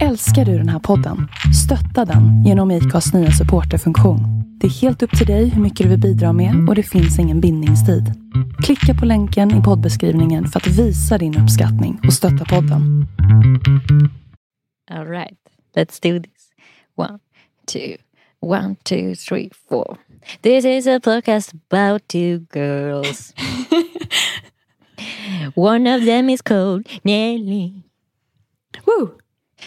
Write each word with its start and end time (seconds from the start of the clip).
Älskar 0.00 0.44
du 0.44 0.58
den 0.58 0.68
här 0.68 0.78
podden? 0.78 1.28
Stötta 1.64 2.04
den 2.04 2.44
genom 2.44 2.70
IKAs 2.70 3.14
nya 3.14 3.30
supporterfunktion. 3.30 4.20
Det 4.60 4.66
är 4.66 4.70
helt 4.70 5.02
upp 5.02 5.18
till 5.18 5.26
dig 5.26 5.48
hur 5.48 5.62
mycket 5.62 5.84
du 5.84 5.90
vill 5.90 6.00
bidra 6.00 6.32
med 6.32 6.68
och 6.68 6.74
det 6.74 6.82
finns 6.82 7.18
ingen 7.18 7.40
bindningstid. 7.40 8.04
Klicka 8.64 8.94
på 9.00 9.06
länken 9.06 9.60
i 9.60 9.62
poddbeskrivningen 9.62 10.46
för 10.46 10.60
att 10.60 10.66
visa 10.66 11.18
din 11.18 11.38
uppskattning 11.38 12.00
och 12.06 12.12
stötta 12.12 12.44
podden. 12.44 13.06
All 14.90 15.06
right, 15.06 15.38
let's 15.76 16.02
do 16.02 16.22
this. 16.22 16.48
One, 16.94 17.18
two, 17.66 17.96
one, 18.40 18.76
two, 18.84 19.14
three, 19.28 19.50
four. 19.68 19.96
This 20.40 20.64
is 20.64 20.86
a 20.86 21.00
podcast 21.00 21.52
about 21.70 22.08
two 22.08 22.46
girls. 22.52 23.34
one 25.54 25.96
of 25.96 26.04
them 26.04 26.30
is 26.30 26.42
called 26.42 26.88
Nelly. 27.02 27.82
Woo! 28.86 29.21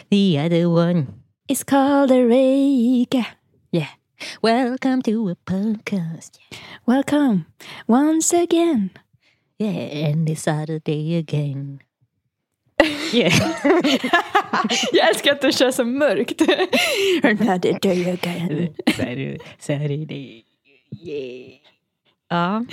The 0.10 0.38
other 0.40 0.70
one 0.70 1.24
is 1.48 1.64
called 1.64 2.12
Erika. 2.12 3.26
Yeah. 3.72 3.90
Welcome 4.42 5.02
to 5.04 5.30
a 5.30 5.36
podcast. 5.36 6.38
Welcome 6.86 7.46
once 7.88 8.34
again. 8.34 8.92
Yeah, 9.58 9.70
and 10.10 10.30
it's 10.30 10.44
Saturday 10.44 11.16
again. 11.16 11.80
Yeah. 13.14 13.34
Jag 14.94 15.10
älskar 15.10 15.32
att 15.32 15.42
du 15.42 15.52
kör 15.52 15.72
så 15.72 15.86
mörkt. 15.86 16.42
Another 17.24 17.80
day 17.82 18.10
again. 18.12 18.76
Saturday. 18.98 19.40
Saturday. 19.60 20.44
Yeah. 20.92 21.60
Ja. 22.30 22.66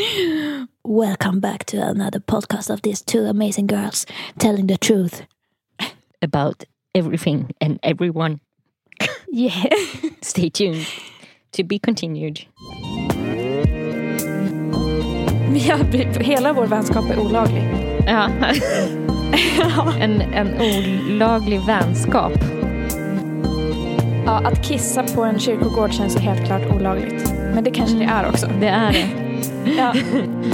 Welcome 0.84 1.40
back 1.40 1.64
to 1.66 1.76
another 1.76 2.20
podcast 2.20 2.70
of 2.70 2.82
these 2.82 3.04
two 3.04 3.26
amazing 3.26 3.66
girls 3.68 4.06
telling 4.38 4.66
the 4.66 4.76
truth. 4.76 5.22
About 6.20 6.64
everything 6.94 7.50
and 7.60 7.78
everyone. 7.82 8.38
Yeah. 9.32 9.64
Stay 10.20 10.50
tuned. 10.50 10.86
To 11.52 11.64
be 11.64 11.78
continued. 11.78 12.40
Vi 15.52 15.68
har 15.70 16.22
hela 16.22 16.52
vår 16.52 16.66
vänskap 16.66 17.04
är 17.10 17.18
olaglig. 17.18 17.62
Ja. 18.06 18.28
en, 20.00 20.20
en 20.20 20.48
olaglig 20.60 21.60
vänskap. 21.66 22.32
Ja, 24.26 24.46
att 24.46 24.64
kissa 24.68 25.02
på 25.02 25.22
en 25.24 25.38
kyrkogård 25.38 25.92
känns 25.92 26.16
ju 26.16 26.20
helt 26.20 26.46
klart 26.46 26.74
olagligt. 26.74 27.32
Men 27.54 27.64
det 27.64 27.70
kanske 27.70 27.96
det 27.96 28.04
är 28.04 28.28
också. 28.28 28.46
Det 28.60 28.68
är 28.68 28.92
det. 28.92 29.08
Ja, 29.76 29.94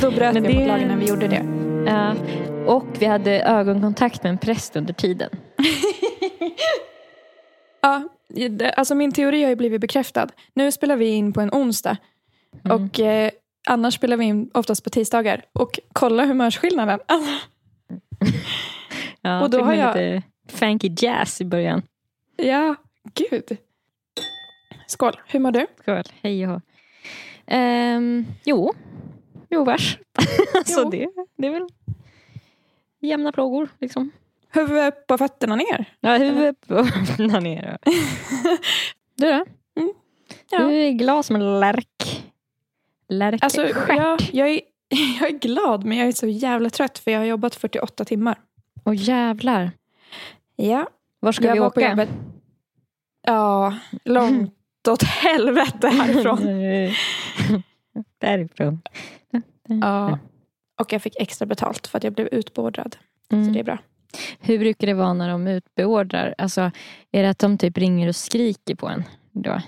då 0.00 0.10
bröt 0.10 0.36
vi 0.36 0.40
det- 0.40 0.54
mot 0.54 0.66
lagen 0.68 0.88
när 0.88 0.96
vi 0.96 1.06
gjorde 1.06 1.28
det. 1.28 1.42
Ja. 1.86 2.14
Och 2.66 2.86
vi 2.98 3.06
hade 3.06 3.40
ögonkontakt 3.40 4.22
med 4.22 4.30
en 4.30 4.38
präst 4.38 4.76
under 4.76 4.92
tiden. 4.94 5.30
Ja, 7.80 8.08
alltså 8.76 8.94
min 8.94 9.12
teori 9.12 9.42
har 9.42 9.50
ju 9.50 9.56
blivit 9.56 9.80
bekräftad. 9.80 10.28
Nu 10.54 10.72
spelar 10.72 10.96
vi 10.96 11.08
in 11.08 11.32
på 11.32 11.40
en 11.40 11.50
onsdag. 11.52 11.96
Mm. 12.64 12.76
Och 12.84 13.00
eh, 13.00 13.30
annars 13.68 13.94
spelar 13.94 14.16
vi 14.16 14.24
in 14.24 14.50
oftast 14.54 14.84
på 14.84 14.90
tisdagar. 14.90 15.44
Och 15.52 15.78
kolla 15.92 16.24
humörsskillnaden. 16.24 17.00
Alltså, 17.06 17.30
Ja, 19.20 19.42
Och 19.42 19.50
då 19.50 19.60
har 19.62 19.74
jag- 19.74 19.96
lite 19.96 20.22
funky 20.48 20.90
jazz 20.96 21.40
i 21.40 21.44
början. 21.44 21.82
ja, 22.36 22.74
gud. 23.14 23.56
Skål, 24.86 25.20
hur 25.26 25.40
mår 25.40 25.50
du? 25.50 25.66
Skål, 25.82 26.02
hej 26.22 26.48
och. 26.48 26.60
Ehm, 27.46 28.26
Jo, 28.44 28.74
jo 29.50 29.64
vars. 29.64 29.98
alltså 30.54 30.80
Jo. 30.84 30.90
Det, 30.90 31.06
det 31.36 31.46
är 31.46 31.50
väl 31.52 31.66
jämna 33.00 33.32
plågor 33.32 33.68
liksom. 33.80 34.10
Huvudet 34.50 35.06
på 35.06 35.18
fötterna 35.18 35.56
ner. 35.56 35.84
Ja, 36.00 36.16
huvudet 36.16 36.66
på 36.68 36.74
öppna 36.74 37.40
ner. 37.40 37.78
Du 39.16 39.26
då? 39.32 39.44
Ja. 40.50 40.58
Du 40.58 40.74
är 40.74 40.90
glad 40.90 41.24
som 41.24 41.36
en 41.36 41.60
lärk. 41.60 42.24
Lärk 43.08 43.42
Alltså, 43.44 43.66
stjärt. 43.74 43.98
ja, 43.98 44.18
jag, 44.32 44.48
är, 44.50 44.60
jag 45.20 45.28
är 45.30 45.38
glad 45.38 45.84
men 45.84 45.98
jag 45.98 46.08
är 46.08 46.12
så 46.12 46.26
jävla 46.26 46.70
trött 46.70 46.98
för 46.98 47.10
jag 47.10 47.18
har 47.18 47.24
jobbat 47.26 47.54
48 47.54 48.04
timmar. 48.04 48.38
Åh 48.84 48.94
jävlar. 48.96 49.70
Ja, 50.56 50.88
Var 51.20 51.32
ska 51.32 51.44
jag 51.44 51.54
vi 51.54 51.60
åka? 51.60 52.06
Ja, 53.22 53.74
långt 54.04 54.54
åt 54.88 55.02
helvete 55.22 55.88
härifrån. 55.88 56.38
Därifrån. 58.18 58.80
Ja. 59.80 60.18
Och 60.80 60.92
jag 60.92 61.02
fick 61.02 61.16
extra 61.20 61.46
betalt 61.46 61.86
för 61.86 61.98
att 61.98 62.04
jag 62.04 62.12
blev 62.12 62.26
utbeordrad. 62.32 62.96
Så 63.30 63.36
Mm. 63.36 63.52
det 63.52 63.58
är 63.60 63.64
bra. 63.64 63.78
Hur 64.40 64.58
brukar 64.58 64.86
det 64.86 64.94
vara 64.94 65.12
när 65.12 65.28
de 65.28 65.46
utbeordrar? 65.46 66.34
Alltså, 66.38 66.70
är 67.12 67.22
det 67.22 67.30
att 67.30 67.38
de 67.38 67.58
typ 67.58 67.78
ringer 67.78 68.08
och 68.08 68.16
skriker 68.16 68.74
på 68.74 68.88
en? 68.88 69.04
Då? 69.32 69.60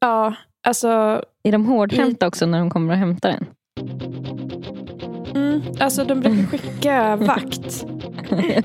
Ja, 0.00 0.34
alltså, 0.62 0.88
Är 1.42 1.52
de 1.52 1.66
hårdhänta 1.66 2.26
också 2.26 2.46
när 2.46 2.58
de 2.58 2.70
kommer 2.70 2.92
och 2.92 2.98
hämtar 2.98 3.30
en? 3.30 3.46
mm, 5.36 5.62
alltså 5.80 6.04
de 6.04 6.20
brukar 6.20 6.46
skicka 6.58 7.16
vakt. 7.16 7.86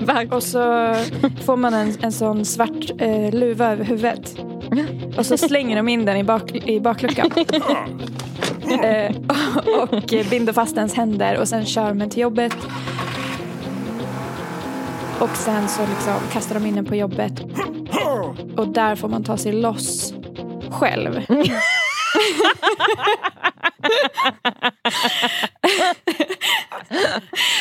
Vakt. 0.00 0.32
Och 0.32 0.42
så 0.42 0.94
får 1.44 1.56
man 1.56 1.74
en, 1.74 1.92
en 2.00 2.12
sån 2.12 2.44
svart 2.44 2.90
eh, 2.98 3.34
luva 3.34 3.72
över 3.72 3.84
huvudet. 3.84 4.36
Och 5.18 5.26
så 5.26 5.38
slänger 5.38 5.76
de 5.76 5.88
in 5.88 6.04
den 6.04 6.16
i, 6.16 6.24
bak, 6.24 6.54
i 6.54 6.80
bakluckan. 6.80 7.30
eh, 8.84 9.16
och, 9.66 9.92
och 9.92 10.14
binder 10.30 10.52
fast 10.52 10.76
ens 10.76 10.94
händer 10.94 11.40
och 11.40 11.48
sen 11.48 11.64
kör 11.64 11.94
man 11.94 12.10
till 12.10 12.22
jobbet. 12.22 12.56
Och 15.22 15.36
sen 15.36 15.68
så 15.68 15.86
liksom 15.86 16.20
kastar 16.32 16.54
de 16.54 16.66
in 16.66 16.74
den 16.74 16.84
på 16.84 16.96
jobbet. 16.96 17.32
Och 18.56 18.68
där 18.68 18.96
får 18.96 19.08
man 19.08 19.24
ta 19.24 19.36
sig 19.36 19.52
loss 19.52 20.14
själv. 20.70 21.26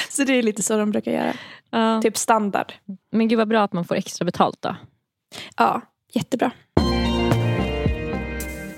så 0.09 0.23
det 0.23 0.33
är 0.33 0.44
lite 0.44 0.63
så 0.63 0.77
de 0.77 0.91
brukar 0.91 1.11
göra. 1.11 1.33
Ja. 1.69 2.01
Typ 2.01 2.17
standard. 2.17 2.73
Men 3.11 3.27
gud 3.27 3.38
vad 3.38 3.47
bra 3.47 3.63
att 3.63 3.73
man 3.73 3.85
får 3.85 3.95
extra 3.95 4.25
betalt 4.25 4.61
då. 4.61 4.75
Ja, 5.57 5.81
jättebra. 6.13 6.51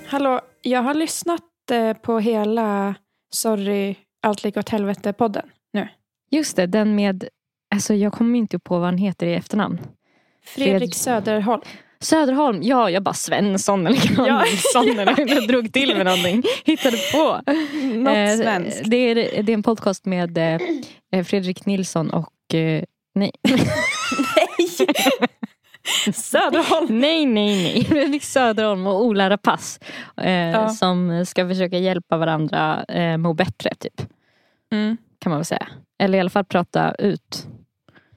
Hallå, 0.06 0.40
jag 0.62 0.82
har 0.82 0.94
lyssnat 0.94 1.70
eh, 1.70 1.92
på 1.92 2.18
hela 2.18 2.94
Sorry, 3.30 3.96
allt 4.22 4.44
ligger 4.44 4.58
åt 4.60 4.68
helvete-podden 4.68 5.50
nu. 5.72 5.88
Just 6.30 6.56
det, 6.56 6.66
den 6.66 6.94
med... 6.94 7.28
Alltså 7.74 7.94
jag 7.94 8.12
kommer 8.12 8.38
inte 8.38 8.58
på 8.58 8.78
vad 8.78 8.84
han 8.88 8.98
heter 8.98 9.26
i 9.26 9.34
efternamn. 9.34 9.80
Fredrik 10.44 10.90
Fred- 10.94 10.94
Söderholm. 10.94 11.62
Söderholm, 12.00 12.62
ja 12.62 12.90
jag 12.90 13.02
bara 13.02 13.14
Svensson 13.14 13.86
eller 13.86 14.16
Karlsson 14.16 14.98
eller 14.98 15.34
jag 15.34 15.48
drog 15.48 15.72
till 15.72 15.96
med 15.96 16.06
någonting. 16.06 16.42
Hittade 16.64 16.96
på. 17.12 17.40
Något 17.94 18.16
Eh, 18.16 18.36
svenskt. 18.36 18.82
Det 18.84 18.96
är, 18.96 19.42
det 19.42 19.52
är 19.52 19.54
en 19.54 19.62
podcast 19.62 20.04
med 20.04 20.38
eh, 21.12 21.24
Fredrik 21.24 21.66
Nilsson 21.66 22.10
och 22.10 22.54
eh, 22.54 22.82
nej. 23.14 23.30
Söderholm. 26.14 27.00
nej, 27.00 27.26
nej, 27.26 27.56
nej. 27.62 27.84
Fredrik 27.84 28.22
Söderholm 28.24 28.86
och 28.86 29.04
Ola 29.04 29.30
Rapace. 29.30 29.80
Eh, 30.16 30.32
Ja. 30.32 30.68
Som 30.68 31.24
ska 31.26 31.48
försöka 31.48 31.78
hjälpa 31.78 32.16
varandra 32.16 32.84
eh, 32.84 33.16
må 33.16 33.34
bättre 33.34 33.70
typ. 33.74 34.02
Mm. 34.72 34.96
Kan 35.20 35.30
man 35.30 35.38
väl 35.38 35.44
säga. 35.44 35.66
Eller 35.98 36.18
i 36.18 36.20
alla 36.20 36.30
fall 36.30 36.44
prata 36.44 36.94
ut. 36.98 37.46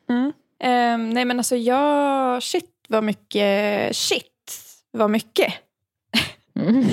Mm. 0.10 0.34
Ehm, 0.60 1.10
nej 1.10 1.26
men 1.26 1.40
alltså 1.40 1.56
jag, 1.56 2.44
shit 2.44 2.72
vad 2.90 3.04
mycket, 3.04 3.96
shit 3.96 4.24
vad 4.92 5.10
mycket 5.10 5.54
Mm. 6.60 6.86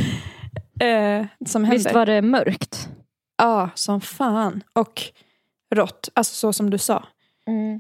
eh, 0.81 1.27
som 1.47 1.65
händer. 1.65 1.79
Visst 1.79 1.95
var 1.95 2.07
det 2.07 2.23
mörkt? 2.23 2.89
Ja, 3.37 3.71
som 3.75 4.01
fan. 4.01 4.63
Och 4.73 5.03
rått, 5.75 6.09
alltså 6.15 6.35
så 6.35 6.53
som 6.53 6.71
du 6.71 6.79
sa. 6.79 7.05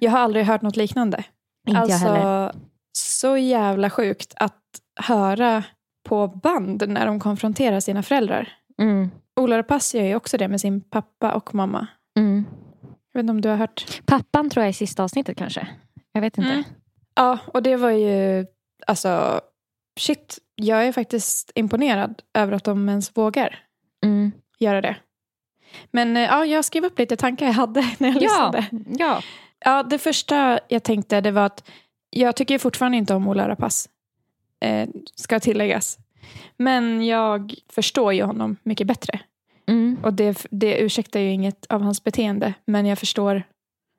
Jag 0.00 0.10
har 0.10 0.18
aldrig 0.18 0.44
hört 0.44 0.62
något 0.62 0.76
liknande. 0.76 1.24
Inte 1.68 1.80
alltså, 1.80 2.06
jag 2.06 2.14
heller. 2.14 2.52
så 2.92 3.36
jävla 3.36 3.90
sjukt 3.90 4.34
att 4.36 4.62
höra 5.00 5.64
på 6.08 6.28
band 6.28 6.88
när 6.88 7.06
de 7.06 7.20
konfronterar 7.20 7.80
sina 7.80 8.02
föräldrar. 8.02 8.52
Mm. 8.78 9.10
Ola 9.40 9.58
Rapace 9.58 9.98
gör 9.98 10.04
ju 10.04 10.14
också 10.14 10.36
det 10.36 10.48
med 10.48 10.60
sin 10.60 10.80
pappa 10.80 11.32
och 11.32 11.54
mamma. 11.54 11.86
Jag 13.14 13.18
vet 13.18 13.22
inte 13.22 13.30
om 13.30 13.40
du 13.40 13.48
har 13.48 13.56
hört? 13.56 14.02
Pappan 14.06 14.50
tror 14.50 14.62
jag 14.64 14.70
i 14.70 14.72
sista 14.72 15.04
avsnittet 15.04 15.36
kanske. 15.38 15.68
Jag 16.12 16.20
vet 16.20 16.38
inte. 16.38 16.50
Mm. 16.50 16.64
Ja, 17.14 17.38
och 17.46 17.62
det 17.62 17.76
var 17.76 17.90
ju, 17.90 18.46
alltså, 18.86 19.40
shit, 20.00 20.38
jag 20.54 20.86
är 20.86 20.92
faktiskt 20.92 21.50
imponerad 21.54 22.22
över 22.34 22.52
att 22.52 22.64
de 22.64 22.88
ens 22.88 23.16
vågar 23.16 23.58
Mm. 24.04 24.32
göra 24.58 24.80
det. 24.80 24.96
Men 25.90 26.16
eh, 26.16 26.22
ja, 26.22 26.44
jag 26.46 26.64
skrev 26.64 26.84
upp 26.84 26.98
lite 26.98 27.16
tankar 27.16 27.46
jag 27.46 27.52
hade 27.52 27.80
när 27.98 28.08
jag 28.08 28.16
Ja, 28.16 28.20
lyssnade. 28.20 28.66
ja. 28.98 29.22
Ja, 29.58 29.82
det 29.82 29.98
första 29.98 30.58
jag 30.68 30.82
tänkte 30.82 31.20
det 31.20 31.30
var 31.30 31.46
att 31.46 31.70
jag 32.10 32.36
tycker 32.36 32.58
fortfarande 32.58 32.98
inte 32.98 33.14
om 33.14 33.28
Ola 33.28 33.48
Rapace. 33.48 33.88
Eh, 34.60 34.88
ska 35.14 35.40
tilläggas. 35.40 35.98
Men 36.56 37.06
jag 37.06 37.54
förstår 37.72 38.12
ju 38.12 38.22
honom 38.22 38.56
mycket 38.62 38.86
bättre. 38.86 39.20
Mm. 40.04 40.08
Och 40.08 40.14
det, 40.14 40.46
det 40.50 40.78
ursäktar 40.78 41.20
ju 41.20 41.30
inget 41.30 41.66
av 41.66 41.82
hans 41.82 42.04
beteende. 42.04 42.54
Men 42.66 42.86
jag 42.86 42.98
förstår 42.98 43.42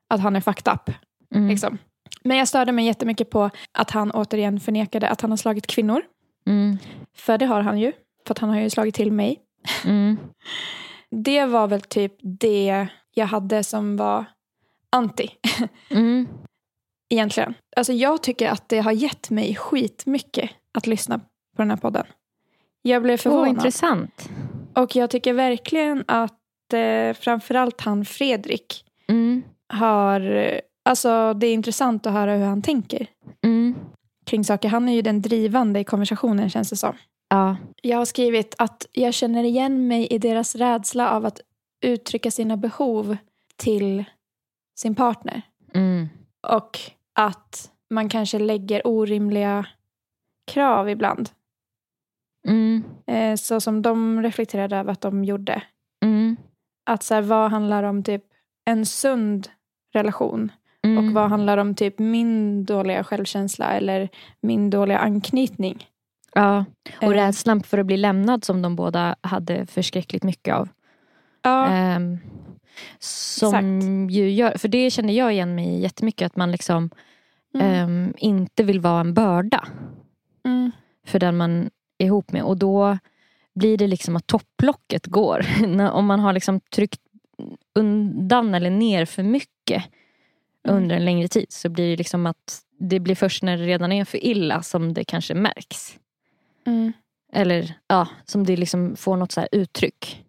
att 0.10 0.20
han 0.22 0.36
är 0.36 0.42
fucked 0.42 0.74
up. 0.74 0.96
Mm. 1.36 1.50
Liksom. 1.50 1.78
Men 2.24 2.38
jag 2.38 2.48
störde 2.48 2.72
mig 2.72 2.86
jättemycket 2.86 3.30
på 3.30 3.50
att 3.72 3.92
han 3.92 4.12
återigen 4.12 4.60
förnekade 4.60 5.10
att 5.10 5.22
han 5.22 5.30
har 5.30 5.38
slagit 5.38 5.68
kvinnor. 5.68 6.02
Mm. 6.48 6.78
För 7.18 7.38
det 7.38 7.46
har 7.46 7.62
han 7.62 7.80
ju. 7.80 7.92
För 8.28 8.34
att 8.34 8.40
han 8.40 8.50
har 8.50 8.60
ju 8.60 8.70
slagit 8.70 8.96
till 8.96 9.12
mig. 9.12 9.40
Mm. 9.86 10.18
Det 11.10 11.46
var 11.46 11.68
väl 11.68 11.82
typ 11.82 12.14
det 12.22 12.88
jag 13.14 13.26
hade 13.26 13.64
som 13.64 13.98
var 13.98 14.26
anti. 14.90 15.30
Mm. 15.90 16.28
Egentligen. 17.10 17.54
Alltså 17.76 17.94
jag 17.94 18.24
tycker 18.24 18.50
att 18.50 18.70
det 18.70 18.80
har 18.80 18.92
gett 18.92 19.30
mig 19.30 19.56
skitmycket 19.56 20.50
att 20.74 20.88
lyssna 20.88 21.20
på 21.56 21.62
den 21.62 21.70
här 21.70 21.78
podden. 21.78 22.06
Jag 22.82 23.04
blev 23.04 23.14
Åh, 23.14 23.18
förvånad. 23.18 23.48
intressant. 23.48 24.30
Och 24.76 24.96
jag 24.96 25.10
tycker 25.10 25.34
verkligen 25.34 26.04
att 26.08 26.74
eh, 26.74 27.14
framförallt 27.14 27.82
han 27.82 28.06
Fredrik 28.06 28.82
Mm. 29.08 29.44
har... 29.74 30.52
Alltså 30.90 31.34
det 31.34 31.48
är 31.48 31.54
intressant 31.54 32.06
att 32.06 32.14
höra 32.14 32.36
hur 32.36 32.46
han 32.46 32.62
tänker 32.62 33.08
Mm. 33.44 33.76
kring 34.26 34.44
saker. 34.44 34.70
Han 34.70 34.90
är 34.90 34.94
ju 34.94 35.02
den 35.02 35.22
drivande 35.22 35.80
i 35.80 35.84
konversationen 35.84 36.50
känns 36.50 36.70
det 36.70 36.76
som. 36.76 36.96
Ja. 37.30 37.58
Jag 37.82 37.98
har 37.98 38.06
skrivit 38.06 38.56
att 38.58 38.86
jag 38.92 39.14
känner 39.14 39.44
igen 39.44 39.88
mig 39.88 40.08
i 40.08 40.18
deras 40.18 40.56
rädsla 40.56 41.12
av 41.12 41.26
att 41.26 41.42
uttrycka 41.86 42.32
sina 42.32 42.58
behov 42.58 43.18
till 43.56 44.04
sin 44.80 44.96
partner. 44.96 45.42
Mm. 45.74 46.10
Och 46.48 46.80
att 47.14 47.72
man 47.90 48.10
kanske 48.10 48.40
lägger 48.40 48.88
orimliga 48.88 49.66
krav 50.52 50.90
ibland. 50.90 51.30
Mm. 52.48 52.84
Eh, 53.08 53.36
så 53.36 53.62
som 53.62 53.82
de 53.82 54.24
reflekterade 54.24 54.78
över 54.78 54.92
att 54.92 55.02
de 55.02 55.24
gjorde. 55.24 55.64
Mm. 56.04 56.38
Att 56.86 57.04
så 57.04 57.14
här, 57.14 57.22
vad 57.22 57.52
handlar 57.52 57.84
om 57.84 58.04
typ 58.04 58.24
en 58.66 58.86
sund 58.86 59.48
relation? 59.94 60.52
Mm. 60.84 60.98
Och 60.98 61.14
vad 61.14 61.30
handlar 61.30 61.58
om 61.58 61.76
typ 61.76 62.00
min 62.00 62.66
dåliga 62.66 63.04
självkänsla 63.04 63.74
eller 63.74 64.10
min 64.42 64.70
dåliga 64.70 64.98
anknytning? 64.98 65.88
Ja, 66.34 66.66
och 66.98 67.04
Eh, 67.04 67.10
rädslan 67.10 67.64
för 67.64 67.78
att 67.78 67.86
bli 67.86 67.98
lämnad 67.98 68.44
som 68.44 68.62
de 68.62 68.76
båda 68.76 69.16
hade 69.22 69.66
förskräckligt 69.66 70.24
mycket 70.24 70.56
av. 70.56 70.70
Ja, 71.42 71.68
Ehm, 71.68 72.18
som 73.00 73.56
Exakt. 73.56 74.12
ju 74.16 74.32
gör, 74.32 74.58
för 74.58 74.68
det 74.68 74.92
känner 74.92 75.14
jag 75.14 75.34
igen 75.34 75.56
mig 75.56 75.68
i 75.68 75.82
jättemycket 75.82 76.26
att 76.26 76.36
man 76.36 76.52
liksom 76.52 76.90
mm, 77.54 77.68
ehm, 77.68 78.14
inte 78.18 78.64
vill 78.64 78.80
vara 78.80 79.00
en 79.00 79.14
börda 79.14 79.68
mm, 80.46 80.72
för 81.06 81.20
den 81.20 81.38
man 81.38 81.70
ihop 82.06 82.32
med. 82.32 82.44
Och 82.44 82.58
då 82.58 82.98
blir 83.56 83.78
det 83.78 83.88
liksom 83.88 84.16
att 84.16 84.28
topplocket 84.28 85.06
går. 85.06 85.46
Om 85.92 86.06
man 86.06 86.20
har 86.20 86.34
liksom 86.34 86.60
tryckt 86.60 87.02
undan 87.76 88.56
eller 88.56 88.70
ner 88.70 89.06
för 89.06 89.24
mycket 89.24 89.84
Mm. 90.68 90.78
under 90.84 90.96
en 90.96 91.06
längre 91.06 91.28
tid 91.28 91.46
så 91.50 91.70
blir 91.70 91.90
det 91.92 91.96
liksom 91.98 92.26
att 92.26 92.62
det 92.80 93.00
blir 93.00 93.16
först 93.16 93.44
när 93.44 93.58
det 93.58 93.64
redan 93.66 93.92
är 93.92 94.06
för 94.06 94.26
illa 94.26 94.62
som 94.64 94.94
det 94.94 95.04
kanske 95.04 95.34
märks. 95.34 95.98
mm, 96.66 96.94
Eller 97.34 97.74
ja, 97.88 98.08
som 98.26 98.44
det 98.46 98.56
liksom 98.58 98.96
får 98.96 99.18
något 99.18 99.32
så 99.32 99.40
här 99.40 99.50
uttryck. 99.52 100.26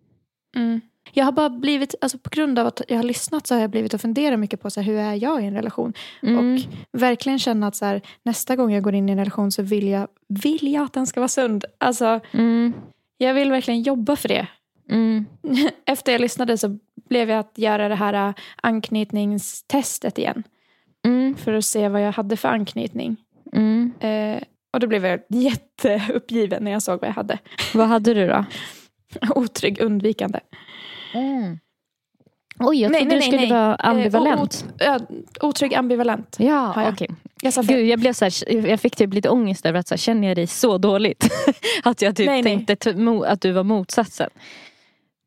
mm. 0.56 0.80
Jag 1.18 1.24
har 1.24 1.32
bara 1.32 1.50
blivit, 1.50 1.94
alltså 2.00 2.18
på 2.18 2.30
grund 2.30 2.58
av 2.58 2.66
att 2.66 2.80
jag 2.88 2.96
har 2.96 3.02
lyssnat 3.02 3.46
så 3.46 3.54
har 3.54 3.60
jag 3.60 3.70
blivit 3.70 3.94
att 3.94 4.00
fundera 4.02 4.36
mycket 4.36 4.60
på 4.62 4.70
så 4.70 4.80
här, 4.80 4.92
hur 4.92 4.98
är 4.98 5.14
jag 5.14 5.42
i 5.42 5.46
en 5.46 5.54
relation? 5.54 5.92
Mm. 6.22 6.38
Och 6.54 6.60
verkligen 7.00 7.38
känna 7.38 7.66
att 7.66 7.76
så 7.76 7.84
här, 7.84 8.00
nästa 8.22 8.56
gång 8.56 8.72
jag 8.72 8.82
går 8.82 8.94
in 8.94 9.08
i 9.08 9.12
en 9.12 9.18
relation 9.18 9.52
så 9.52 9.62
vill 9.62 9.88
jag, 9.88 10.08
vill 10.28 10.72
jag 10.72 10.84
att 10.84 10.92
den 10.92 11.06
ska 11.06 11.20
vara 11.20 11.28
sund. 11.28 11.64
Alltså, 11.78 12.20
Mm. 12.32 12.72
jag 13.18 13.34
vill 13.34 13.50
verkligen 13.50 13.82
jobba 13.82 14.16
för 14.16 14.28
det. 14.28 14.46
Mm. 14.90 15.26
Efter 15.86 16.12
jag 16.12 16.20
lyssnade 16.20 16.58
så 16.58 16.78
blev 17.08 17.30
jag 17.30 17.38
att 17.38 17.52
göra 17.58 17.88
det 17.88 17.94
här 17.94 18.28
äh, 18.28 18.34
anknytningstestet 18.62 20.18
igen. 20.18 20.42
Mm. 21.06 21.36
För 21.36 21.52
att 21.52 21.64
se 21.64 21.88
vad 21.88 22.02
jag 22.02 22.12
hade 22.12 22.36
för 22.36 22.48
anknytning. 22.48 23.16
Mm. 23.52 23.92
Eh, 24.00 24.42
och 24.72 24.80
då 24.80 24.86
blev 24.86 25.06
jag 25.06 25.20
jätteuppgiven 25.28 26.64
när 26.64 26.70
jag 26.70 26.82
såg 26.82 27.00
vad 27.00 27.08
jag 27.08 27.14
hade. 27.14 27.38
Vad 27.74 27.86
hade 27.86 28.14
du 28.14 28.26
då? 28.26 28.44
Otrygg, 29.34 29.80
undvikande. 29.80 30.40
Oj, 32.58 32.80
jag 32.82 32.92
Nej, 32.92 33.00
trodde 33.00 33.14
nej, 33.16 33.18
du 33.18 33.22
skulle 33.26 33.40
nej. 33.40 33.50
vara 33.50 33.74
Eh, 33.74 33.88
ambivalent. 33.90 34.66
ja, 34.78 35.00
otrygg, 35.40 35.74
ambivalent. 35.74 36.36
ja, 36.38 36.88
okej. 36.92 37.08
Jag 37.42 37.52
sa. 37.52 37.62
Gud, 37.62 37.86
jag 37.86 37.98
blev 38.00 38.12
så 38.12 38.24
här, 38.24 38.66
jag 38.66 38.80
fick 38.80 38.96
typ 38.96 39.14
lite 39.14 39.28
ångest 39.28 39.66
över 39.66 39.78
att 39.80 39.88
så 39.88 39.92
här, 39.94 39.98
känner 39.98 40.28
jag 40.28 40.36
dig 40.36 40.46
så 40.46 40.78
dåligt? 40.78 41.28
att 41.84 42.02
jag 42.02 42.16
typ 42.16 42.26
Nej, 42.26 42.42
tänkte 42.42 42.72
att 43.26 43.40
du 43.40 43.52
var 43.52 43.62
motsatsen. 43.64 44.30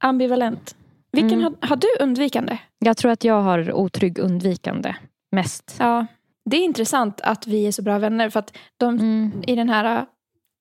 Ambivalent. 0.03 0.75
Vilken 1.11 1.39
Mm. 1.39 1.55
har, 1.61 1.67
har 1.67 1.75
du 1.75 1.87
undvikande? 1.99 2.57
Jag 2.79 2.97
tror 2.97 3.11
att 3.11 3.23
jag 3.23 3.41
har 3.41 3.71
otrygg 3.73 4.19
undvikande 4.19 4.95
mest. 5.31 5.75
Ja. 5.79 6.05
Det 6.49 6.57
är 6.57 6.63
intressant 6.63 7.21
att 7.21 7.47
vi 7.47 7.67
är 7.67 7.71
så 7.71 7.81
bra 7.81 7.99
vänner. 7.99 8.29
För 8.29 8.39
att 8.39 8.57
de, 8.77 8.93
Mm. 8.99 9.31
i 9.47 9.55
den 9.55 9.69
här, 9.69 10.05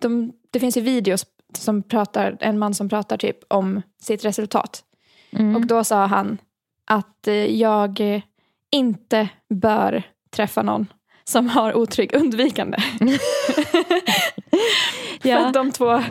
de, 0.02 0.32
det 0.50 0.60
finns 0.60 0.76
ju 0.76 0.80
videos 0.80 1.26
som 1.58 1.82
pratar, 1.82 2.36
en 2.40 2.58
man 2.58 2.75
som 2.75 2.88
pratar 2.88 3.16
typ 3.16 3.36
om 3.48 3.82
sitt 4.02 4.25
resultat. 4.25 4.84
Mm. 5.32 5.56
Och 5.56 5.66
då 5.66 5.84
sa 5.84 6.06
han 6.06 6.38
att 6.84 7.28
eh, 7.28 7.34
jag 7.34 8.00
eh, 8.00 8.22
inte 8.70 9.28
bör 9.48 10.02
träffa 10.30 10.62
någon 10.62 10.86
som 11.25 11.48
har 11.48 11.76
otrygg 11.76 12.14
undvikande. 12.14 12.78
För 15.20 15.28
Ja. 15.28 15.46
att 15.46 15.54
de 15.54 15.72
två 15.72 16.02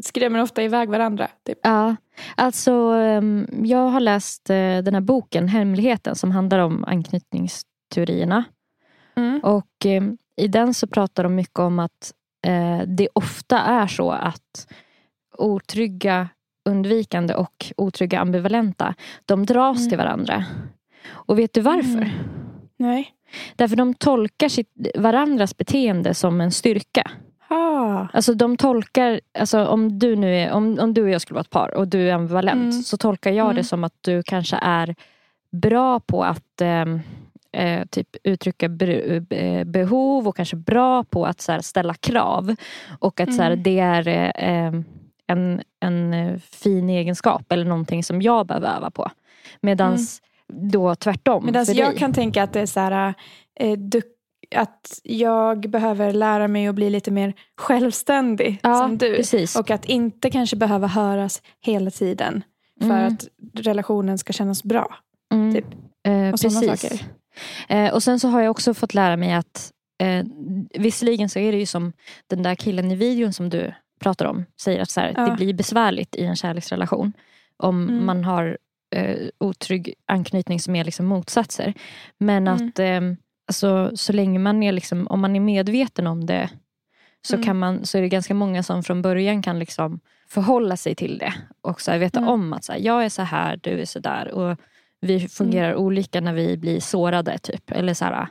skrämmer 0.00 0.42
ofta 0.42 0.62
iväg 0.62 0.88
varandra. 0.88 1.28
Typ. 1.46 1.58
Ja, 1.62 1.96
alltså 2.36 2.72
ehm, 2.72 3.46
jag 3.64 3.88
har 3.88 4.00
läst 4.00 4.50
eh, 4.50 4.78
den 4.78 4.94
här 4.94 5.00
boken 5.00 5.48
Hemligheten 5.48 6.14
som 6.16 6.30
handlar 6.30 6.58
om 6.58 6.84
anknytningsteorierna. 6.84 8.44
Mm. 9.16 9.40
Och 9.40 9.86
eh, 9.86 10.02
i 10.36 10.48
den 10.48 10.74
så 10.74 10.86
pratar 10.86 11.22
de 11.22 11.34
mycket 11.34 11.58
om 11.58 11.78
att 11.78 12.12
det 12.86 13.08
ofta 13.12 13.58
är 13.58 13.86
så 13.86 14.10
att 14.10 14.68
otrygga 15.38 16.28
undvikande 16.66 17.34
och 17.34 17.72
otrygga 17.76 18.20
ambivalenta, 18.20 18.94
de 19.26 19.46
dras 19.46 19.78
Mm. 19.78 19.88
till 19.88 19.98
varandra. 19.98 20.44
Och 21.10 21.38
vet 21.38 21.52
du 21.52 21.60
varför? 21.60 21.96
Mm. 22.02 22.08
Nej. 22.76 23.08
Därför 23.56 23.76
de 23.76 23.94
tolkar 23.94 24.48
sitt, 24.48 24.72
varandras 24.94 25.56
beteende 25.56 26.14
som 26.14 26.40
en 26.40 26.52
styrka. 26.52 27.10
Ah. 27.48 28.06
Alltså 28.12 28.34
de 28.34 28.56
tolkar, 28.56 29.20
alltså 29.38 29.66
om 29.66 29.98
du 29.98 30.16
nu 30.16 30.36
är, 30.36 30.52
om, 30.52 30.78
om 30.80 30.94
du 30.94 31.02
och 31.02 31.08
jag 31.10 31.20
skulle 31.20 31.34
vara 31.34 31.40
ett 31.40 31.50
par 31.50 31.74
och 31.76 31.88
du 31.88 32.08
är 32.10 32.14
ambivalent 32.14 32.60
Mm. 32.72 32.72
så 32.72 32.96
tolkar 32.96 33.30
jag 33.30 33.44
Mm. 33.44 33.56
det 33.56 33.64
som 33.64 33.84
att 33.84 33.94
du 34.00 34.22
kanske 34.22 34.56
är 34.62 34.94
bra 35.52 36.00
på 36.00 36.24
att 36.24 36.60
ehm, 36.60 37.00
eh, 37.52 37.84
typ 37.90 38.08
uttrycka 38.22 38.68
be, 38.68 39.20
behov 39.66 40.28
och 40.28 40.36
kanske 40.36 40.56
bra 40.56 41.04
på 41.04 41.26
att 41.26 41.40
så 41.40 41.58
ställa 41.62 41.94
krav. 41.94 42.54
Och 42.98 43.20
att 43.20 43.34
så 43.34 43.42
Mm. 43.42 43.62
det 43.62 43.78
är 43.78 44.08
eh, 44.08 44.30
em, 44.36 44.84
en, 45.26 45.62
en 45.80 46.14
eh, 46.14 46.38
fin 46.38 46.90
egenskap 46.90 47.52
eller 47.52 47.64
någonting 47.64 48.04
som 48.04 48.22
jag 48.22 48.46
behöver 48.46 48.76
öva 48.76 48.90
på. 48.90 49.10
Medans 49.60 50.22
då 50.52 50.94
tvärtom 50.94 51.44
Medan 51.44 51.66
för 51.66 51.74
jag 51.74 51.90
dig. 51.90 51.98
kan 51.98 52.12
tänka 52.12 52.42
att 52.42 52.52
det 52.52 52.60
är 52.60 52.66
så 52.66 52.80
här, 52.80 53.14
eh, 53.60 53.78
du, 53.78 54.02
att 54.54 55.00
jag 55.02 55.70
behöver 55.70 56.12
lära 56.12 56.48
mig 56.48 56.66
att 56.68 56.74
bli 56.74 56.90
lite 56.90 57.10
mer 57.10 57.34
självständig 57.56 58.60
ja, 58.62 58.74
som 58.78 58.98
du. 58.98 59.16
Precis. 59.16 59.56
Och 59.56 59.70
att 59.70 59.84
inte 59.84 60.30
kanske 60.30 60.56
behöva 60.56 60.86
höras 60.86 61.42
hela 61.60 61.90
tiden 61.90 62.44
för 62.80 62.90
Mm. 62.90 63.06
att 63.14 63.26
relationen 63.54 64.18
ska 64.18 64.32
kännas 64.32 64.64
bra. 64.64 64.94
Mm. 65.34 65.54
typ. 65.54 65.66
Eh, 66.08 66.32
Och 66.32 66.40
sådana 66.40 66.60
precis. 66.60 66.90
saker. 66.90 67.06
Eh, 67.68 67.94
och 67.94 68.02
sen 68.02 68.20
så 68.20 68.28
har 68.28 68.40
jag 68.40 68.50
också 68.50 68.74
fått 68.74 68.94
lära 68.94 69.16
mig 69.16 69.32
att 69.32 69.72
eh, 70.02 70.24
visserligen 70.78 71.28
så 71.28 71.38
är 71.38 71.52
det 71.52 71.58
ju 71.58 71.66
som 71.66 71.92
den 72.30 72.42
där 72.42 72.54
killen 72.54 72.90
i 72.90 72.94
videon 72.94 73.32
som 73.32 73.50
du 73.50 73.72
pratar 74.00 74.26
om 74.26 74.44
säger 74.60 74.80
att 74.80 74.90
så 74.90 75.00
här, 75.00 75.12
Ja. 75.16 75.26
det 75.26 75.36
blir 75.36 75.54
besvärligt 75.54 76.16
i 76.16 76.24
en 76.24 76.36
kärleksrelation 76.36 77.12
om 77.56 77.88
Mm. 77.88 78.06
man 78.06 78.24
har 78.24 78.58
eh, 78.90 79.16
otrygg 79.38 79.94
anknytning 80.06 80.60
som 80.60 80.76
är 80.76 80.84
liksom 80.84 81.06
motsatser. 81.06 81.74
Men 82.18 82.48
Mm. 82.48 82.54
att 82.68 82.78
eh, 82.78 83.00
alltså, 83.48 83.90
så 83.96 84.12
länge 84.12 84.38
man 84.38 84.62
är 84.62 84.72
liksom, 84.72 85.06
om 85.06 85.20
man 85.20 85.36
är 85.36 85.40
medveten 85.40 86.06
om 86.06 86.26
det 86.26 86.50
så, 87.26 87.34
Mm. 87.34 87.44
kan 87.46 87.58
man, 87.58 87.84
så 87.86 87.98
är 87.98 88.02
det 88.02 88.08
ganska 88.08 88.34
många 88.34 88.62
som 88.62 88.82
från 88.82 89.02
början 89.02 89.42
kan 89.42 89.58
liksom 89.58 90.00
förhålla 90.28 90.76
sig 90.76 90.94
till 90.94 91.18
det 91.18 91.34
och 91.60 91.80
så 91.80 91.90
här, 91.90 91.98
veta 91.98 92.18
Mm. 92.18 92.30
om 92.30 92.52
att 92.52 92.64
så 92.64 92.72
här, 92.72 92.78
jag 92.80 93.04
är 93.04 93.08
så 93.08 93.22
här, 93.22 93.60
du 93.62 93.70
är 93.80 93.84
så 93.84 93.98
där. 93.98 94.28
Och 94.30 94.58
vi 95.00 95.28
fungerar 95.28 95.74
olika 95.74 96.20
när 96.20 96.32
vi 96.32 96.56
blir 96.56 96.80
sårade. 96.80 97.38
typ. 97.38 97.70
Eller 97.70 97.94
så 97.94 98.04
här, 98.04 98.28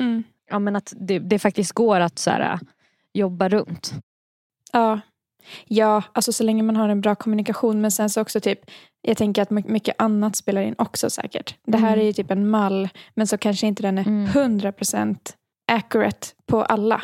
Mm. 0.00 0.22
ja, 0.50 0.58
men 0.58 0.76
att 0.76 0.92
det, 0.96 1.18
det 1.18 1.38
faktiskt 1.38 1.72
går 1.72 2.00
att 2.00 2.18
så 2.18 2.30
här, 2.30 2.58
jobba 3.14 3.48
runt. 3.48 3.92
Ja. 4.72 5.00
ja, 5.66 6.02
alltså 6.12 6.32
så 6.32 6.44
länge 6.44 6.62
man 6.62 6.76
har 6.76 6.88
en 6.88 7.00
bra 7.00 7.14
kommunikation. 7.14 7.80
Men 7.80 7.90
sen 7.90 8.10
så 8.10 8.20
också 8.20 8.40
typ, 8.40 8.58
jag 9.02 9.16
tänker 9.16 9.42
att 9.42 9.50
my- 9.50 9.64
mycket 9.66 9.94
annat 9.98 10.36
spelar 10.36 10.62
in 10.62 10.74
också 10.78 11.10
säkert. 11.10 11.54
Det 11.66 11.78
här 11.78 11.88
Mm. 11.92 12.00
är 12.00 12.04
ju 12.04 12.12
typ 12.12 12.30
en 12.30 12.50
mall, 12.50 12.88
men 13.14 13.26
så 13.26 13.38
kanske 13.38 13.66
inte 13.66 13.82
den 13.82 13.98
är 13.98 14.06
Mm. 14.06 14.26
100% 14.26 15.36
accurate 15.72 16.26
på 16.46 16.62
alla. 16.64 17.02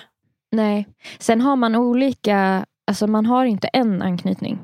Nej. 0.53 0.87
Sen 1.19 1.41
har 1.41 1.57
man 1.57 1.75
olika, 1.77 2.67
alltså 2.87 3.07
man 3.07 3.27
har 3.27 3.45
inte 3.45 3.69
en 3.69 4.03
anknytning. 4.03 4.59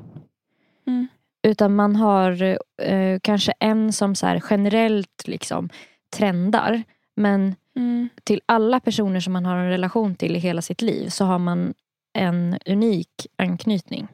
Mm. 0.87 1.07
Utan 1.47 1.75
man 1.75 1.95
har 1.95 2.57
eh, 2.81 3.19
kanske 3.21 3.53
en 3.59 3.93
som 3.93 4.15
så 4.15 4.25
här 4.27 4.43
generellt 4.49 5.27
liksom 5.27 5.69
trendar. 6.15 6.83
Men 7.15 7.55
Mm. 7.77 8.09
till 8.23 8.41
alla 8.45 8.79
personer 8.79 9.19
som 9.19 9.33
man 9.33 9.45
har 9.45 9.57
en 9.57 9.69
relation 9.69 10.15
till 10.15 10.35
i 10.35 10.39
hela 10.39 10.61
sitt 10.61 10.81
liv 10.81 11.09
så 11.09 11.25
har 11.25 11.39
man 11.39 11.73
en 12.15 12.59
unik 12.65 13.27
anknytning. 13.35 14.07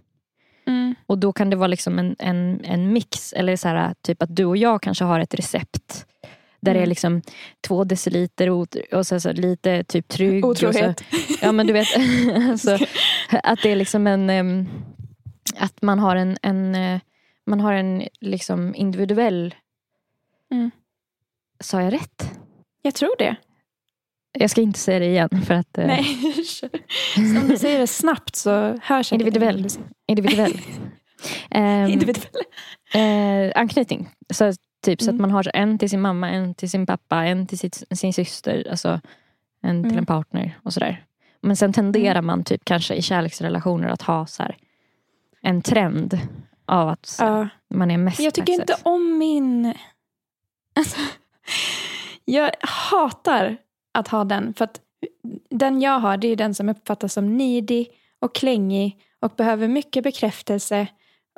Mm. 0.68 0.96
Och 1.08 1.18
då 1.18 1.34
kan 1.34 1.50
det 1.50 1.56
vara 1.56 1.68
liksom 1.68 2.00
en, 2.00 2.16
en, 2.20 2.62
en 2.64 2.94
mix. 2.94 3.34
Eller 3.34 3.56
så 3.56 3.68
här, 3.68 3.94
typ 4.02 4.22
att 4.22 4.36
du 4.36 4.46
och 4.46 4.58
jag 4.58 4.82
kanske 4.82 5.04
har 5.04 5.20
ett 5.20 5.34
recept. 5.34 6.06
Där 6.60 6.74
det 6.74 6.80
är 6.80 6.84
Mm. 6.84 6.90
liksom 6.90 7.22
två 7.68 7.84
deciliter 7.84 8.50
ot- 8.50 8.76
och 8.94 9.08
så, 9.08 9.20
så 9.20 9.32
lite 9.32 9.84
typ 9.84 10.08
trygg. 10.08 10.46
Och 10.46 10.58
så, 10.58 10.70
Otrohet. 10.70 11.04
ja 11.42 11.52
men 11.52 11.68
du 11.68 11.74
vet. 11.74 11.88
alltså, 12.50 12.78
att 13.44 13.60
det 13.64 13.72
är 13.72 13.76
liksom 13.76 14.08
en... 14.08 14.70
att 15.58 15.82
man 15.82 16.00
har 16.00 16.16
en, 16.16 16.38
en, 16.42 16.76
eh, 16.76 17.00
man 17.46 17.60
har 17.60 17.74
en 17.74 18.04
liksom 18.22 18.76
individuell... 18.76 19.56
Mm. 20.52 20.72
Sa 21.60 21.82
jag 21.82 21.94
rätt? 21.94 22.32
Jag 22.82 22.96
tror 22.96 23.16
det. 23.18 23.36
Jag 24.34 24.50
ska 24.50 24.62
inte 24.62 24.80
säga 24.80 25.00
det 25.00 25.06
igen 25.06 25.30
för 25.46 25.54
att... 25.54 25.78
eh, 25.78 25.86
Nej. 25.88 26.06
Om 27.42 27.48
du 27.48 27.58
säger 27.58 27.80
det 27.80 27.88
snabbt 27.88 28.36
så 28.36 28.78
hörs 28.84 29.14
Individuell. 29.14 29.68
Individuell. 30.08 30.62
Ehm, 31.52 31.90
Individuell. 31.90 32.44
eh, 32.94 33.52
anknytning. 33.62 34.10
Så, 34.34 34.54
typ, 34.86 35.02
så 35.02 35.10
att 35.10 35.14
Mm. 35.14 35.22
man 35.22 35.32
har 35.32 35.52
en 35.54 35.78
till 35.80 35.90
sin 35.90 36.02
mamma, 36.02 36.30
en 36.30 36.56
till 36.56 36.70
sin 36.70 36.86
pappa, 36.86 37.16
en 37.26 37.48
till 37.48 37.60
sitt, 37.60 37.84
sin 37.92 38.14
syster. 38.14 38.68
Alltså 38.72 39.02
en 39.64 39.84
till 39.84 39.92
Mm. 39.92 39.98
en 39.98 40.06
partner 40.06 40.60
och 40.64 40.74
sådär. 40.74 41.06
Men 41.42 41.56
sen 41.56 41.74
tenderar 41.74 42.22
man 42.22 42.44
typ 42.44 42.66
kanske 42.66 42.96
i 42.96 43.02
kärleksrelationer 43.02 43.88
att 43.90 44.02
ha 44.02 44.26
så 44.28 44.44
här, 44.44 44.58
en 45.42 45.62
trend 45.62 46.20
av 46.66 46.90
att 46.90 47.16
Ja. 47.20 47.48
man 47.74 47.92
är 47.92 47.98
mest 47.98 48.20
Jag 48.20 48.34
tycker 48.34 48.54
inte 48.54 48.76
om 48.84 49.18
min... 49.18 49.74
Alltså, 50.76 50.98
jag 52.26 52.52
hatar 52.62 53.58
att 53.92 54.08
ha 54.08 54.24
den. 54.24 54.54
För 54.54 54.66
att 54.66 54.82
den 55.50 55.82
jag 55.82 56.00
har 56.00 56.18
det 56.18 56.28
är 56.28 56.36
den 56.36 56.54
som 56.56 56.70
uppfattas 56.70 57.14
som 57.14 57.38
needy 57.38 57.86
och 58.20 58.36
klängig 58.36 58.98
och 59.20 59.34
behöver 59.38 59.68
mycket 59.68 60.04
bekräftelse 60.04 60.88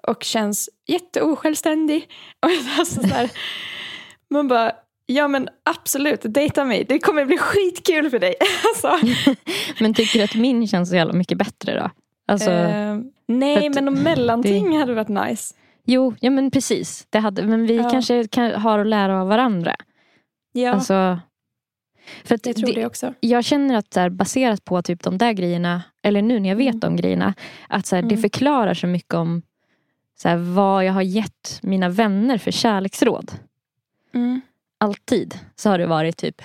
och 0.08 0.24
känns 0.24 0.70
jätteosjälvständig. 0.88 2.10
Och 2.42 2.50
alltså 2.80 3.02
så 3.02 3.08
här, 3.08 3.30
man 4.30 4.48
bara, 4.48 4.72
ja 5.06 5.28
men 5.28 5.50
absolut, 5.64 6.22
dejta 6.24 6.66
mig. 6.66 6.86
Det 6.90 7.00
kommer 7.00 7.26
bli 7.26 7.38
skitkul 7.38 8.10
för 8.10 8.20
dig. 8.20 8.36
Alltså, 8.76 9.08
Men 9.80 9.94
tycker 9.94 10.20
du 10.20 10.26
att 10.26 10.36
min 10.36 10.68
känns 10.68 10.90
så 10.90 10.96
jävla 10.96 11.14
mycket 11.14 11.38
bättre 11.38 11.80
då? 11.80 11.90
Alltså, 12.28 12.52
eh, 12.52 12.98
nej, 13.28 13.70
men 13.70 13.88
om 13.88 13.94
mellanting 13.94 14.78
hade 14.80 14.94
varit 14.94 15.08
nice. 15.30 15.56
Jo, 15.86 16.16
ja 16.20 16.30
men 16.30 16.52
precis. 16.52 17.08
Det 17.10 17.20
hade, 17.20 17.44
men 17.44 17.66
vi 17.68 17.76
Ja. 17.76 17.90
kanske 17.90 18.28
kan, 18.28 18.52
har 18.52 18.80
att 18.80 18.88
lära 18.88 19.22
av 19.22 19.28
varandra. 19.28 19.76
Ja, 20.52 20.72
Alltså, 20.72 21.20
för 22.24 22.36
att 22.36 22.46
jag 22.46 22.56
tror 22.56 22.74
det 22.74 22.86
också. 22.86 23.14
jag 23.20 23.44
känner 23.46 23.76
att 23.76 23.94
så 23.94 24.00
här, 24.00 24.10
baserat 24.10 24.66
på 24.66 24.82
typ 24.82 25.04
de 25.04 25.18
där 25.18 25.32
grejerna, 25.34 25.82
eller 26.04 26.22
nu 26.22 26.40
när 26.40 26.50
jag 26.50 26.56
vet 26.56 26.68
Mm. 26.74 26.80
de 26.80 26.96
grejerna, 26.96 27.34
att 27.70 27.86
så 27.86 27.96
här, 27.96 28.02
det 28.04 28.08
Mm. 28.16 28.22
förklarar 28.22 28.74
så 28.74 28.88
mycket 28.88 29.14
om 29.14 29.42
så 30.18 30.30
här, 30.30 30.38
vad 30.38 30.86
jag 30.86 30.94
har 30.94 31.02
gett 31.02 31.60
mina 31.62 31.90
vänner 31.90 32.38
för 32.38 32.52
kärleksråd. 32.52 33.32
Mm. 34.14 34.42
Alltid 34.78 35.40
så 35.56 35.70
har 35.70 35.78
det 35.78 35.86
varit 35.86 36.18
typ, 36.18 36.42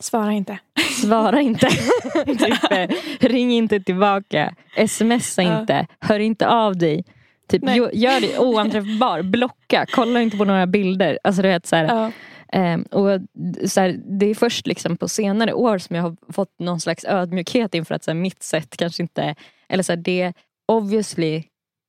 Svara 0.00 0.32
inte. 0.32 0.58
svara 1.02 1.40
inte. 1.40 1.68
typ, 2.26 2.90
ring 3.20 3.52
inte 3.52 3.80
tillbaka. 3.80 4.54
Smsa 4.88 5.42
Ja. 5.42 5.60
inte. 5.60 5.86
Hör 6.00 6.18
inte 6.18 6.48
av 6.48 6.76
dig. 6.78 7.04
Typ, 7.48 7.62
Nej. 7.62 7.76
gör 7.92 8.20
dig 8.20 8.38
oanträffbar. 8.38 9.22
Blocka. 9.30 9.86
Kolla 9.90 10.22
inte 10.22 10.36
på 10.36 10.44
några 10.44 10.66
bilder. 10.66 11.18
Alltså, 11.24 11.42
du 11.42 11.48
vet, 11.48 11.66
så 11.66 11.76
här, 11.76 11.84
Ja. 11.84 12.12
Ehm, 12.52 12.82
och 12.82 13.20
så 13.68 13.80
här, 13.80 14.00
det 14.04 14.26
är 14.26 14.34
först 14.34 14.66
liksom 14.66 14.96
på 14.96 15.08
senare 15.08 15.52
år 15.52 15.78
som 15.78 15.96
jag 15.96 16.02
har 16.02 16.16
fått 16.32 16.58
någon 16.58 16.80
slags 16.80 17.04
ödmjukhet 17.04 17.74
inför 17.74 17.94
att 17.94 18.04
så 18.04 18.10
här, 18.10 18.18
mitt 18.18 18.42
sätt 18.42 18.76
kanske 18.76 19.02
inte... 19.02 19.34
Eller 19.68 19.82
så 19.82 19.92
här, 19.92 19.96
det, 19.96 20.32
obviously 20.66 21.42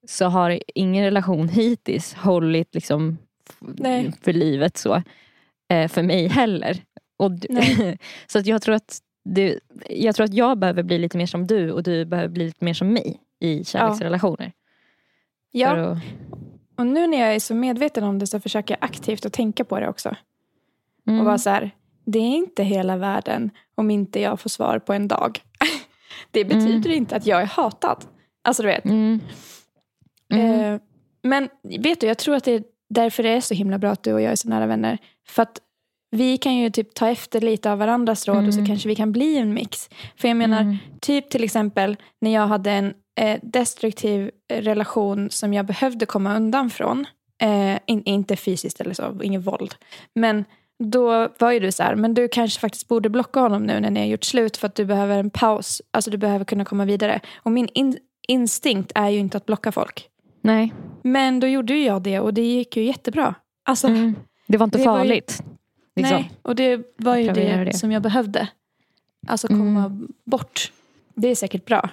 så 0.07 0.25
har 0.25 0.59
ingen 0.75 1.03
relation 1.03 1.49
hittills 1.49 2.13
hållit 2.13 2.75
liksom 2.75 3.17
Nej. 3.59 4.13
för 4.21 4.33
livet 4.33 4.77
så. 4.77 5.03
eh, 5.69 5.87
för 5.87 6.01
mig 6.01 6.27
heller. 6.27 6.77
Och, 7.17 7.31
så 8.27 8.39
att 8.39 8.45
jag 8.45 8.61
tror 8.61 8.75
att 8.75 8.99
det, 9.29 9.59
jag 9.89 10.15
tror 10.15 10.23
att 10.23 10.33
jag 10.33 10.57
behöver 10.57 10.83
bli 10.83 10.97
lite 10.97 11.17
mer 11.17 11.25
som 11.25 11.47
du 11.47 11.71
och 11.71 11.83
du 11.83 12.05
behöver 12.05 12.29
bli 12.29 12.45
lite 12.45 12.65
mer 12.65 12.73
som 12.73 12.93
mig 12.93 13.19
i 13.39 13.63
kärleksrelationer. 13.63 14.51
Ja, 15.51 15.75
att, 15.75 15.97
och 16.77 16.87
nu 16.87 17.07
när 17.07 17.19
jag 17.19 17.35
är 17.35 17.39
så 17.39 17.55
medveten 17.55 18.03
om 18.03 18.19
det 18.19 18.27
så 18.27 18.39
försöker 18.39 18.77
jag 18.79 18.85
aktivt 18.85 19.25
att 19.25 19.33
tänka 19.33 19.63
på 19.63 19.79
det 19.79 19.87
också. 19.87 20.15
Mm, 21.07 21.19
Och 21.19 21.25
vara 21.25 21.37
så 21.37 21.49
här, 21.49 21.71
det 22.05 22.19
är 22.19 22.35
inte 22.35 22.63
hela 22.63 22.97
världen 22.97 23.51
om 23.75 23.91
inte 23.91 24.19
jag 24.19 24.39
får 24.39 24.49
svar 24.49 24.79
på 24.79 24.93
en 24.93 25.07
dag. 25.07 25.39
det 26.31 26.45
betyder 26.45 26.89
inte 26.89 27.15
att 27.15 27.25
jag 27.25 27.41
är 27.41 27.45
hatad. 27.45 28.05
Alltså 28.43 28.63
du 28.63 28.67
vet. 28.69 28.85
mm, 28.85 29.19
mm, 30.33 30.59
Eh, 30.73 30.79
men 31.23 31.49
vet 31.79 32.01
du, 32.01 32.07
jag 32.07 32.17
tror 32.17 32.35
att 32.35 32.43
det 32.43 32.51
är 32.51 32.63
därför 32.89 33.23
det 33.23 33.29
är 33.29 33.41
så 33.41 33.53
himla 33.53 33.77
bra 33.77 33.91
att 33.91 34.03
du 34.03 34.13
och 34.13 34.21
jag 34.21 34.31
är 34.31 34.35
så 34.35 34.49
nära 34.49 34.65
vänner. 34.65 34.97
För 35.27 35.41
att 35.43 35.61
vi 36.11 36.37
kan 36.37 36.55
ju 36.55 36.69
typ 36.69 36.93
ta 36.93 37.09
efter 37.09 37.41
lite 37.41 37.71
av 37.71 37.77
varandras 37.77 38.27
råd 38.27 38.47
och 38.47 38.53
så 38.53 38.59
Mm. 38.59 38.67
kanske 38.67 38.89
vi 38.89 38.95
kan 38.95 39.11
bli 39.11 39.37
en 39.37 39.53
mix. 39.53 39.89
För 40.15 40.27
jag 40.27 40.37
menar, 40.37 40.61
mm, 40.61 40.77
Typ 41.01 41.29
till 41.29 41.43
exempel 41.43 41.97
när 42.21 42.33
jag 42.33 42.47
hade 42.47 42.71
en 42.71 42.93
eh, 43.19 43.39
destruktiv 43.43 44.31
relation 44.53 45.29
som 45.29 45.53
jag 45.53 45.65
behövde 45.65 46.05
komma 46.05 46.35
undan 46.35 46.69
från. 46.69 47.05
Eh, 47.41 47.79
in, 47.85 48.03
inte 48.05 48.35
fysiskt 48.35 48.81
eller 48.81 48.93
så, 48.93 49.19
inget 49.23 49.43
våld. 49.43 49.75
Men 50.15 50.45
då 50.79 51.29
var 51.39 51.51
ju 51.51 51.59
du 51.59 51.71
så 51.71 51.83
här, 51.83 51.95
men 51.95 52.13
du 52.13 52.27
kanske 52.27 52.59
faktiskt 52.59 52.87
borde 52.87 53.09
blocka 53.09 53.39
honom 53.39 53.63
nu 53.63 53.79
när 53.79 53.89
ni 53.89 53.99
har 53.99 54.07
gjort 54.07 54.23
slut 54.23 54.57
för 54.57 54.67
att 54.67 54.75
du 54.75 54.85
behöver 54.85 55.17
en 55.17 55.29
paus. 55.29 55.81
Alltså 55.91 56.11
du 56.11 56.17
behöver 56.17 56.45
kunna 56.45 56.65
komma 56.65 56.85
vidare. 56.85 57.19
Och 57.35 57.51
min 57.51 57.67
in, 57.73 57.97
instinkt 58.27 58.91
är 58.95 59.09
ju 59.09 59.19
inte 59.19 59.37
att 59.37 59.45
blocka 59.45 59.71
folk. 59.71 60.09
nej. 60.41 60.73
Men 61.03 61.39
då 61.39 61.47
gjorde 61.47 61.73
ju 61.73 61.83
jag 61.85 62.01
det 62.01 62.19
och 62.19 62.33
det 62.33 62.41
gick 62.41 62.77
ju 62.77 62.83
jättebra. 62.83 63.35
Alltså, 63.63 63.87
Mm. 63.87 64.15
Det 64.47 64.57
var 64.57 64.63
inte 64.63 64.77
Det 64.77 64.85
var 64.85 64.93
ju- 64.93 64.99
farligt. 64.99 65.43
liksom. 65.95 66.15
nej. 66.17 66.31
Och 66.41 66.55
det 66.55 66.81
var 66.97 67.15
ju 67.15 67.31
det, 67.31 67.63
det. 67.63 67.73
som 67.77 67.91
jag 67.91 68.01
behövde. 68.01 68.47
Alltså 69.27 69.47
komma 69.47 70.07
bort. 70.23 70.71
Det 71.15 71.27
är 71.27 71.35
säkert 71.35 71.65
bra. 71.65 71.89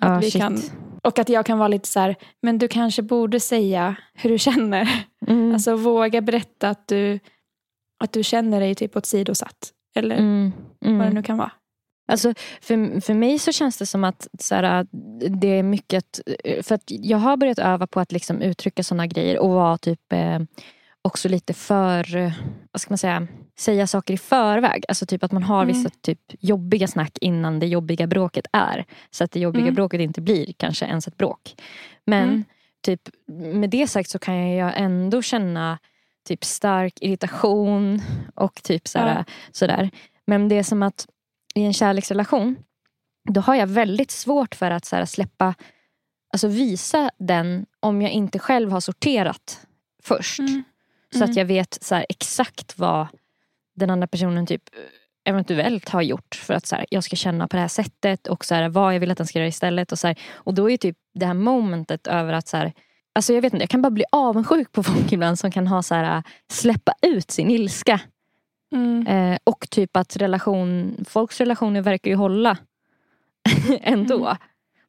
Ja, 0.00 0.18
vi 0.18 0.30
shit. 0.30 0.42
kan- 0.42 0.58
Och 1.02 1.18
att 1.18 1.28
jag 1.28 1.46
kan 1.46 1.58
vara 1.58 1.68
lite 1.68 1.88
så 1.88 2.00
här, 2.00 2.16
men 2.42 2.58
du 2.58 2.68
kanske 2.68 3.02
borde 3.02 3.40
säga 3.40 3.96
hur 4.14 4.30
du 4.30 4.38
känner. 4.38 5.04
Mm. 5.26 5.52
Alltså 5.54 5.76
våga 5.76 6.20
berätta 6.20 6.68
att 6.68 6.88
du, 6.88 7.18
att 8.00 8.12
du 8.12 8.22
känner 8.22 8.60
dig 8.60 8.74
typ 8.74 8.96
åsidosatt. 8.96 9.72
Eller 9.94 10.16
mm. 10.16 10.52
vad 10.80 10.90
det 10.92 11.02
Mm. 11.02 11.14
nu 11.14 11.22
kan 11.22 11.36
vara. 11.38 11.52
Alltså, 12.12 12.34
för, 12.60 13.00
för 13.00 13.14
mig 13.14 13.38
så 13.38 13.52
känns 13.52 13.78
det 13.78 13.86
som 13.86 14.04
att 14.04 14.28
så 14.38 14.54
här, 14.54 14.86
det 15.40 15.48
är 15.48 15.62
mycket... 15.62 16.20
För 16.62 16.74
att 16.74 16.82
jag 16.86 17.18
har 17.18 17.36
börjat 17.36 17.58
öva 17.58 17.86
på 17.86 18.00
att 18.00 18.12
liksom 18.12 18.42
uttrycka 18.42 18.82
såna 18.82 19.06
grejer 19.06 19.38
och 19.38 19.48
vara 19.50 19.78
typ 19.78 20.12
eh, 20.12 20.38
också 21.02 21.28
lite 21.28 21.54
för... 21.54 22.32
Vad 22.72 22.80
ska 22.80 22.90
man 22.90 22.98
säga? 22.98 23.26
Säga 23.58 23.86
saker 23.86 24.14
i 24.14 24.18
förväg. 24.18 24.84
Alltså 24.88 25.06
typ 25.06 25.24
att 25.24 25.32
man 25.32 25.42
har 25.42 25.62
Mm. 25.62 25.76
vissa 25.76 25.90
typ 26.02 26.20
jobbiga 26.40 26.88
snack 26.88 27.18
innan 27.20 27.58
det 27.58 27.66
jobbiga 27.66 28.06
bråket 28.06 28.46
är. 28.52 28.84
Så 29.10 29.24
att 29.24 29.30
det 29.32 29.40
jobbiga 29.40 29.62
Mm. 29.62 29.74
bråket 29.74 30.00
inte 30.00 30.20
blir 30.20 30.52
kanske 30.56 30.84
ens 30.86 31.08
ett 31.08 31.16
bråk. 31.16 31.54
Men 32.06 32.28
Mm. 32.28 32.44
typ 32.84 33.00
med 33.54 33.70
det 33.70 33.86
sagt 33.86 34.10
så 34.10 34.18
kan 34.18 34.50
jag 34.50 34.72
ändå 34.76 35.22
känna 35.22 35.78
typ 36.28 36.44
stark 36.44 36.98
irritation 37.00 38.02
och 38.34 38.62
typ 38.62 38.88
så 38.88 38.98
här, 38.98 39.14
Ja. 39.16 39.24
sådär. 39.52 39.90
Men 40.26 40.48
det 40.48 40.54
är 40.58 40.62
som 40.62 40.82
att 40.82 41.06
i 41.54 41.62
en 41.64 41.72
kärleksrelation 41.72 42.56
då 43.28 43.40
har 43.40 43.54
jag 43.54 43.66
väldigt 43.66 44.10
svårt 44.10 44.54
för 44.54 44.70
att 44.70 44.84
så 44.84 44.96
här, 44.96 45.04
släppa, 45.04 45.54
alltså 46.32 46.48
visa 46.48 47.10
den 47.18 47.66
om 47.80 48.02
jag 48.02 48.10
inte 48.10 48.38
själv 48.38 48.70
har 48.72 48.80
sorterat 48.80 49.66
först. 50.02 50.38
Mm. 50.38 50.62
Så 51.12 51.18
Mm. 51.18 51.30
att 51.30 51.36
jag 51.36 51.44
vet 51.44 51.78
så 51.82 51.94
här, 51.94 52.06
exakt 52.08 52.78
vad 52.78 53.06
den 53.76 53.90
andra 53.90 54.06
personen 54.06 54.46
typ 54.46 54.62
eventuellt 55.24 55.88
har 55.88 56.02
gjort 56.02 56.34
för 56.34 56.54
att 56.54 56.66
så 56.66 56.76
här, 56.76 56.86
jag 56.90 57.04
ska 57.04 57.16
känna 57.16 57.48
på 57.48 57.56
det 57.56 57.60
här 57.60 57.68
sättet 57.68 58.26
och 58.26 58.44
så 58.44 58.54
här, 58.54 58.68
vad 58.68 58.94
jag 58.94 59.00
vill 59.00 59.10
att 59.10 59.18
den 59.18 59.26
ska 59.26 59.38
göra 59.38 59.48
istället. 59.48 59.92
Och, 59.92 59.98
så 59.98 60.06
här, 60.06 60.18
och 60.32 60.54
då 60.54 60.70
är 60.70 60.76
typ 60.76 60.96
det 61.14 61.26
här 61.26 61.34
momentet 61.34 62.06
över 62.06 62.32
att 62.32 62.48
så 62.48 62.72
Alltså 63.12 63.32
jag 63.32 63.42
vet 63.42 63.52
inte, 63.52 63.62
jag 63.62 63.70
kan 63.70 63.82
bara 63.82 63.90
bli 63.90 64.04
avundsjuk 64.12 64.72
på 64.72 64.82
folk 64.82 65.12
ibland 65.12 65.38
som 65.38 65.50
kan 65.50 65.66
ha 65.66 65.82
så 65.82 65.94
här, 65.94 66.22
släppa 66.52 66.92
ut 67.02 67.30
sin 67.30 67.50
ilska. 67.50 68.00
Mm. 68.72 69.06
Eh, 69.06 69.38
och 69.44 69.70
typ 69.70 69.96
att 69.96 70.16
relation, 70.16 70.96
folks 71.08 71.38
relationer 71.40 71.80
verkar 71.82 72.10
ju 72.10 72.16
hålla 72.16 72.58
ändå. 73.80 74.26
Mm. 74.26 74.36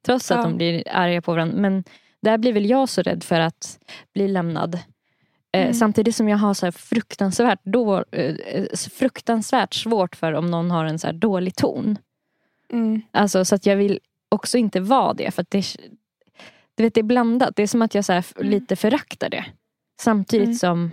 Trots 0.06 0.32
att 0.32 0.38
Ja. 0.38 0.44
de 0.44 0.58
blir 0.58 0.84
arga 0.92 1.22
på 1.22 1.32
varandra. 1.32 1.58
Men 1.58 1.84
där 2.22 2.38
blir 2.38 2.54
väl 2.54 2.70
jag 2.70 2.90
så 2.90 3.02
rädd 3.02 3.24
för 3.24 3.40
att 3.40 3.80
bli 4.14 4.28
lämnad. 4.28 4.76
Eh, 4.76 4.82
Mm. 5.62 5.74
Samtidigt 5.74 6.16
som 6.16 6.30
jag 6.30 6.38
har 6.38 6.54
så 6.54 6.66
här 6.66 6.72
fruktansvärt, 6.72 7.60
då, 7.64 8.04
eh, 8.12 8.36
fruktansvärt 8.92 9.74
svårt 9.74 10.16
för 10.16 10.34
om 10.34 10.52
någon 10.52 10.72
har 10.72 10.86
en 10.86 11.00
så 11.00 11.08
här 11.08 11.14
dålig 11.14 11.56
ton. 11.56 11.98
Mm. 12.74 13.02
Alltså, 13.12 13.46
så 13.46 13.56
att 13.56 13.66
jag 13.66 13.76
vill 13.76 14.00
också 14.30 14.58
inte 14.58 14.80
vara 14.80 15.14
det. 15.14 15.32
För 15.32 15.42
att 15.42 15.52
det, 15.52 15.64
du 16.82 16.86
vet, 16.86 16.94
det 16.94 17.02
är 17.02 17.04
blandat. 17.04 17.56
Det 17.56 17.64
är 17.64 17.68
som 17.68 17.82
att 17.82 17.96
jag 17.96 18.06
så 18.06 18.14
här 18.14 18.26
Mm. 18.36 18.50
lite 18.50 18.76
föraktar 18.76 19.30
det. 19.30 19.46
Samtidigt 20.02 20.46
Mm. 20.46 20.56
som 20.58 20.92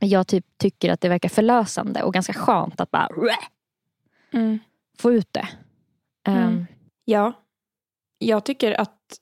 jag 0.00 0.26
typ 0.26 0.44
tycker 0.58 0.90
att 0.92 1.00
det 1.00 1.08
verkar 1.08 1.28
förlösande 1.28 2.02
och 2.02 2.12
ganska 2.14 2.32
skönt 2.32 2.80
att 2.80 2.90
bara 2.90 3.08
Mm. 4.32 4.58
få 4.98 5.12
ut 5.12 5.32
det. 5.32 5.48
Ehm, 6.26 6.66
Ja. 7.04 7.32
Jag 8.18 8.44
tycker 8.44 8.80
att 8.80 9.18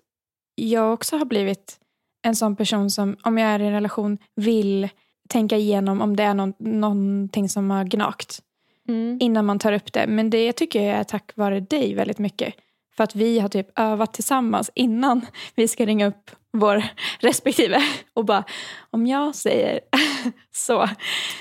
jag 0.55 0.93
också 0.93 1.17
har 1.17 1.25
blivit 1.25 1.81
en 2.23 2.37
sån 2.37 2.57
person 2.57 2.91
som 2.91 3.17
om 3.23 3.39
jag 3.39 3.49
är 3.51 3.61
i 3.61 3.67
en 3.67 3.73
relation 3.73 4.19
vill 4.35 4.89
tänka 5.29 5.57
igenom 5.57 6.01
om 6.01 6.17
det 6.17 6.23
är 6.23 6.35
någon, 6.35 6.53
någonting 6.59 7.49
som 7.49 7.71
har 7.71 7.85
gnagt 7.85 8.43
mm. 8.89 9.19
innan 9.21 9.45
man 9.47 9.59
tar 9.59 9.73
upp 9.73 9.93
det. 9.93 10.07
Men 10.07 10.31
det 10.31 10.53
tycker 10.53 10.83
jag 10.83 10.97
är 10.99 11.05
tack 11.05 11.33
vare 11.37 11.61
dig 11.61 11.95
väldigt 11.95 12.19
mycket. 12.19 12.55
För 12.97 13.05
att 13.05 13.15
vi 13.17 13.39
har 13.39 13.49
typ 13.49 13.79
övat 13.79 14.13
tillsammans 14.15 14.71
innan 14.75 15.27
vi 15.55 15.69
ska 15.69 15.87
ringa 15.87 16.07
upp 16.07 16.31
vår 16.53 16.83
respektive 17.21 17.83
och 18.15 18.25
bara 18.25 18.45
om 18.91 19.07
jag 19.07 19.35
säger 19.35 19.81
så, 20.55 20.89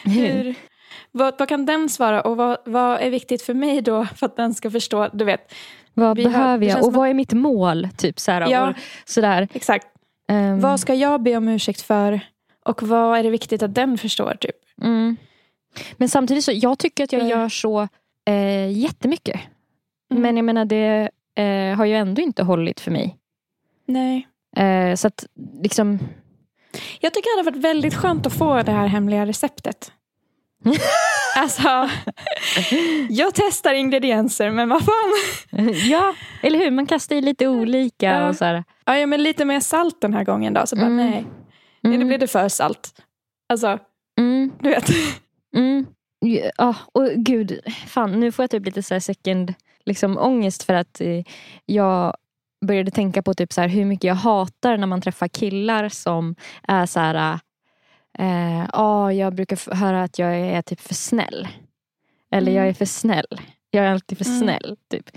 hur, 0.03 0.55
vad, 1.11 1.39
vad 1.39 1.49
kan 1.49 1.65
den 1.65 1.89
svara 1.89 2.21
och 2.21 2.37
vad, 2.37 2.57
vad 2.65 3.01
är 3.01 3.09
viktigt 3.09 3.41
för 3.41 3.53
mig 3.53 3.81
då 3.81 4.05
för 4.05 4.25
att 4.25 4.35
den 4.37 4.53
ska 4.53 4.71
förstå, 4.71 5.09
du 5.13 5.25
vet. 5.25 5.53
Vad 5.93 6.17
behöver 6.17 6.65
jag 6.65 6.85
och 6.85 6.93
vad 6.93 7.09
är 7.09 7.13
mitt 7.13 7.33
mål? 7.33 7.87
Typ 7.97 8.19
så 8.19 8.31
här, 8.31 8.49
Ja. 8.51 8.69
och 8.69 8.75
sådär. 9.05 9.47
Exakt. 9.53 9.87
Ehm, 10.29 10.59
Vad 10.61 10.79
ska 10.79 10.93
jag 10.93 11.21
be 11.23 11.37
om 11.37 11.47
ursäkt 11.47 11.81
för 11.81 12.19
och 12.65 12.83
vad 12.83 13.19
är 13.19 13.23
det 13.23 13.29
viktigt 13.29 13.63
att 13.63 13.75
den 13.75 13.97
förstår 13.97 14.35
typ? 14.39 14.55
mm. 14.81 15.17
Men 15.97 16.09
samtidigt 16.09 16.43
så, 16.45 16.51
jag 16.51 16.79
tycker 16.79 17.03
att 17.03 17.11
jag 17.13 17.21
Eh. 17.21 17.27
gör 17.29 17.49
så 17.49 17.87
eh, 18.25 18.71
jättemycket. 18.71 19.39
Mm. 20.11 20.23
Men 20.23 20.37
jag 20.37 20.45
menar 20.45 20.65
det 20.65 21.09
eh, 21.35 21.77
har 21.77 21.85
ju 21.85 21.93
ändå 21.95 22.21
inte 22.21 22.43
hållit 22.43 22.79
för 22.79 22.91
mig. 22.91 23.17
Nej. 23.87 24.27
Eh, 24.57 24.95
så 24.95 25.07
att 25.07 25.25
liksom, 25.63 25.99
Jag 26.99 27.13
tycker 27.13 27.35
det 27.37 27.41
hade 27.43 27.51
varit 27.57 27.63
väldigt 27.65 27.93
skönt 27.95 28.25
att 28.25 28.33
få 28.33 28.61
det 28.61 28.71
här 28.71 28.87
hemliga 28.87 29.25
receptet. 29.25 29.91
alltså, 31.37 31.89
jag 33.09 33.31
testar 33.35 33.73
ingredienser 33.73 34.51
men 34.51 34.69
vad 34.69 34.85
fan. 34.85 35.13
ja, 35.89 36.13
eller 36.43 36.59
hur? 36.59 36.71
Man 36.71 36.85
kastar 36.85 37.15
i 37.15 37.21
lite 37.21 37.47
olika 37.47 38.05
Ja. 38.05 38.27
och 38.29 38.35
så 38.35 38.45
här. 38.45 38.63
Ja, 38.85 38.97
ja, 38.97 39.05
men 39.07 39.23
lite 39.23 39.45
mer 39.45 39.59
salt 39.59 40.01
den 40.01 40.13
här 40.13 40.23
gången 40.23 40.53
då. 40.53 40.65
Så 40.65 40.75
bara 40.75 40.85
Mm. 40.85 40.97
nej, 41.11 41.25
nu 41.81 41.95
Mm, 41.95 42.07
blir 42.07 42.17
det 42.17 42.27
för 42.27 42.49
salt. 42.49 42.93
Alltså, 43.49 43.79
mm, 44.19 44.51
du 44.61 44.69
vet. 44.69 44.89
mm. 45.55 45.85
Ja, 46.57 46.75
och 46.91 47.09
gud, 47.15 47.59
fan 47.87 48.19
nu 48.19 48.31
får 48.31 48.43
jag 48.43 48.49
typ 48.49 48.65
lite 48.65 48.83
så 48.83 48.93
här 48.93 48.99
second 48.99 49.53
liksom, 49.85 50.17
ångest 50.17 50.63
för 50.63 50.73
att 50.73 51.01
eh, 51.01 51.23
jag 51.65 52.13
började 52.65 52.91
tänka 52.91 53.21
på 53.21 53.33
typ 53.33 53.53
så 53.53 53.61
här, 53.61 53.67
hur 53.67 53.85
mycket 53.85 54.03
jag 54.07 54.15
hatar 54.15 54.77
när 54.77 54.87
man 54.87 55.01
träffar 55.01 55.27
killar 55.27 55.89
som 55.89 56.35
är 56.67 56.85
så 56.85 56.99
här 56.99 57.39
eh, 58.19 58.65
ah, 58.73 59.11
jag 59.11 59.35
brukar 59.35 59.75
höra 59.75 60.03
att 60.03 60.19
jag 60.19 60.35
är 60.37 60.61
typ 60.61 60.79
för 60.81 60.93
snäll. 60.93 61.47
Eller 62.31 62.51
Mm. 62.51 62.63
jag 62.63 62.69
är 62.69 62.73
för 62.73 62.85
snäll. 62.85 63.25
Jag 63.71 63.85
är 63.85 63.91
alltid 63.91 64.17
för 64.17 64.25
Mm. 64.25 64.39
snäll. 64.39 64.75
Typ. 64.91 65.09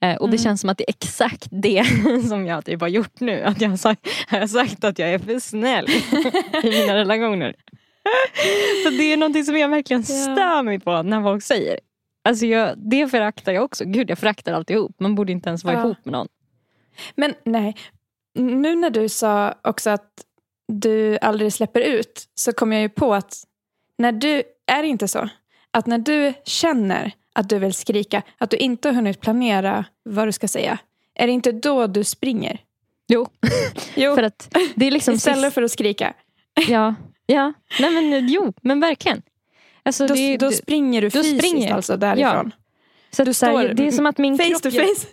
Eh, 0.00 0.16
och 0.16 0.28
det 0.28 0.36
Mm. 0.36 0.44
känns 0.44 0.60
som 0.60 0.70
att 0.70 0.78
det 0.78 0.84
är 0.84 0.94
exakt 0.94 1.46
det 1.50 1.84
som 2.28 2.46
jag 2.46 2.64
typ 2.64 2.80
har 2.80 2.88
gjort 2.88 3.20
nu. 3.20 3.42
Att 3.42 3.60
jag 3.60 3.68
har 3.70 3.76
sagt, 3.76 4.08
jag 4.30 4.40
har 4.40 4.46
sagt 4.46 4.84
att 4.84 4.98
jag 4.98 5.08
är 5.14 5.18
för 5.18 5.38
snäll 5.38 5.86
i 6.62 6.70
mina 6.70 6.94
relationer. 7.04 7.54
Så 8.84 8.90
det 8.90 9.12
är 9.12 9.16
någonting 9.16 9.44
som 9.44 9.56
jag 9.56 9.68
verkligen 9.68 10.04
stör 10.04 10.62
mig 10.62 10.80
på 10.80 11.02
när 11.02 11.22
folk 11.22 11.42
säger. 11.44 11.78
Alltså 12.24 12.46
jag, 12.46 12.78
det 12.90 13.08
föraktar 13.08 13.52
jag 13.52 13.64
också. 13.64 13.84
Gud 13.84 14.10
jag 14.10 14.18
föraktar 14.18 14.52
alltihop. 14.52 15.00
Man 15.00 15.14
borde 15.14 15.32
inte 15.32 15.48
ens 15.48 15.64
vara 15.64 15.74
Ja. 15.74 15.80
ihop 15.84 16.04
med 16.04 16.12
någon. 16.12 16.28
Men 17.14 17.34
nej, 17.44 17.76
nu 18.34 18.74
när 18.74 18.90
du 18.90 19.08
sa 19.08 19.54
också 19.62 19.90
att 19.90 20.10
du 20.68 21.18
aldrig 21.20 21.52
släpper 21.52 21.80
ut 21.80 22.28
så 22.34 22.52
kom 22.52 22.72
jag 22.72 22.82
ju 22.82 22.88
på 22.88 23.14
att 23.14 23.34
när 23.98 24.12
du, 24.12 24.42
är 24.66 24.82
det 24.82 24.88
inte 24.88 25.08
så? 25.08 25.28
Att 25.70 25.86
när 25.86 25.98
du 25.98 26.32
känner 26.44 27.12
att 27.34 27.48
du 27.48 27.58
vill 27.58 27.74
skrika, 27.74 28.22
att 28.38 28.50
du 28.50 28.56
inte 28.56 28.88
har 28.88 28.94
hunnit 28.94 29.20
planera 29.20 29.84
vad 30.02 30.28
du 30.28 30.32
ska 30.32 30.48
säga, 30.48 30.78
är 31.14 31.26
det 31.26 31.32
inte 31.32 31.52
då 31.52 31.86
du 31.86 32.04
springer? 32.04 32.60
Jo. 33.08 33.26
Jo, 33.94 34.14
För 34.14 34.22
att 34.22 34.56
det 34.74 34.86
är 34.86 34.90
liksom 34.90 35.14
istället 35.14 35.54
för 35.54 35.62
att 35.62 35.70
skrika. 35.70 36.14
Ja, 36.68 36.94
ja. 37.26 37.52
Nej 37.80 37.90
men 38.10 38.28
jo, 38.28 38.52
men 38.62 38.80
verkligen. 38.80 39.22
Alltså, 39.84 40.06
Då, 40.06 40.14
det, 40.14 40.36
då 40.36 40.50
springer 40.50 41.02
du 41.02 41.10
fysiskt 41.10 41.38
springer 41.38 41.74
alltså 41.74 41.96
därifrån. 41.96 42.52
så 43.10 43.24
du 43.24 43.30
att, 43.30 43.36
så 43.36 43.46
här, 43.46 43.52
står 43.64 43.74
det 43.74 43.86
är 43.86 43.92
som 43.92 44.06
att 44.06 44.18
min 44.18 44.38
Face 44.38 44.48
kropp 44.48 44.62
to 44.62 44.70
face. 44.70 45.06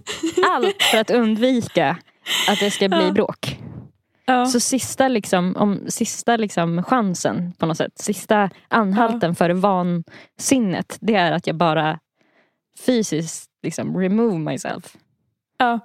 allt 0.51 0.84
för 0.84 0.97
att 0.97 1.10
undvika 1.10 1.97
att 2.49 2.60
det 2.60 2.71
ska 2.71 2.89
bli 2.89 3.05
Ja. 3.05 3.12
bråk. 3.12 3.60
Ja. 4.25 4.45
Så 4.45 4.60
sista, 4.60 5.08
liksom, 5.08 5.55
om, 5.55 5.79
sista 5.88 6.38
liksom 6.38 6.84
chansen 6.84 7.53
på 7.58 7.65
något 7.65 7.77
sätt, 7.77 7.97
sista 7.99 8.49
anhalten 8.67 9.36
för 9.36 9.49
vansinnet, 9.49 10.97
det 11.01 11.15
är 11.15 11.32
att 11.32 11.47
jag 11.47 11.55
bara 11.55 11.99
fysiskt 12.86 13.49
liksom 13.63 13.97
remove 13.97 14.38
myself. 14.38 14.95
Ja. 15.58 15.79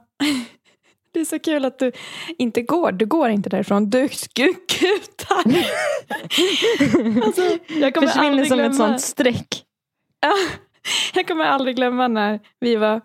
Det 1.14 1.20
är 1.20 1.24
så 1.24 1.38
kul 1.38 1.64
att 1.64 1.79
du 1.79 1.92
inte 2.38 2.62
går. 2.62 2.92
Du 2.92 3.07
går 3.07 3.29
inte 3.29 3.48
därifrån. 3.48 3.90
Du 3.90 4.09
kutar. 4.09 5.44
alltså, 7.24 7.59
jag 7.68 7.94
kommer 7.94 8.07
Försvinner 8.07 8.31
aldrig 8.31 8.48
som 8.48 8.57
glömma. 8.59 8.70
ett 8.70 8.77
sånt 8.77 9.00
streck. 9.00 9.62
Ja, 10.20 10.35
jag 11.14 11.29
kommer 11.29 11.44
aldrig 11.44 11.77
glömma 11.77 12.09
när 12.09 12.40
vi 12.61 12.77
var 12.77 13.00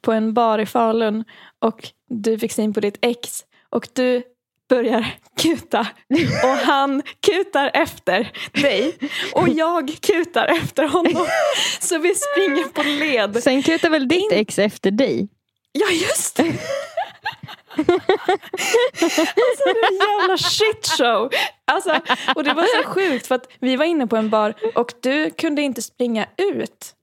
på 0.00 0.12
en 0.12 0.34
bar 0.34 0.58
i 0.58 0.66
Falun 0.66 1.24
och 1.58 1.88
du 2.10 2.38
fick 2.38 2.52
syn 2.52 2.74
på 2.74 2.80
ditt 2.80 2.98
ex 3.00 3.44
och 3.70 3.88
du 3.92 4.22
börjar 4.68 5.14
kuta 5.40 5.80
och 6.44 6.56
han 6.66 7.02
kutar 7.26 7.70
efter 7.74 8.32
dig 8.52 8.98
och 9.34 9.48
jag 9.48 9.96
kutar 10.00 10.46
efter 10.46 10.84
honom. 10.88 11.26
Så 11.80 11.98
vi 11.98 12.14
springer 12.14 12.64
på 12.64 12.82
led. 12.82 13.42
Sen 13.42 13.62
kutar 13.62 13.90
väl 13.90 14.08
ditt 14.08 14.32
ex 14.32 14.58
efter 14.58 14.90
dig? 14.90 15.28
Ja, 15.72 15.86
just 15.90 16.36
det. 16.36 16.52
Alltså 17.78 19.22
det 19.64 19.70
är 19.70 19.90
en 19.90 20.20
jävla 20.20 20.36
shit 20.38 20.86
show. 20.98 21.30
Alltså, 21.64 22.00
och 22.34 22.44
det 22.44 22.52
var 22.54 22.82
så 22.82 22.88
sjukt 22.88 23.26
för 23.26 23.34
att 23.34 23.48
vi 23.60 23.76
var 23.76 23.84
inne 23.84 24.06
på 24.06 24.16
en 24.16 24.30
bar 24.30 24.54
och 24.74 24.92
du 25.02 25.30
kunde 25.30 25.62
inte 25.62 25.82
springa 25.82 26.26
ut. 26.36 26.94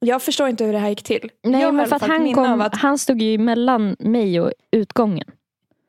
Jag 0.00 0.22
förstår 0.22 0.48
inte 0.48 0.64
hur 0.64 0.72
det 0.72 0.78
här 0.78 0.88
gick 0.88 1.02
till. 1.02 1.30
Nej 1.44 1.60
jag 1.62 1.74
men 1.74 1.86
för 1.86 1.96
att 1.96 2.02
han, 2.02 2.34
kom, 2.34 2.60
att, 2.60 2.76
han 2.76 2.98
stod 2.98 3.22
ju 3.22 3.38
mellan 3.38 3.96
mig 3.98 4.40
och 4.40 4.52
utgången. 4.72 5.26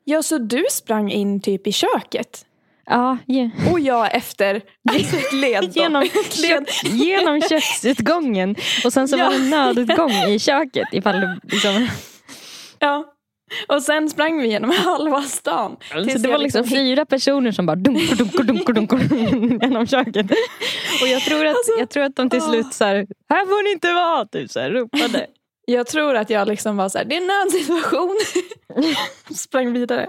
Ja, 0.04 0.22
så 0.22 0.38
du 0.38 0.64
sprang 0.70 1.10
in 1.10 1.40
typ 1.40 1.66
i 1.66 1.72
köket. 1.72 2.46
Ja, 2.86 3.18
ge, 3.26 3.50
Och 3.72 3.80
jag 3.80 4.14
efter 4.14 4.60
alltså 4.90 5.16
ett 5.16 5.32
led. 5.32 5.76
genom, 5.76 6.02
led. 6.42 6.66
genom 6.82 7.40
köksutgången. 7.40 8.56
Och 8.84 8.92
sen 8.92 9.08
så 9.08 9.16
Ja. 9.16 9.24
var 9.24 9.30
det 9.30 9.36
en 9.38 9.50
nödutgång 9.50 10.10
i 10.12 10.38
köket 10.38 10.88
ifall 10.92 11.20
det 11.20 11.38
liksom, 11.42 11.88
Ja. 12.78 13.04
Och 13.68 13.82
sen 13.82 14.10
sprang 14.10 14.38
vi 14.42 14.48
genom 14.48 14.70
halva 14.70 15.22
stan. 15.22 15.76
Alltså, 15.94 16.18
det 16.18 16.28
var 16.28 16.38
liksom 16.38 16.64
fyra 16.64 17.06
personer 17.06 17.52
som 17.52 17.66
bara 17.66 17.76
dunkor, 17.76 18.16
dunkor, 18.16 18.42
dunkor, 18.44 18.72
dunkor 18.72 19.00
genom 19.62 19.86
köket. 19.86 20.30
Och 21.02 21.08
jag 21.08 21.22
tror 21.22 21.46
att, 21.46 21.56
Alltså, 21.56 21.72
jag 21.78 21.90
tror 21.90 22.02
att 22.04 22.16
de 22.16 22.30
till 22.30 22.42
slut 22.42 22.74
så 22.74 22.84
här, 22.84 22.94
här 23.30 23.46
får 23.46 23.64
ni 23.64 23.70
inte 23.72 23.92
vara, 23.92 24.26
typ 24.26 24.50
så 24.50 24.60
här, 24.60 24.70
ropade. 24.70 25.26
Jag 25.64 25.86
tror 25.86 26.16
att 26.16 26.30
jag 26.30 26.48
liksom 26.48 26.76
var 26.76 26.88
så 26.88 26.98
här, 26.98 27.04
det 27.04 27.16
är 27.16 27.20
en 27.20 27.26
nödsituation. 27.26 28.16
Sprang 29.34 29.72
vidare. 29.72 30.08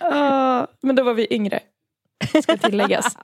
Ah, 0.00 0.66
men 0.82 0.96
då 0.96 1.02
var 1.02 1.14
vi 1.14 1.26
yngre. 1.30 1.60
Ska 2.42 2.56
tilläggas. 2.56 3.16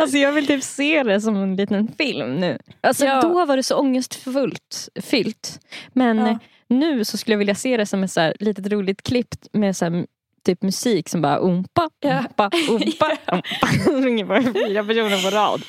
Alltså 0.00 0.16
jag 0.16 0.32
vill 0.32 0.46
typ 0.46 0.62
se 0.62 1.02
det 1.02 1.20
som 1.20 1.36
en 1.36 1.56
liten 1.56 1.88
film 1.98 2.34
nu. 2.36 2.58
Alltså 2.80 3.04
Ja. 3.04 3.20
då 3.20 3.44
var 3.46 3.56
det 3.56 3.62
så 3.62 3.76
ångestfullt 3.76 4.88
fyllt. 5.02 5.60
Men 5.92 6.18
Ja. 6.18 6.38
Nu 6.68 7.04
så 7.04 7.18
skulle 7.18 7.32
jag 7.34 7.38
vilja 7.38 7.54
se 7.54 7.76
det 7.76 7.86
som 7.86 8.04
ett 8.04 8.10
så 8.12 8.20
här 8.20 8.34
litet 8.40 8.72
roligt 8.72 9.02
klipp 9.02 9.34
med 9.52 9.76
så 9.76 9.84
här, 9.84 10.06
typ 10.46 10.62
musik 10.62 11.08
som 11.08 11.22
bara 11.22 11.38
umpa, 11.38 11.90
Ja. 12.00 12.18
umpa, 12.18 12.50
umpa, 12.70 13.18
umpa. 13.32 14.06
Ringer 14.06 14.24
bara 14.24 14.42
fyra 14.42 14.84
personer 14.84 15.30
på 15.30 15.36
rad. 15.36 15.62